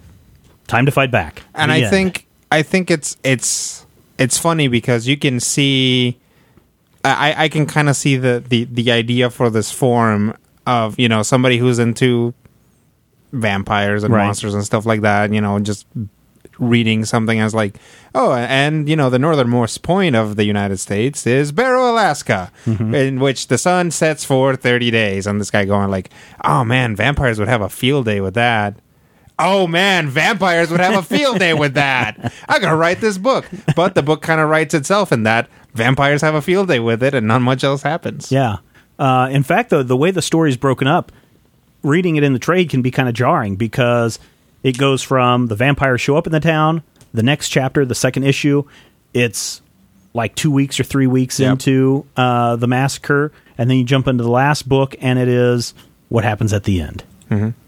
[0.67, 1.43] time to fight back.
[1.55, 1.89] and The I end.
[1.89, 3.85] think I think it's it's
[4.17, 6.17] it's funny because you can see
[7.05, 11.09] I, I can kind of see the, the the idea for this form of you
[11.09, 12.33] know somebody who's into
[13.31, 14.25] vampires and Right.
[14.25, 15.85] monsters and stuff like that you know just
[16.59, 17.77] reading something as like
[18.13, 22.93] oh and you know the northernmost point of the united states is barrow alaska Mm-hmm.
[22.93, 26.09] in which the sun sets for 30 days and this guy going like
[26.43, 28.75] oh man vampires would have a field day with that
[29.39, 32.31] oh man, vampires would have a field day with that.
[32.47, 36.21] I'm gonna write this book, but the book kind of writes itself in that vampires
[36.21, 38.31] have a field day with it, and not much else happens.
[38.31, 38.57] Yeah.
[38.99, 41.11] Uh, in fact, though, the way the story is broken up,
[41.81, 44.19] reading it in the trade can be kind of jarring because
[44.63, 46.81] it goes from the vampires show up in the town,
[47.13, 48.63] the next chapter, the second issue,
[49.13, 49.61] it's
[50.13, 51.51] like two weeks or three weeks Yep.
[51.53, 55.73] into uh, the massacre, and then you jump into the last book, and it is
[56.09, 57.03] what happens at the end.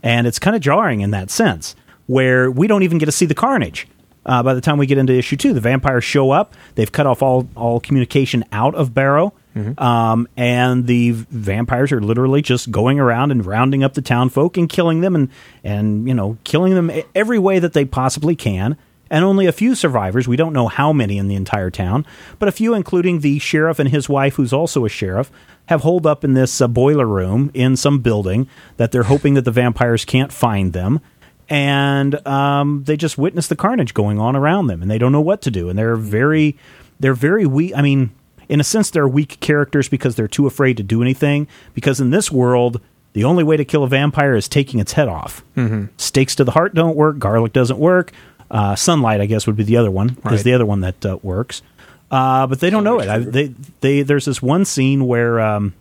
[0.02, 1.74] And it's kind of jarring in that sense,
[2.06, 3.88] where we don't even get to see the carnage.
[4.26, 6.54] Uh, by the time we get into issue two, the vampires show up.
[6.74, 9.32] They've cut off all, all communication out of Barrow.
[9.78, 14.58] Um, and the vampires are literally just going around and rounding up the town folk
[14.58, 15.30] and killing them and,
[15.64, 18.76] and, you know, killing them every way that they possibly can.
[19.08, 20.26] And only a few survivors.
[20.26, 22.04] We don't know how many in the entire town,
[22.40, 25.30] but a few, including the sheriff and his wife, who's also a sheriff,
[25.66, 28.48] have holed up in this uh, boiler room in some building
[28.78, 31.00] that they're hoping that the vampires can't find them
[31.48, 35.20] and um, they just witness the carnage going on around them, and they don't know
[35.20, 35.68] what to do.
[35.68, 36.56] And they're very,
[36.98, 37.72] they're very weak.
[37.76, 38.10] I mean,
[38.48, 41.48] in a sense, they're weak characters because they're too afraid to do anything.
[41.74, 42.80] Because in this world,
[43.12, 45.44] the only way to kill a vampire is taking its head off.
[45.56, 45.86] Mm-hmm.
[45.96, 47.18] Stakes to the heart don't work.
[47.18, 48.12] Garlic doesn't work.
[48.50, 50.18] Uh, sunlight, I guess, would be the other one.
[50.30, 51.62] Is the other one that uh, works.
[52.10, 53.08] Uh, but they don't know it.
[53.08, 55.74] I, they, they, there's this one scene where, um,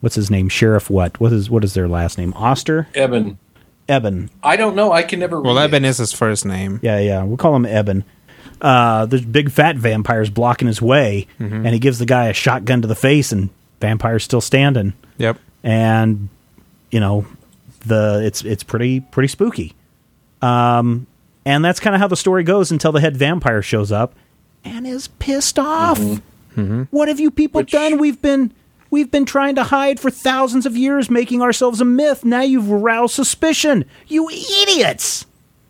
[0.00, 0.50] what's his name?
[0.50, 1.18] Sheriff what?
[1.18, 2.34] What is what is their last name?
[2.34, 3.38] Oster, Eben.
[3.88, 4.30] Eben.
[4.42, 4.92] I don't know.
[4.92, 5.40] I can never.
[5.40, 5.88] Well, read Eben it.
[5.88, 6.80] is his first name.
[6.82, 7.22] Yeah, yeah.
[7.22, 8.04] We'll call him Eben.
[8.60, 12.80] Uh, there's big fat vampires blocking his way, and he gives the guy a shotgun
[12.82, 13.50] to the face, and
[13.80, 14.94] vampire's still standing.
[15.18, 15.38] Yep.
[15.62, 16.28] And
[16.90, 17.26] you know,
[17.86, 19.74] the it's it's pretty pretty spooky.
[20.40, 21.06] Um,
[21.44, 24.14] and that's kind of how the story goes until the head vampire shows up
[24.64, 26.00] and is pissed off.
[26.90, 27.98] What have you people Which- done?
[27.98, 28.52] We've been
[28.94, 32.24] we've been trying to hide for thousands of years, making ourselves a myth.
[32.24, 33.84] Now you've roused suspicion.
[34.06, 35.26] You idiots!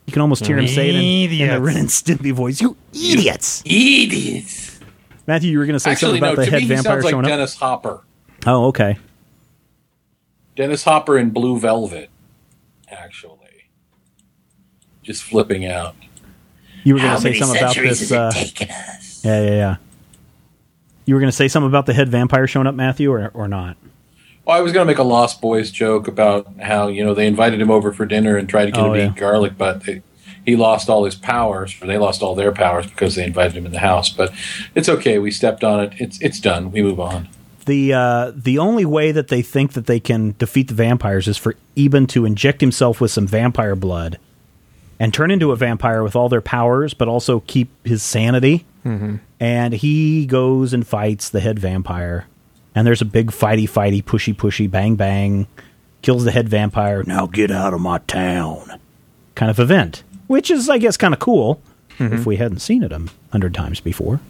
[0.06, 1.60] You can almost hear him say it in, in the Idiots.
[1.60, 2.60] Ren and Stimpy voice.
[2.60, 3.62] You idiots!
[3.64, 4.78] Idiots.
[5.26, 6.44] Matthew, you were going to say Actually, something about no.
[6.44, 7.30] the To head me, he vampire sounds like showing up.
[7.30, 8.04] Dennis Hopper.
[8.46, 8.98] Oh, okay.
[10.54, 12.10] Dennis Hopper in Blue Velvet.
[12.90, 13.70] Actually,
[15.02, 15.96] just flipping out.
[16.84, 18.12] You were going to say something about this.
[18.12, 19.24] Uh, taken us?
[19.24, 19.76] yeah, yeah, yeah.
[21.06, 23.48] You were going to say something about the head vampire showing up, Matthew, or or
[23.48, 23.76] not?
[24.44, 27.26] Well, I was going to make a Lost Boys joke about how you know they
[27.26, 29.10] invited him over for dinner and tried to get Oh, him to yeah.
[29.10, 30.02] eat garlic, but they,
[30.44, 33.64] he lost all his powers, or they lost all their powers because they invited him
[33.66, 34.10] in the house.
[34.10, 34.32] But
[34.74, 35.18] it's okay.
[35.18, 35.92] We stepped on it.
[35.98, 36.70] It's it's done.
[36.72, 37.28] We move on.
[37.66, 41.36] the uh, the only way that they think that they can defeat the vampires is
[41.38, 44.18] for Eben to inject himself with some vampire blood
[45.00, 48.64] and turn into a vampire with all their powers, but also keep his sanity.
[48.84, 49.16] Mm-hmm.
[49.40, 52.26] And he goes and fights the head vampire,
[52.74, 55.46] and there's a big fighty fighty pushy pushy bang bang,
[56.02, 57.02] kills the head vampire.
[57.04, 58.78] Now get out of my town,
[59.34, 61.60] kind of event, which is I guess kind of cool
[61.98, 63.02] if we hadn't seen it a
[63.32, 64.20] hundred times before.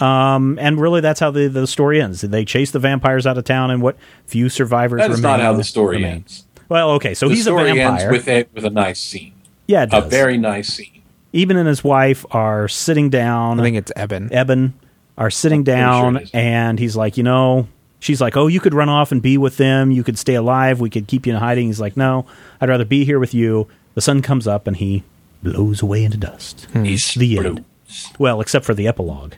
[0.00, 2.20] Um, and really, that's how the, the story ends.
[2.20, 3.96] They chase the vampires out of town, and what
[4.26, 5.32] few survivors That is remain.
[5.38, 6.12] not how the story remain.
[6.16, 6.44] ends.
[6.68, 8.10] Well, okay, so the he's a story ends vampire.
[8.12, 9.32] with a with a nice scene,
[9.66, 10.95] yeah, a very nice scene.
[11.36, 13.60] Eben and his wife are sitting down.
[13.60, 14.32] I think it's Eben.
[14.32, 14.74] Eben
[15.18, 16.30] are sitting pretty sure down, it is.
[16.34, 17.68] and he's like, you know,
[18.00, 19.90] she's like, oh, you could run off and be with them.
[19.90, 20.80] You could stay alive.
[20.80, 21.66] We could keep you in hiding.
[21.68, 22.26] He's like, no,
[22.60, 23.68] I'd rather be here with you.
[23.94, 25.04] The sun comes up, and he
[25.42, 26.66] blows away into dust.
[26.74, 27.46] He's The blue.
[27.46, 27.64] end.
[28.18, 29.34] Well, except for the epilogue,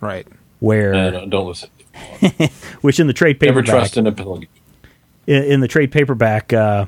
[0.00, 0.26] Right.
[0.60, 1.70] where Uh, no, don't listen.
[2.82, 4.44] which in the trade paperback, Never trust an epilogue.
[5.26, 6.86] in, in the trade paperback, uh,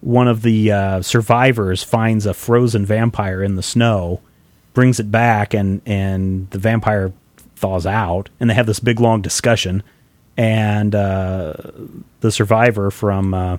[0.00, 4.20] one of the uh, survivors finds a frozen vampire in the snow,
[4.74, 7.12] brings it back, and and the vampire
[7.56, 9.82] thaws out, and they have this big long discussion,
[10.36, 11.54] and uh,
[12.20, 13.34] the survivor from.
[13.34, 13.58] Uh,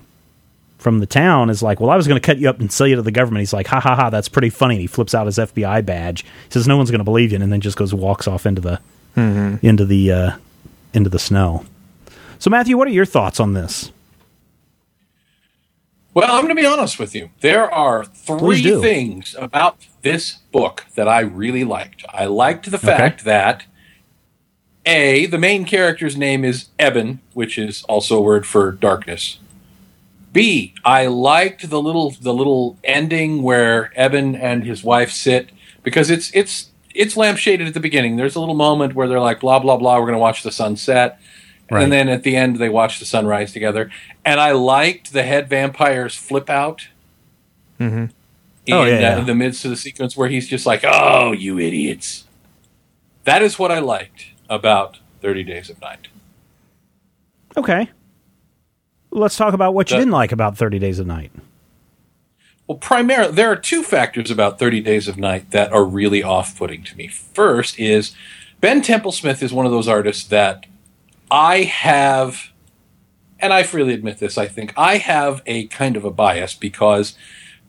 [0.79, 2.85] from the town is like, well, I was going to cut you up and sell
[2.85, 3.39] you to the government.
[3.39, 4.75] He's like, ha ha ha, that's pretty funny.
[4.75, 6.23] And he flips out his FBI badge.
[6.23, 8.59] He says, no one's going to believe you, and then just goes walks off into
[8.59, 8.81] the
[9.61, 10.31] into the uh,
[10.93, 11.63] into the snow.
[12.37, 13.92] So, Matthew, what are your thoughts on this?
[16.13, 17.31] Well, I'm going to be honest with you.
[17.41, 22.05] There are three things about this book that I really liked.
[22.09, 23.65] I liked the fact that
[24.85, 29.39] A, the main character's name is Eben, which is also a word for darkness.
[30.31, 35.51] B, I liked the little the little ending where Eben and his wife sit
[35.83, 38.17] because it's it's it's lampshaded at the beginning.
[38.17, 40.51] There's a little moment where they're like blah blah blah, we're going to watch the
[40.51, 41.19] sunset.
[41.71, 41.83] Right.
[41.83, 43.89] And then at the end, they watch the sunrise together.
[44.25, 46.87] And I liked the head vampire's flip out.
[47.79, 48.11] In,
[48.71, 49.19] Oh, yeah, uh, yeah.
[49.19, 52.23] in the midst of the sequence where he's just like, "Oh, you idiots!"
[53.25, 56.07] That is what I liked about Thirty Days of Night.
[57.57, 57.89] Okay.
[59.11, 61.31] Let's talk about what you didn't like about 30 Days of Night.
[62.65, 66.57] Well, primarily, there are two factors about 30 Days of Night that are really off
[66.57, 67.07] putting to me.
[67.09, 68.15] First is
[68.59, 70.65] Ben Templesmith is one of those artists that
[71.29, 72.49] I have,
[73.43, 77.17] and I freely admit this, I think I have a kind of a bias because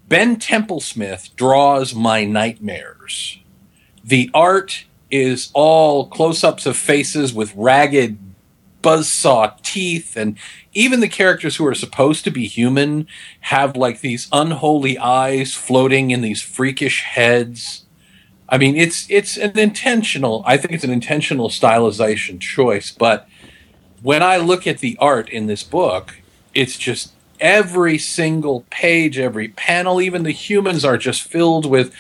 [0.07, 3.41] Ben Templesmith draws my nightmares.
[4.05, 8.19] The art is all close ups of faces with ragged
[8.83, 10.39] buzzsaw teeth and
[10.75, 13.09] even the characters who are supposed to be human
[13.41, 17.87] have like these unholy eyes floating in these freakish heads
[18.51, 23.27] i mean it's it's an intentional i think it's an intentional stylization choice but
[24.05, 26.15] when i look at the art in this book
[26.55, 31.93] it's just every single page every panel even the humans are just filled with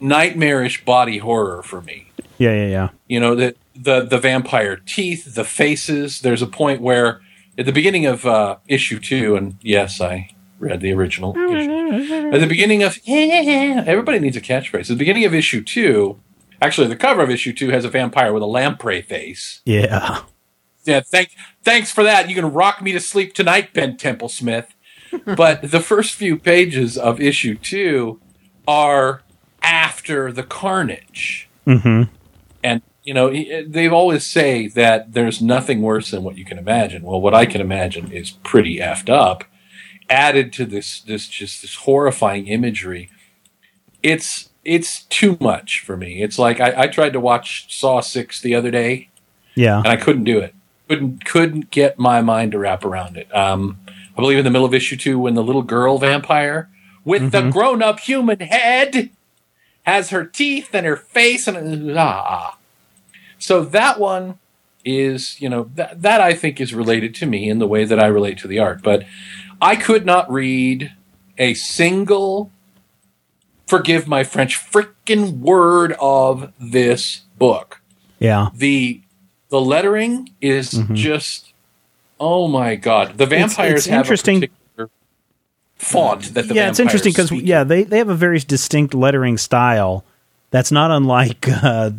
[0.00, 2.88] nightmarish body horror for me Yeah, yeah, yeah.
[3.08, 7.20] you know the the the vampire teeth the faces there's a point where
[7.58, 12.30] at the beginning of uh, issue two and yes i read the original issue.
[12.34, 16.18] at the beginning of everybody needs a catchphrase at the beginning of issue two
[16.62, 20.20] actually the cover of issue two has a vampire with a lamprey face Yeah.
[20.84, 21.30] Yeah thank
[21.62, 22.28] thanks for that.
[22.28, 24.66] You can rock me to sleep tonight ben Templesmith.
[25.36, 28.20] but the first few pages of issue two
[28.68, 29.22] are
[29.62, 31.48] after the carnage.
[31.66, 32.12] Mm-hmm.
[32.62, 36.58] And you know he- they always say that there's nothing worse than what you can
[36.58, 37.02] imagine.
[37.02, 39.44] Well what i can imagine is pretty effed up
[40.08, 43.10] added to this this just this horrifying imagery.
[44.02, 46.22] It's it's too much for me.
[46.22, 49.08] It's like i, I tried to watch saw 6 the other day
[49.54, 49.78] Yeah.
[49.78, 50.54] and i couldn't do it
[50.90, 54.66] couldn't couldn't get my mind to wrap around it um i believe in the middle
[54.66, 56.68] of issue 2 when the little girl vampire
[57.04, 59.10] with the grown-up human head
[59.84, 62.56] has her teeth and her face and ah.
[63.38, 64.38] So that one
[64.84, 67.98] is, you know, that that I think is related to me in the way that
[67.98, 68.82] I relate to the art.
[68.82, 69.04] But
[69.60, 70.92] I could not read
[71.38, 72.50] a single
[73.66, 77.80] forgive my French frickin' word of this book.
[78.18, 78.48] Yeah.
[78.52, 79.00] The
[79.50, 81.52] the lettering is just
[82.18, 83.18] oh my god.
[83.18, 84.90] The vampires it's have interesting- a particular
[85.76, 89.38] font that the yeah, it's interesting because yeah, they they have a very distinct lettering
[89.38, 90.04] style
[90.50, 91.90] that's not unlike uh,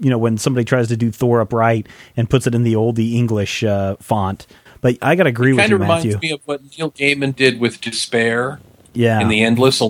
[0.00, 1.86] you know when somebody tries to do Thor upright
[2.16, 4.46] and puts it in the oldie English uh, font.
[4.80, 6.20] But I got to agree with you kind you, of reminds Matthew.
[6.20, 8.60] me of what Neil Gaiman did with Despair
[8.92, 9.82] yeah, in the Endless,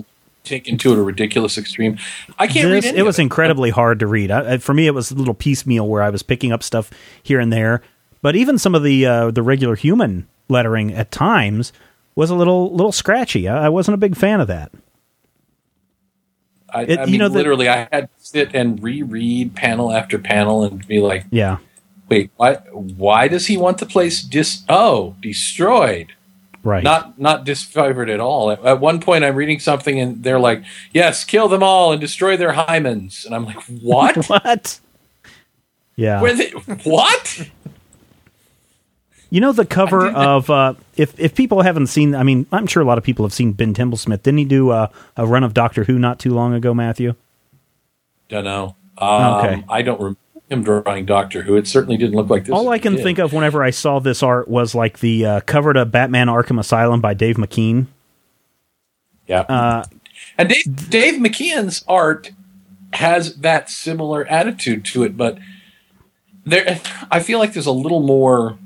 [0.43, 1.97] taken to a ridiculous extreme.
[2.37, 4.31] I can't this read it was incredibly hard to read.
[4.31, 6.89] I, for me, it was a little piecemeal where I was picking up stuff
[7.23, 7.81] here and there.
[8.21, 11.71] But even some of the uh, the regular human lettering at times
[12.15, 13.47] was a little little scratchy.
[13.47, 14.71] I, I wasn't a big fan of that.
[16.73, 19.91] I, It- I you mean, know, the- literally, I had to sit and reread panel
[19.91, 21.57] after panel and be like, Yeah,
[22.09, 22.55] "Wait, why?
[22.73, 24.63] Why does he want the place dis?
[24.69, 26.13] Oh, destroyed,
[26.63, 26.83] right.
[26.83, 30.63] not not disfavored at all." At, at one point, I'm reading something and they're like,
[30.93, 34.25] "Yes, kill them all and destroy their hymens," and I'm like, "What?
[34.29, 34.79] what?
[35.95, 36.21] Yeah.
[36.21, 36.49] Where they,
[36.83, 37.49] what?"
[39.31, 42.81] You know the cover of uh, if if people haven't seen, I mean, I'm sure
[42.81, 44.23] a lot of people have seen Ben Templesmith.
[44.23, 44.87] Didn't he do uh,
[45.17, 47.13] a run of Doctor Who not too long ago, Matthew?
[48.27, 48.75] Don't know.
[48.97, 49.63] Um, Okay.
[49.69, 50.19] I don't remember
[50.49, 51.55] him drawing Doctor Who.
[51.55, 52.53] It certainly didn't look like this.
[52.53, 53.03] All I can did.
[53.03, 56.59] think of whenever I saw this art was like the uh, cover to Batman Arkham
[56.59, 57.87] Asylum by Dave McKean.
[59.27, 59.41] Yeah.
[59.41, 59.83] Uh,
[60.37, 62.31] And Dave, Dave McKean's art
[62.93, 65.37] has that similar attitude to it, but
[66.45, 66.81] there,
[67.11, 68.57] I feel like there's a little more,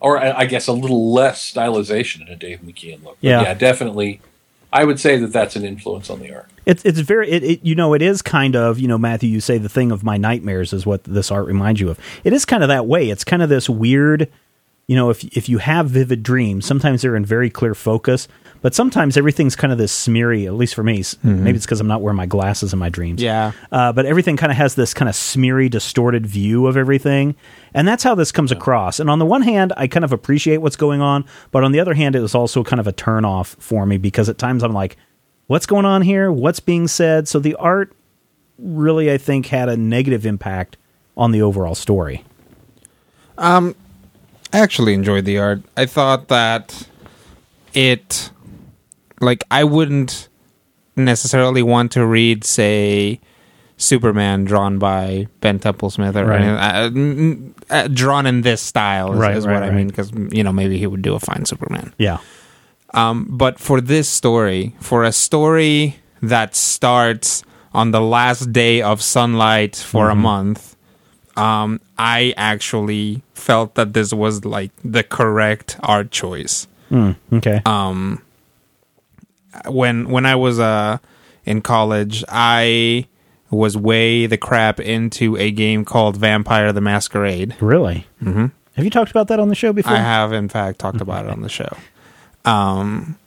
[0.00, 3.16] or I I guess a little less stylization in a Dave McKean look.
[3.20, 3.42] But Yeah.
[3.42, 4.20] yeah, definitely.
[4.72, 6.48] I would say that that's an influence on the art.
[6.64, 9.40] It's it's very it, it you know it is kind of you know Matthew you
[9.40, 11.98] say the thing of my nightmares is what this art reminds you of.
[12.24, 13.10] It is kind of that way.
[13.10, 14.30] It's kind of this weird,
[14.86, 18.28] you know, if if you have vivid dreams, sometimes they're in very clear focus,
[18.62, 20.46] but sometimes everything's kind of this smeary.
[20.46, 22.88] At least for me, S- maybe it's because I'm not wearing my glasses in my
[22.88, 23.22] dreams.
[23.22, 23.52] Yeah.
[23.70, 27.34] Uh, but everything kind of has this kind of smeary, distorted view of everything.
[27.74, 29.00] And that's how this comes across.
[29.00, 31.24] And on the one hand, I kind of appreciate what's going on.
[31.52, 33.98] But on the other hand, it was also kind of a turn off for me
[33.98, 34.96] because at times I'm like,
[35.46, 36.30] what's going on here?
[36.30, 37.28] What's being said?
[37.28, 37.92] So the art
[38.58, 40.76] really, I think, had a negative impact
[41.16, 42.24] on the overall story.
[44.52, 45.62] I actually enjoyed the art.
[45.76, 46.86] I thought that
[47.74, 48.30] it,
[49.20, 50.28] like, I wouldn't
[50.96, 53.20] necessarily want to read, say,
[53.78, 56.40] Superman drawn by Ben Templesmith or Right.
[56.42, 59.88] anything, uh, uh, drawn in this style is, Right, is right, what I mean.
[59.88, 61.92] Because you know maybe he would do a fine Superman.
[61.98, 62.18] Yeah.
[62.94, 67.42] Um, but for this story, for a story that starts
[67.72, 70.18] on the last day of sunlight for Mm-hmm.
[70.18, 70.71] a month,
[71.36, 76.66] um, I actually felt that this was like the correct art choice.
[76.90, 77.62] Mm, Okay.
[77.66, 78.22] Um,
[79.66, 80.98] when when I was uh,
[81.44, 83.06] in college, I
[83.50, 87.54] was way the crap into a game called Vampire the Masquerade.
[87.60, 88.06] really?
[88.22, 88.46] Mm-hmm.
[88.76, 89.92] Have you talked about that on the show before?
[89.92, 91.76] I have, in fact, talked about it on the show.
[92.46, 93.18] Um,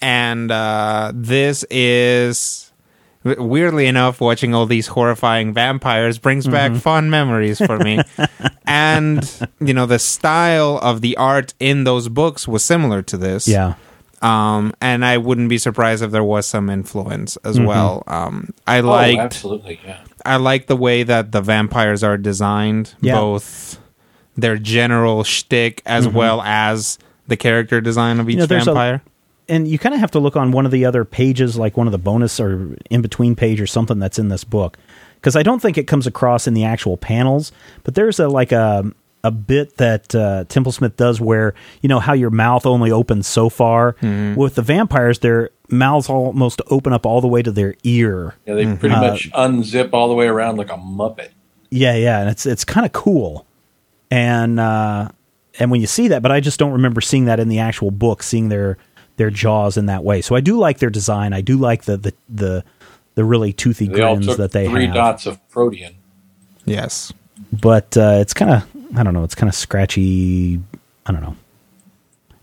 [0.00, 2.71] and uh, this is
[3.24, 6.52] weirdly enough, watching all these horrifying vampires brings Mm-hmm.
[6.74, 8.00] back fond memories for me.
[8.66, 13.46] and you know, the style of the art in those books was similar to this.
[13.48, 13.74] Yeah.
[14.22, 17.66] Um, and I wouldn't be surprised if there was some influence as Mm-hmm.
[17.66, 18.04] well.
[18.06, 19.98] Um, I oh, absolutely, yeah.
[20.24, 23.14] I like the way that the vampires are designed, Yeah.
[23.16, 23.80] both
[24.36, 28.40] their general shtick as well as the character design of each Mm-hmm.
[28.40, 29.02] know, there's a- vampire.
[29.52, 31.86] And you kind of have to look on one of the other pages, like one
[31.86, 34.78] of the bonus or in between page or something that's in this book,
[35.16, 37.52] because I don't think it comes across in the actual panels.
[37.84, 38.90] But there's a like a
[39.22, 41.52] a bit that uh, Templesmith does where
[41.82, 43.94] you know how your mouth only opens so far.
[44.00, 48.34] With the vampires, their mouths almost open up all the way to their ear.
[48.46, 51.28] Yeah, they pretty much unzip all the way around like a muppet.
[51.68, 53.46] Yeah, yeah, and it's it's kind of cool,
[54.10, 55.10] and uh,
[55.58, 57.90] and when you see that, but I just don't remember seeing that in the actual
[57.90, 58.78] book, seeing their
[59.16, 60.20] their jaws in that way.
[60.22, 61.32] So I do like their design.
[61.32, 62.64] I do like the the the,
[63.14, 64.94] the really toothy They all grins took that they three have.
[64.94, 65.94] dots of protean.
[66.64, 67.12] Yes.
[67.52, 69.24] But uh, it's kind of I don't know.
[69.24, 70.60] It's kind of scratchy.
[71.06, 71.36] I don't know.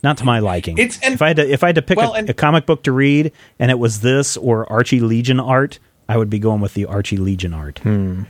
[0.02, 0.78] Not to my liking.
[0.78, 2.34] It's- and- if I had to if I had to pick well, a, and- a
[2.34, 6.40] comic book to read, and it was this or Archie Legion art, I would be
[6.40, 7.80] going with the Archie Legion art.
[7.80, 8.24] Hmm.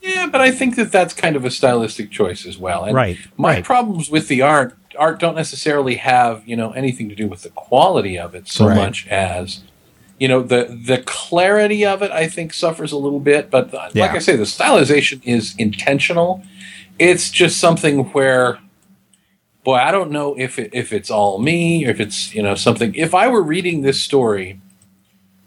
[0.00, 2.84] Yeah, but I think that that's kind of a stylistic choice as well.
[2.84, 3.64] And Right, My right.
[3.64, 7.50] problems with the art art don't necessarily have you know anything to do with the
[7.50, 8.76] quality of it so Right.
[8.76, 9.60] much as
[10.18, 12.10] you know the the clarity of it.
[12.10, 16.42] I think suffers a little bit, but the, like I say, the stylization is intentional.
[16.98, 18.58] It's just something where.
[19.64, 22.54] Boy, I don't know if it, if it's all me, or if it's you know
[22.54, 22.94] something.
[22.94, 24.60] If I were reading this story,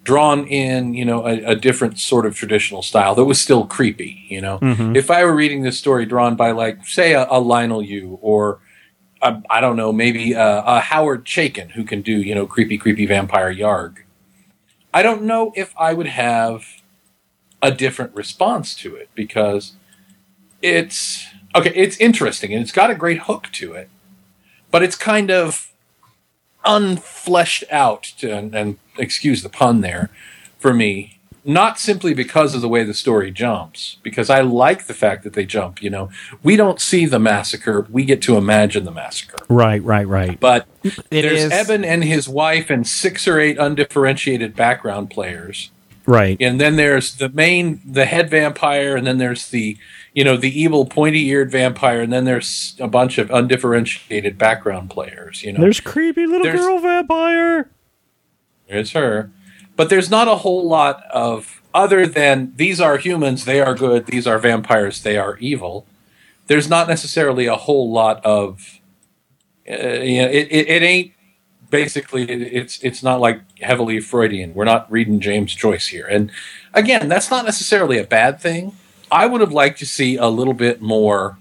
[0.08, 4.26] drawn in you know a, a different sort of traditional style that was still creepy
[4.30, 4.96] you know mm-hmm.
[4.96, 8.58] if i were reading this story drawn by like say a, a leinil yu or
[9.22, 12.78] a, i don't know maybe uh, a howard chaykin who can do you know creepy
[12.78, 13.98] creepy vampire yarg
[14.94, 16.66] i don't know if i would have
[17.62, 19.74] a different response to it because
[20.62, 23.90] it's okay it's interesting and it's got a great hook to it
[24.72, 25.72] but it's kind of
[26.68, 30.10] unfleshed out, to, and, and excuse the pun there,
[30.60, 31.17] for me.
[31.48, 35.32] Not simply because of the way the story jumps, because I like the fact that
[35.34, 35.82] they jump.
[35.82, 36.10] You know,
[36.44, 39.38] we don't see the massacre; we get to imagine the massacre.
[39.50, 40.40] Right, right, right.
[40.40, 45.72] But It there's is- Eben and his wife and six or eight undifferentiated background players,
[46.06, 46.38] right.
[46.42, 49.78] and then there's the main, the head vampire, and then there's the,
[50.14, 55.44] you know, the evil pointy-eared vampire, and then there's a bunch of undifferentiated background players.
[55.44, 57.70] You know, There's creepy little There's- girl vampire.
[58.68, 59.32] There's her.
[59.78, 64.08] But there's not a whole lot of other than these are humans, they are good,
[64.08, 65.86] these are vampires, they are evil.
[66.48, 68.80] There's not necessarily a whole lot of
[69.70, 71.14] uh, you know, it, it, it ain't
[71.70, 74.54] basically it, it's it's not like heavily Freudian.
[74.54, 76.08] We're not reading James Joyce here.
[76.08, 76.32] And
[76.74, 78.76] again, that's not necessarily a bad thing.
[79.12, 81.38] I would have liked to see a little bit more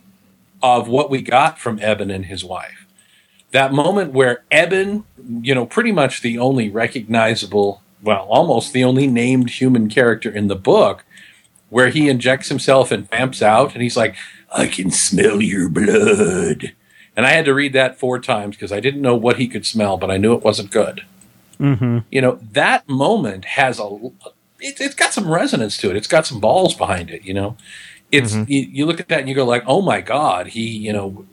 [0.62, 2.86] of what we got from Eben and his wife
[3.56, 5.04] that moment where Eben,
[5.40, 10.48] you know, pretty much the only recognizable, well, almost the only named human character in
[10.48, 11.04] the book,
[11.68, 14.14] where he injects himself and vamps out, and he's like,
[14.56, 16.72] I can smell your blood.
[17.16, 19.66] And I had to read that four times because I didn't know what he could
[19.66, 21.04] smell, but I knew it wasn't good.
[21.58, 22.00] Mm-hmm.
[22.10, 23.88] You know, that moment has a,
[24.60, 25.96] it, it's got some resonance to it.
[25.96, 27.56] It's got some balls behind it, you know?
[28.12, 30.92] It's, you, you look at that and you go like, oh my God, he, you
[30.92, 31.26] know,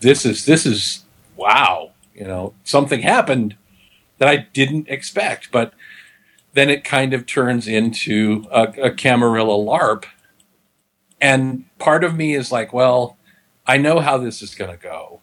[0.00, 1.04] this is, this is,
[1.36, 3.56] wow, you know, something happened
[4.18, 5.50] that I didn't expect.
[5.50, 5.72] But
[6.52, 10.04] then it kind of turns into a, a Camarilla LARP.
[11.20, 13.16] And part of me is like, well,
[13.66, 15.20] I know how this is going to go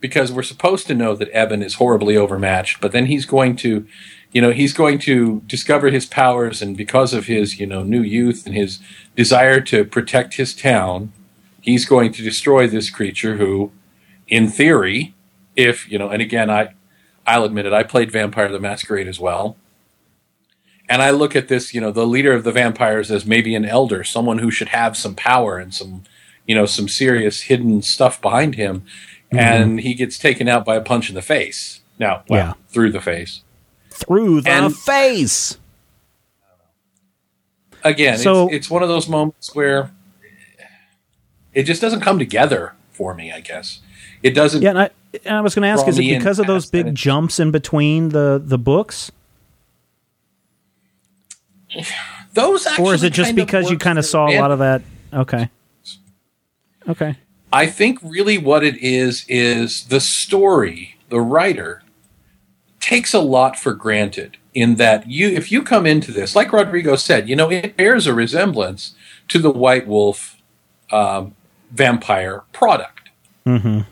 [0.00, 3.86] because we're supposed to know that Eben is horribly overmatched, but then he's going to,
[4.32, 8.02] you know, he's going to discover his powers, and because of his, you know, new
[8.02, 8.78] youth and his
[9.16, 11.12] desire to protect his town,
[11.60, 13.72] he's going to destroy this creature who,
[14.28, 15.14] in theory,
[15.56, 16.74] if you know, and again, I,
[17.26, 19.56] I'll admit it, I played Vampire the Masquerade as well.
[20.88, 23.64] And I look at this, you know, the leader of the vampires as maybe an
[23.64, 26.04] elder, someone who should have some power and some,
[26.46, 28.80] you know, some serious hidden stuff behind him.
[29.32, 29.38] Mm-hmm.
[29.38, 31.80] And he gets taken out by a punch in the face.
[31.98, 32.52] Now, well, Yeah.
[32.68, 33.42] through the face.
[33.90, 35.58] Through the And- face.
[37.84, 39.90] Again, So- it's, it's one of those moments where
[41.54, 43.80] it just doesn't come together for me, I guess.
[44.22, 44.62] It doesn't.
[44.62, 44.90] Yeah, and I,
[45.24, 48.08] and I was going to ask, is it because of those big jumps in between
[48.08, 49.12] the the books,
[52.34, 54.82] those actually or is it just because you kind of saw a lot of that?
[55.12, 55.48] Okay.
[56.88, 57.16] Okay.
[57.52, 61.82] I think really what it is is the story, the writer
[62.80, 66.96] takes a lot for granted in that you if you come into this like Rodrigo
[66.96, 68.94] said, you know, it bears a resemblance
[69.28, 70.36] to the White Wolf
[70.90, 71.34] um,
[71.70, 73.10] vampire product.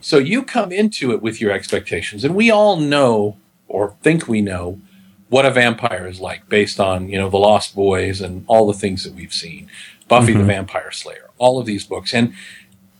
[0.02, 3.38] So you come into it with your expectations, and we all know
[3.68, 4.80] or think we know
[5.28, 8.78] what a vampire is like based on you know the Lost Boys and all the
[8.78, 9.68] things that we've seen,
[10.08, 10.48] Buffy the mm-hmm.
[10.48, 12.34] Vampire Slayer, all of these books, and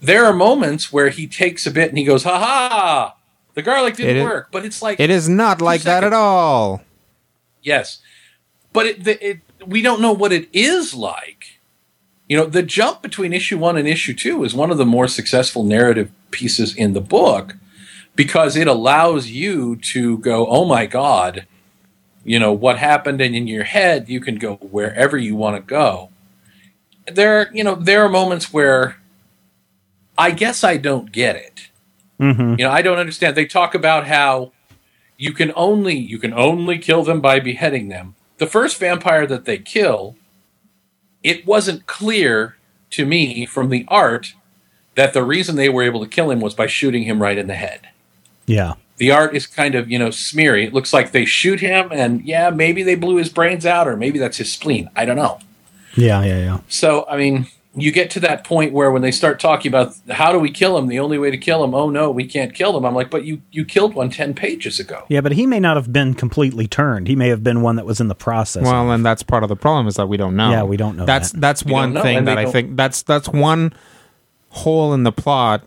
[0.01, 3.16] there are moments where he takes a bit and he goes, "Ha ha,
[3.55, 6.12] the garlic didn't It is- work," but it's like It is not like that at
[6.12, 6.82] all.
[7.62, 7.98] Yes,
[8.73, 11.61] but it, the, it we don't know what it is like.
[12.28, 15.07] You know, the jump between issue one and issue two is one of the more
[15.07, 17.55] successful narrative pieces in the book
[18.16, 21.47] because it allows you to go, "Oh my god."
[22.27, 25.62] You know what happened, and in your head, you can go wherever you want to
[25.62, 26.11] go.
[27.07, 28.97] There, you know, there are moments where
[30.19, 31.69] I guess I don't get it.
[32.20, 32.59] Mm-hmm.
[32.59, 33.36] You know, I don't understand.
[33.36, 34.51] They talk about how
[35.16, 38.16] you can only you can only kill them by beheading them.
[38.39, 40.16] The first vampire that they kill,
[41.23, 42.57] it wasn't clear
[42.90, 44.35] to me from the art
[44.97, 47.47] that the reason they were able to kill him was by shooting him right in
[47.47, 47.89] the head.
[48.47, 48.74] Yeah.
[48.98, 50.64] The art is kind of, you know, smeary.
[50.66, 53.97] It looks like they shoot him and yeah, maybe they blew his brains out or
[53.97, 54.89] maybe that's his spleen.
[54.97, 55.39] I don't know.
[55.97, 56.23] Yeah.
[56.24, 56.39] Yeah.
[56.39, 56.59] Yeah.
[56.68, 57.47] So, I mean,
[57.78, 60.78] you get to that point where when they start talking about how do we kill
[60.78, 62.86] him, the only way to kill him, oh no, we can't kill him.
[62.86, 65.05] I'm like, but you you killed one ten pages ago.
[65.10, 67.06] Yeah, but he may not have been completely turned.
[67.06, 68.62] He may have been one that was in the process.
[68.64, 70.51] Well, and that's part of the problem is that we don't know.
[70.51, 71.40] Yeah, we don't know That's that.
[71.43, 73.74] that's We one know, thing that I don't- think that's that's one
[74.48, 75.62] hole in the plot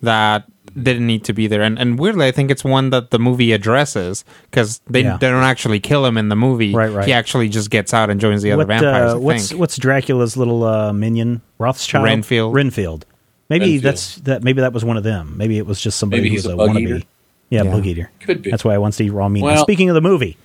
[0.00, 0.48] that
[0.80, 1.62] didn't need to be there.
[1.62, 5.16] And and weirdly, I think it's one that the movie addresses because they Yeah.
[5.18, 6.72] they don't actually kill him in the movie.
[6.74, 7.06] Right, right.
[7.06, 9.12] He actually just gets out and joins the other what, vampires.
[9.12, 9.60] uh, I what's think.
[9.60, 11.40] what's Dracula's little uh, minion?
[11.58, 12.04] Rothschild.
[12.04, 12.54] Renfield.
[12.54, 13.06] Renfield.
[13.50, 13.82] Maybe Renfield.
[13.82, 14.42] that's that.
[14.42, 15.34] Maybe that was one of them.
[15.36, 16.80] Maybe it was just somebody Maybe who he's was a a, bug wannabe.
[16.82, 17.02] eater.
[17.50, 17.70] Yeah, Yeah.
[17.70, 18.10] bug eater.
[18.20, 18.50] Could be.
[18.50, 19.42] That's why I want to see raw meat.
[19.42, 20.38] Well- Speaking of the movie,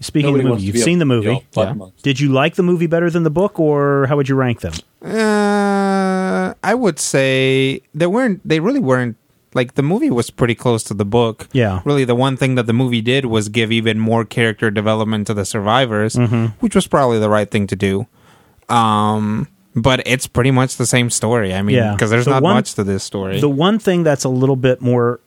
[0.00, 1.26] speaking Nobody of the movie, you've be a- seen the movie.
[1.28, 1.86] you know, Yeah.
[2.02, 4.74] Did you like the movie better than the book, or how would you rank them?
[5.02, 8.40] Uh, I would say they weren't.
[8.46, 9.16] They really weren't
[9.56, 11.48] like the movie was pretty close to the book.
[11.52, 11.80] Yeah.
[11.84, 15.34] Really, the one thing that the movie did was give even more character development to
[15.34, 16.46] the survivors, Mm-hmm.
[16.60, 18.06] which was probably the right thing to do.
[18.68, 21.52] Um, but it's pretty much the same story.
[21.54, 21.92] I mean, Yeah.
[21.92, 23.40] because there's The not one- much to this story.
[23.40, 25.20] The one thing that's a little bit more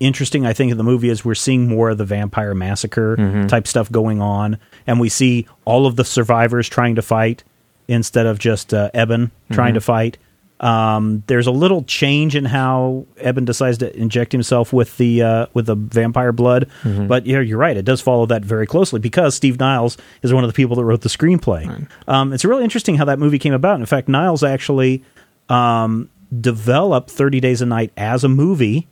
[0.00, 3.46] interesting, I think, in the movie is we're seeing more of the vampire massacre Mm-hmm.
[3.46, 7.44] type stuff going on, and we see all of the survivors trying to fight
[7.86, 9.74] instead of just uh, Eben trying Mm-hmm.
[9.74, 10.18] to fight.
[10.60, 15.46] Um, there's a little change in how Eben decides to inject himself with the uh,
[15.52, 17.06] with the vampire blood, Mm-hmm.
[17.08, 17.76] but yeah, you're right.
[17.76, 20.84] It does follow that very closely because Steve Niles is one of the people that
[20.84, 21.86] wrote the screenplay.
[22.06, 23.80] Um, it's really interesting how that movie came about.
[23.80, 25.02] In fact, Niles actually
[25.48, 26.08] um,
[26.40, 28.86] developed 30 Days a Night as a movie.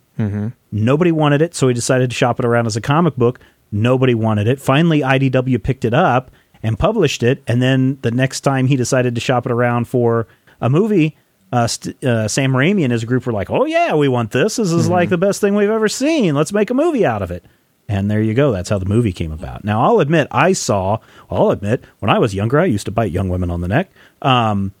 [0.71, 3.39] Nobody wanted it, so he decided to shop it around as a comic book.
[3.71, 4.59] Nobody wanted it.
[4.61, 6.29] Finally, IDW picked it up
[6.61, 7.41] and published it.
[7.47, 10.27] And then the next time he decided to shop it around for
[10.61, 11.17] a movie,
[11.53, 14.55] uh, st- uh, Sam Raimi and his group were like, "Oh yeah, we want this.
[14.55, 16.33] This is like the best thing we've ever seen.
[16.33, 17.45] Let's make a movie out of it."
[17.87, 18.51] And there you go.
[18.51, 19.63] That's how the movie came about.
[19.63, 20.97] Now, I'll admit, I saw.
[21.29, 23.91] I'll admit, when I was younger, I used to bite young women on the neck.
[24.21, 24.71] Um,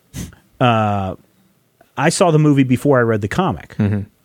[0.59, 1.15] uh,
[1.97, 3.75] I saw the movie before I read the comic,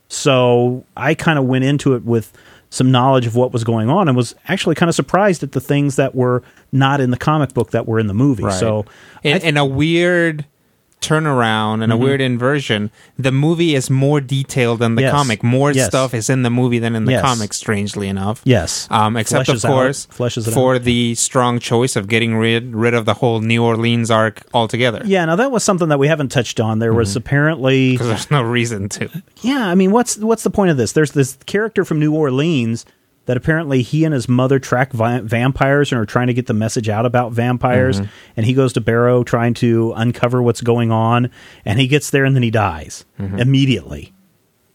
[0.08, 2.32] so I kind of went into it with
[2.70, 5.60] some knowledge of what was going on, and was actually kind of surprised at the
[5.60, 6.42] things that were
[6.72, 8.44] not in the comic book that were in the movie.
[8.44, 8.58] Right.
[8.58, 8.86] So,
[9.22, 10.46] th- in a weird
[11.00, 15.12] turnaround and a weird inversion, the movie is more detailed than the Yes.
[15.12, 15.42] comic.
[15.42, 15.86] More Yes.
[15.86, 17.22] stuff is in the movie than in the Yes.
[17.22, 18.40] comic, strangely enough.
[18.44, 20.06] yes, Um, except Fleshes of out- course
[20.36, 20.84] it for out.
[20.84, 25.02] the strong choice of getting rid rid of the whole New Orleans arc altogether.
[25.04, 26.78] Yeah, now that was something that we haven't touched on.
[26.78, 26.98] There Mm-hmm.
[26.98, 29.08] was apparently Because there's no reason to.
[29.42, 30.92] Yeah, I mean, what's what's the point of this?
[30.92, 32.84] There's this character from New Orleans
[33.28, 36.54] that apparently he and his mother track vi- vampires and are trying to get the
[36.54, 38.00] message out about vampires.
[38.00, 38.10] Mm-hmm.
[38.38, 41.30] And he goes to Barrow trying to uncover what's going on,
[41.66, 43.38] and he gets there and then he dies Mm-hmm.
[43.38, 44.12] immediately.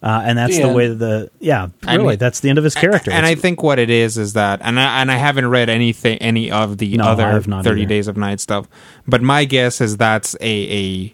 [0.04, 2.64] Uh, and that's The the way the yeah, I really, mean- that's the end of
[2.66, 3.10] his character.
[3.10, 6.18] And I think what it is is that, and I, and I haven't read anything,
[6.18, 7.90] any of the No, other Thirty either.
[7.90, 8.68] Days of Night stuff,
[9.08, 11.14] but my guess is that's a a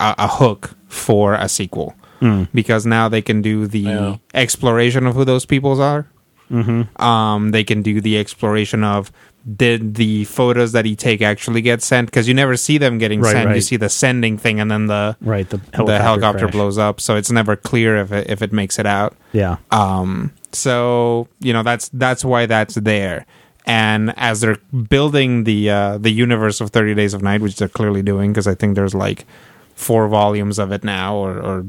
[0.00, 2.44] a, a hook for a sequel Hmm.
[2.54, 4.16] because now they can do the Yeah.
[4.34, 6.06] exploration of who those peoples are.
[6.50, 7.02] Mm-hmm.
[7.02, 9.12] Um, they can do the exploration of
[9.56, 13.20] did the photos that he take actually get sent because you never see them getting
[13.20, 13.54] Right, sent.
[13.54, 17.00] You see the sending thing, and then the right, the helicopter, the helicopter blows up,
[17.00, 19.16] so it's never clear if it, if it makes it out.
[19.32, 23.24] Yeah, Um, so you know that's that's why that's there.
[23.64, 24.56] And as they're
[24.88, 28.46] building the uh, the universe of Thirty Days of Night, which they're clearly doing, because
[28.46, 29.26] I think there's like
[29.74, 31.66] four volumes of it now, or, or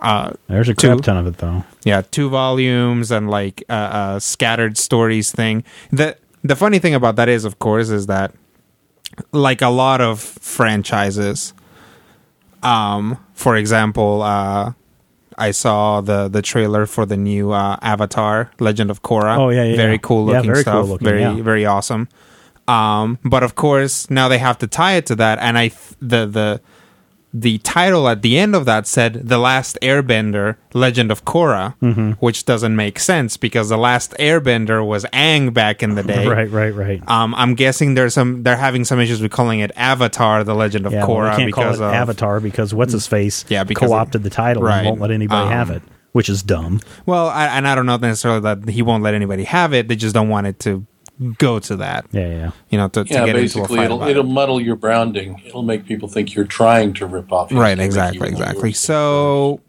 [0.00, 0.88] uh, there's a two.
[0.88, 1.64] crap ton of it though.
[1.84, 5.64] yeah, two volumes and like uh, uh, scattered stories thing.
[5.90, 8.32] The the funny thing about that is, of course, is that
[9.32, 11.52] like a lot of franchises,
[12.62, 14.72] um, for example, uh,
[15.36, 19.36] I saw the the trailer for the new uh, Avatar: Legend of Korra.
[19.38, 19.98] Oh, yeah, yeah, very yeah.
[19.98, 20.88] cool Yeah, looking very cool stuff.
[20.88, 21.42] looking, very yeah.
[21.42, 22.08] very awesome.
[22.66, 25.94] Um, but of course, now they have to tie it to that, and I th-
[26.00, 26.60] the the
[27.34, 32.12] the title at the end of that said "The Last Airbender: Legend of Korra," Mm-hmm.
[32.20, 36.26] which doesn't make sense because the last Airbender was Aang back in the day.
[36.26, 37.06] Right, right, right.
[37.08, 40.86] Um, I'm guessing there's some they're having some issues with calling it Avatar: The Legend
[40.86, 44.22] of yeah, well, Korra call because of Avatar because what's his face Yeah, because co-opted
[44.22, 44.78] the title right.
[44.78, 45.82] and won't let anybody Um, have it,
[46.12, 46.80] which is dumb.
[47.04, 49.88] well, I, and I don't know necessarily that he won't let anybody have it.
[49.88, 50.86] They just don't want it to
[51.38, 52.06] go to that.
[52.12, 52.50] Yeah, yeah.
[52.70, 54.32] You know, to, to Yeah, get into a basically, fight it'll about it'll it.
[54.32, 55.42] muddle your branding.
[55.46, 57.52] It'll make people think you're trying to rip off.
[57.52, 58.72] Right, exactly, exactly.
[58.72, 59.60] So,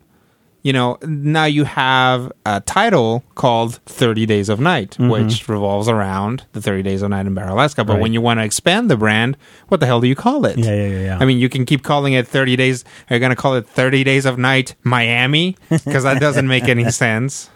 [0.61, 6.45] you know, now you have a title called 30 Days of Night, which revolves around
[6.51, 7.83] the 30 Days of Night in Barrow, Alaska.
[7.85, 7.95] But Mm-hmm.
[7.95, 8.01] Right.
[8.03, 9.37] when you want to expand the brand,
[9.69, 10.57] what the hell do you call it?
[10.57, 11.17] Yeah, yeah, yeah, yeah.
[11.19, 12.83] I mean, you can keep calling it 30 Days.
[13.09, 15.55] Are you going to call it 30 Days of Night Miami?
[15.69, 17.49] Because that doesn't make any sense.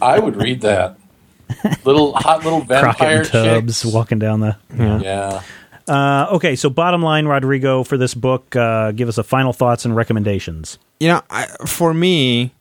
[0.00, 0.96] I would read that.
[1.84, 3.94] Little hot little Crockett vampire and Tubbs chicks.
[3.94, 4.56] walking down the.
[4.76, 5.42] Yeah.
[5.86, 9.84] Uh, okay, so bottom line, Rodrigo, for this book, uh, give us a final thoughts
[9.84, 10.78] and recommendations.
[10.98, 12.54] you know, I, for me,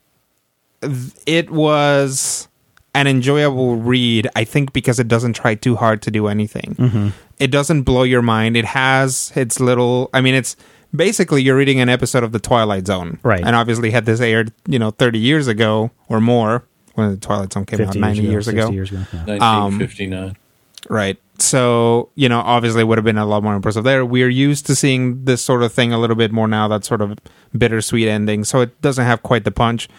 [0.82, 2.48] th- it was
[2.94, 4.28] an enjoyable read.
[4.36, 6.76] I think because it doesn't try too hard to do anything.
[6.78, 7.08] Mm-hmm.
[7.40, 8.58] It doesn't blow your mind.
[8.58, 10.10] It has its little.
[10.14, 10.56] I mean, it's
[10.94, 13.42] basically you're reading an episode of the Twilight Zone, Right.
[13.44, 17.54] And obviously, had this aired, you know, 30 years ago or more when the Twilight
[17.54, 19.02] Zone came out, 90 years ago, 60 years ago.
[19.14, 19.26] yeah.
[19.26, 20.24] 1959.
[20.24, 20.36] Um,
[20.90, 21.18] right?
[21.40, 24.06] So you know, obviously, it would have been a lot more impressive there.
[24.06, 26.68] We're used to seeing this sort of thing a little bit more now.
[26.68, 27.18] That sort of
[27.58, 29.90] bittersweet ending, so it doesn't have quite the punch.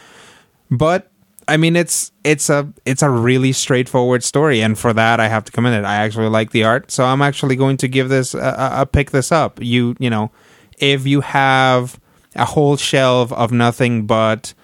[0.70, 1.10] But
[1.48, 5.44] I mean, it's it's a it's a really straightforward story, and for that, I have
[5.44, 5.84] to commend it.
[5.84, 8.86] I actually like the art, so I'm actually going to give this a, a, a
[8.86, 9.58] pick this up.
[9.60, 10.30] You you know,
[10.78, 11.98] if you have
[12.36, 14.54] a whole shelf of nothing but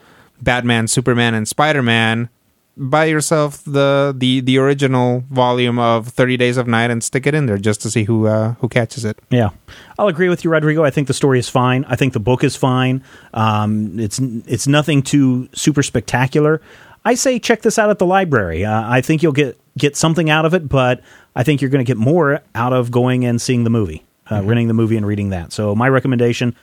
[0.43, 2.29] Batman, Superman, and Spider Man,
[2.77, 7.35] buy yourself the the the original volume of Thirty Days of Night and stick it
[7.35, 9.19] in there just to see who uh, who catches it.
[9.31, 9.51] Yeah,
[9.99, 10.85] I'll agree with you, Rodrigo.
[10.85, 11.85] I think the story is fine.
[11.89, 13.05] I think the book is fine.
[13.35, 16.61] Um, it's it's nothing too super spectacular.
[17.05, 18.65] I say check this out at the library.
[18.65, 21.03] Uh, I think you'll get get something out of it, but
[21.37, 24.43] I think you're going to get more out of going and seeing the movie, uh,
[24.43, 25.53] renting the movie and reading that.
[25.53, 26.57] So my recommendation: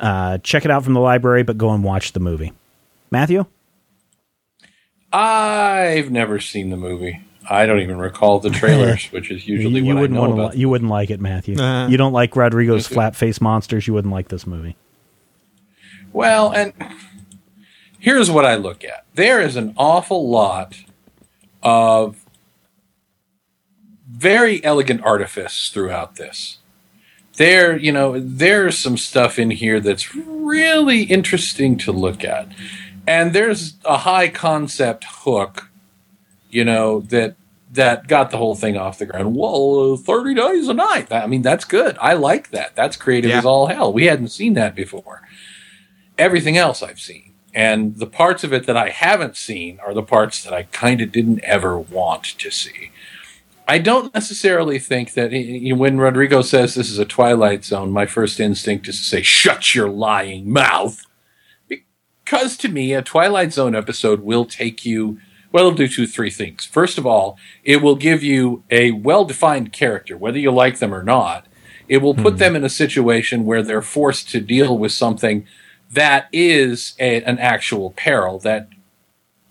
[0.00, 2.52] uh, check it out from the library, but go and watch the movie.
[3.12, 3.44] Matthew,
[5.12, 7.20] I've never seen the movie.
[7.48, 10.32] I don't even recall the trailers, which is usually you what I wouldn't know want
[10.32, 10.52] about.
[10.52, 10.58] to.
[10.58, 11.60] You wouldn't like it, Matthew.
[11.60, 11.88] Uh-huh.
[11.90, 13.86] You don't like Rodrigo's flat face monsters.
[13.86, 14.76] You wouldn't like this movie.
[16.14, 16.72] Well, and
[17.98, 19.04] here's what I look at.
[19.14, 20.78] There is an awful lot
[21.62, 22.24] of
[24.10, 26.58] very elegant artifice throughout this.
[27.36, 32.48] There, you know, there's some stuff in here that's really interesting to look at.
[33.06, 35.70] And there's a high concept hook,
[36.50, 37.36] you know, that
[37.72, 39.34] that got the whole thing off the ground.
[39.34, 41.10] Well, uh, 30 days a night.
[41.10, 41.96] I mean, that's good.
[41.98, 42.76] I like that.
[42.76, 43.38] That's creative Yeah.
[43.38, 43.90] as all hell.
[43.90, 45.22] We hadn't seen that before
[46.18, 47.32] everything else I've seen.
[47.54, 51.00] And the parts of it that I haven't seen are the parts that I kind
[51.00, 52.90] of didn't ever want to see.
[53.68, 58.06] I don't necessarily think that know, when Rodrigo says this is a Twilight Zone, my
[58.06, 61.06] first instinct is to say, shut your lying mouth.
[62.32, 65.18] Because to me, a Twilight Zone episode will take you,
[65.52, 66.64] well, it'll do two, three things.
[66.64, 70.94] First of all, it will give you a well defined character, whether you like them
[70.94, 71.46] or not.
[71.88, 72.38] It will put hmm.
[72.38, 75.46] them in a situation where they're forced to deal with something
[75.90, 78.70] that is a, an actual peril that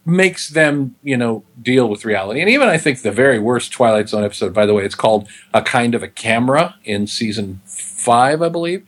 [0.04, 2.42] makes them, you know, deal with reality.
[2.42, 5.28] And even I think the very worst Twilight Zone episode, by the way, it's called
[5.54, 8.88] A Kind of a Camera in season five, I believe.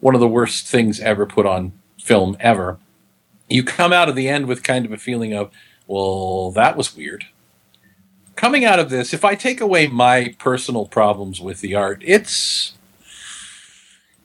[0.00, 1.70] One of the worst things ever put on
[2.00, 2.80] film ever.
[3.48, 5.50] You come out of the end with kind of a feeling of,
[5.86, 7.26] well, that was weird.
[8.36, 12.74] Coming out of this, if I take away my personal problems with the art, it's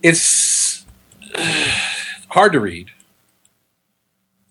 [0.03, 0.85] it's
[2.29, 2.89] hard to read.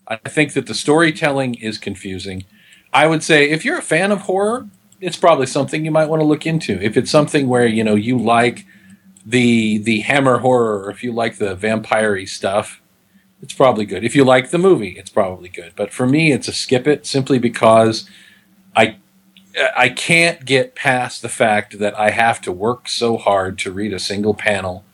[0.07, 2.43] I think that the storytelling is confusing.
[2.91, 4.67] I would say if you're a fan of horror,
[4.99, 6.81] it's probably something you might want to look into.
[6.81, 8.65] If it's something where you know you like
[9.25, 12.81] the the hammer horror, or if you like the vampire stuff,
[13.43, 14.05] it's probably good.
[14.05, 15.73] If you like the movie, it's probably good.
[15.75, 18.09] But for me, it's a skip it simply because
[18.73, 18.95] I
[19.75, 23.93] I can't get past the fact that I have to work so hard to read
[23.93, 24.85] a single panel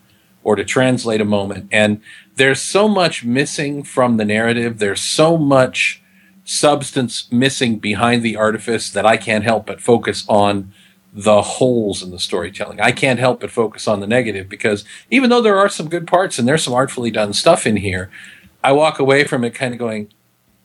[0.42, 1.68] or to translate a moment.
[1.70, 2.02] And
[2.34, 4.80] there's so much missing from the narrative.
[4.80, 6.02] There's so much
[6.44, 10.72] substance missing behind the artifice that I can't help but focus on
[11.12, 12.80] the holes in the storytelling.
[12.80, 16.06] I can't help but focus on the negative because even though there are some good
[16.06, 18.10] parts and there's some artfully done stuff in here,
[18.62, 20.12] I walk away from it kind of going,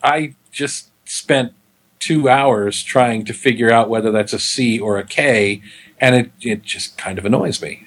[0.04, 1.54] I just spent
[2.00, 5.62] two hours trying to figure out whether that's a C or a K,
[6.00, 7.86] and it, it just kind of annoys me.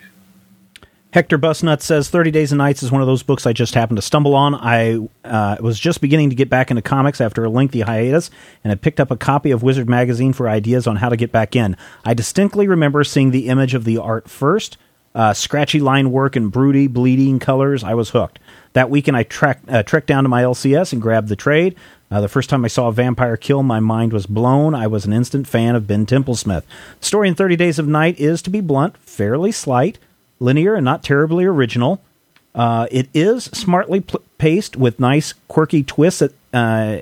[1.10, 3.96] Hector Busnut says 30 Days and Nights is one of those books I just happened
[3.96, 4.54] to stumble on.
[4.54, 8.30] I uh, was just beginning to get back into comics after a lengthy hiatus,
[8.62, 11.32] and I picked up a copy of Wizard Magazine for ideas on how to get
[11.32, 11.76] back in.
[12.04, 14.76] I distinctly remember seeing the image of the art first,
[15.14, 17.82] uh, scratchy line work and broody, bleeding colors.
[17.82, 18.38] I was hooked.
[18.72, 21.74] That weekend, I track, uh, trekked down to my LCS and grabbed the trade.
[22.10, 24.74] Uh, the first time I saw a vampire kill, my mind was blown.
[24.74, 26.62] I was an instant fan of Ben Templesmith.
[27.00, 29.98] The story in 30 Days of Night is, to be blunt, fairly slight
[30.40, 32.00] linear and not terribly original.
[32.54, 37.00] Uh, it is smartly pl- paced with nice, quirky twists at, uh,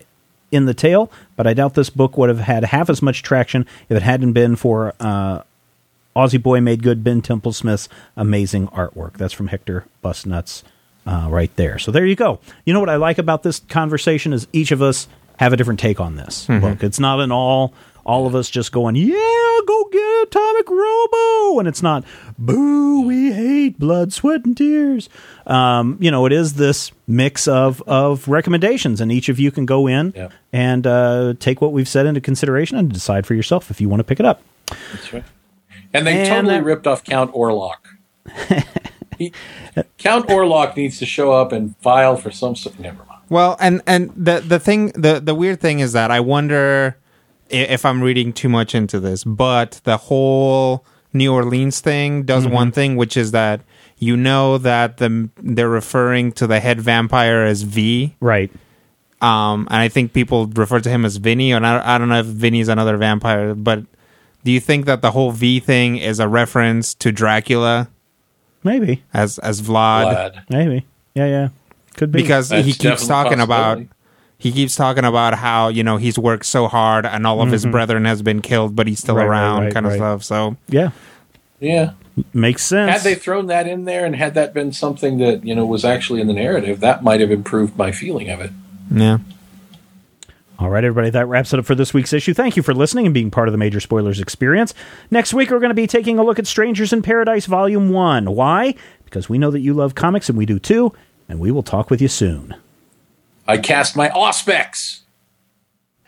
[0.51, 3.67] in the tale, but I doubt this book would have had half as much traction
[3.89, 5.43] if it hadn't been for uh,
[6.15, 9.15] Aussie Boy Made Good Ben Templesmith's amazing artwork.
[9.15, 10.63] That's from Hector Busnuts
[11.07, 11.79] uh, right there.
[11.79, 12.39] So there you go.
[12.65, 15.09] You know what I like about this conversation is each of us
[15.39, 16.83] have a different take on this book.
[16.83, 17.73] It's not an all
[18.05, 19.15] all of us just going, yeah,
[19.67, 22.05] go get Atomic Robo, and it's not,
[22.39, 25.09] boo, we hate blood, sweat, and tears.
[25.45, 29.67] Um, you know, it is this mix of of recommendations, and each of you can
[29.67, 30.33] go in Yep.
[30.53, 33.99] and uh, take what we've said into consideration and decide for yourself if you want
[34.01, 34.41] to pick it up.
[34.93, 35.25] That's right.
[35.93, 37.75] And they And totally that- ripped off Count Orlok.
[39.19, 39.33] he,
[39.99, 42.55] Count Orlok needs to show up and file for some.
[42.79, 43.21] Never mind.
[43.29, 46.97] Well, and and the the thing the the weird thing is that I wonder
[47.51, 52.73] if I'm reading too much into this, but the whole New Orleans thing does one
[52.73, 53.61] thing, which is that
[53.99, 58.51] you know that the they're referring to the head vampire as V, Right.
[59.23, 62.19] um, and I think people refer to him as Vinny, and I, I don't know
[62.21, 63.85] if Vinny's another vampire, but
[64.45, 67.89] do you think that the whole V thing is a reference to Dracula
[68.67, 69.03] Maybe.
[69.15, 70.11] as as Vlad?
[70.11, 70.43] Glad.
[70.51, 70.85] Maybe.
[71.15, 71.49] Yeah, yeah.
[71.97, 72.21] Could be.
[72.21, 73.81] because That's he keeps talking about
[74.39, 77.65] he keeps talking about how you know he's worked so hard and all of his
[77.65, 79.29] brethren has been killed, but he's still Mm-hmm.
[79.31, 80.25] Right, right, around, right, kind of stuff.
[80.25, 80.91] So Yeah,
[81.61, 81.93] Yeah.
[82.35, 82.91] makes sense.
[82.93, 85.85] Had they thrown that in there and had that been something that, you know, was
[85.87, 88.51] actually in the narrative, that might have improved my feeling of it.
[88.91, 89.19] yeah.
[90.59, 92.33] All right, everybody, that wraps it up for this week's issue.
[92.33, 94.73] Thank you for listening and being part of the Major Spoilers experience.
[95.11, 98.35] Next week, we're going to be taking a look at Strangers in Paradise Volume 1.
[98.35, 98.75] Why?
[99.05, 100.95] Because we know that you love comics and we do too,
[101.29, 102.55] and we will talk with you soon.
[103.47, 105.01] I cast my Auspex.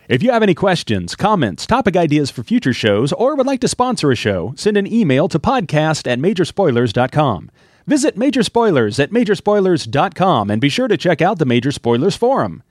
[0.09, 3.69] If you have any questions, comments, topic ideas for future shows, or would like to
[3.69, 7.51] sponsor a show, send an email to podcast at majorspoilers.com.
[7.87, 12.63] Visit Major Spoilers at majorspoilers.com and be sure to check out the Major Spoilers Forum.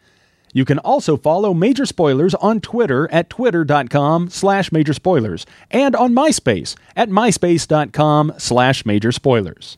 [0.58, 6.16] You can also follow Major Spoilers on Twitter at twitter.com slash major spoilers and on
[6.16, 9.78] MySpace at myspace.com slash major spoilers.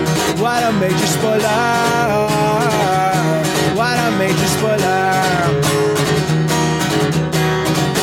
[0.41, 1.37] What a major spoiler!
[3.77, 5.61] What a major spoiler!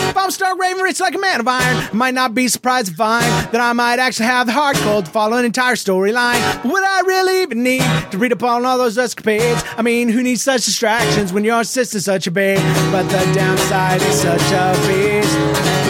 [0.09, 2.91] If I'm Stark Raven, rich like a man of iron, I might not be surprised
[2.91, 6.63] to find that I might actually have the heart cold to follow an entire storyline.
[6.63, 7.83] Would I really even need
[8.13, 9.65] to read upon all those escapades?
[9.77, 12.61] I mean, who needs such distractions when your sister's such a babe?
[12.93, 15.35] But the downside is such a beast.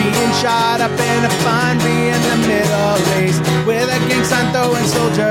[0.00, 3.57] Being shot up in a fun be in the Middle East
[4.30, 5.24] with a gang sign throwing soldier.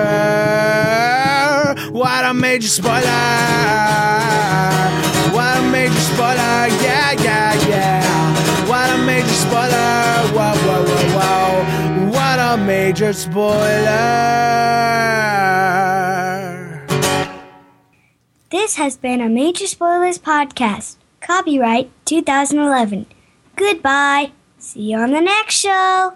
[1.91, 3.01] What a major spoiler!
[5.33, 6.67] What a major spoiler!
[6.83, 8.67] Yeah, yeah, yeah!
[8.67, 10.27] What a major spoiler!
[10.33, 12.09] Whoa, whoa, whoa, whoa!
[12.11, 13.75] What a major spoiler!
[18.49, 20.95] This has been a Major Spoilers podcast.
[21.19, 23.05] Copyright 2011.
[23.55, 24.31] Goodbye.
[24.57, 26.13] See you on the next show.